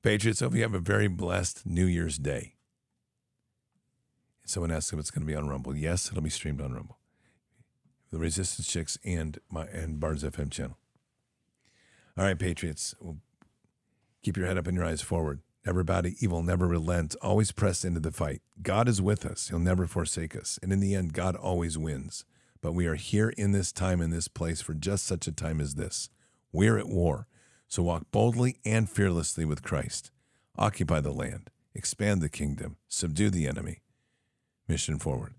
Patriots, 0.01 0.39
hope 0.39 0.53
you 0.53 0.61
have 0.61 0.75
a 0.75 0.79
very 0.79 1.07
blessed 1.07 1.65
New 1.65 1.85
Year's 1.85 2.17
Day. 2.17 2.54
Someone 4.45 4.71
asked 4.71 4.93
if 4.93 4.99
it's 4.99 5.11
going 5.11 5.25
to 5.25 5.31
be 5.31 5.35
on 5.35 5.49
Rumble. 5.49 5.75
Yes, 5.75 6.09
it'll 6.09 6.21
be 6.21 6.29
streamed 6.29 6.61
on 6.61 6.73
Rumble. 6.73 6.99
The 8.11 8.19
Resistance 8.19 8.67
Chicks 8.67 8.97
and 9.03 9.39
my 9.49 9.65
and 9.65 9.99
Bards 9.99 10.23
FM 10.23 10.51
channel. 10.51 10.77
All 12.17 12.23
right, 12.23 12.37
Patriots. 12.37 12.95
Keep 14.23 14.37
your 14.37 14.47
head 14.47 14.57
up 14.57 14.67
and 14.67 14.77
your 14.77 14.85
eyes 14.85 15.01
forward. 15.01 15.41
Never 15.65 15.83
bow 15.83 16.01
to 16.01 16.15
evil, 16.23 16.43
never 16.43 16.67
relent, 16.67 17.15
always 17.23 17.51
press 17.51 17.83
into 17.83 17.99
the 17.99 18.11
fight. 18.11 18.41
God 18.61 18.87
is 18.87 19.01
with 19.01 19.25
us. 19.25 19.49
He'll 19.49 19.57
never 19.57 19.87
forsake 19.87 20.35
us. 20.35 20.59
And 20.61 20.71
in 20.71 20.79
the 20.79 20.93
end, 20.93 21.13
God 21.13 21.35
always 21.35 21.75
wins. 21.75 22.23
But 22.61 22.73
we 22.73 22.85
are 22.85 22.95
here 22.95 23.29
in 23.29 23.51
this 23.51 23.71
time, 23.71 23.99
in 23.99 24.11
this 24.11 24.27
place, 24.27 24.61
for 24.61 24.75
just 24.75 25.05
such 25.05 25.27
a 25.27 25.31
time 25.31 25.59
as 25.59 25.73
this. 25.75 26.09
We're 26.51 26.77
at 26.77 26.87
war. 26.87 27.27
So 27.67 27.81
walk 27.81 28.11
boldly 28.11 28.57
and 28.63 28.87
fearlessly 28.87 29.43
with 29.43 29.63
Christ. 29.63 30.11
Occupy 30.57 31.01
the 31.01 31.11
land, 31.11 31.49
expand 31.73 32.21
the 32.21 32.29
kingdom, 32.29 32.77
subdue 32.87 33.31
the 33.31 33.47
enemy. 33.47 33.81
Mission 34.67 34.97
forward. 34.99 35.33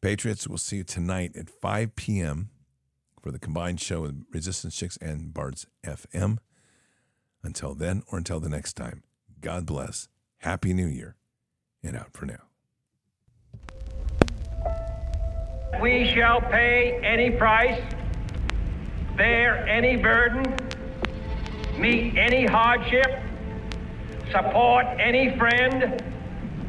Patriots, 0.00 0.46
we'll 0.48 0.58
see 0.58 0.76
you 0.78 0.84
tonight 0.84 1.36
at 1.36 1.48
5 1.48 1.96
p.m. 1.96 2.50
for 3.20 3.30
the 3.30 3.38
combined 3.38 3.80
show 3.80 4.02
with 4.02 4.24
Resistance 4.32 4.76
Chicks 4.76 4.96
and 4.98 5.32
Bards 5.32 5.66
FM. 5.84 6.38
Until 7.42 7.74
then, 7.74 8.02
or 8.10 8.18
until 8.18 8.40
the 8.40 8.48
next 8.48 8.74
time, 8.74 9.04
God 9.40 9.66
bless, 9.66 10.08
Happy 10.38 10.74
New 10.74 10.86
Year, 10.86 11.16
and 11.82 11.96
out 11.96 12.12
for 12.12 12.26
now. 12.26 12.42
We 15.80 16.12
shall 16.12 16.40
pay 16.40 16.98
any 17.04 17.30
price, 17.30 17.80
bear 19.16 19.66
any 19.68 19.96
burden, 19.96 20.44
meet 21.78 22.16
any 22.16 22.46
hardship, 22.46 23.20
support 24.32 24.86
any 24.98 25.36
friend, 25.36 26.02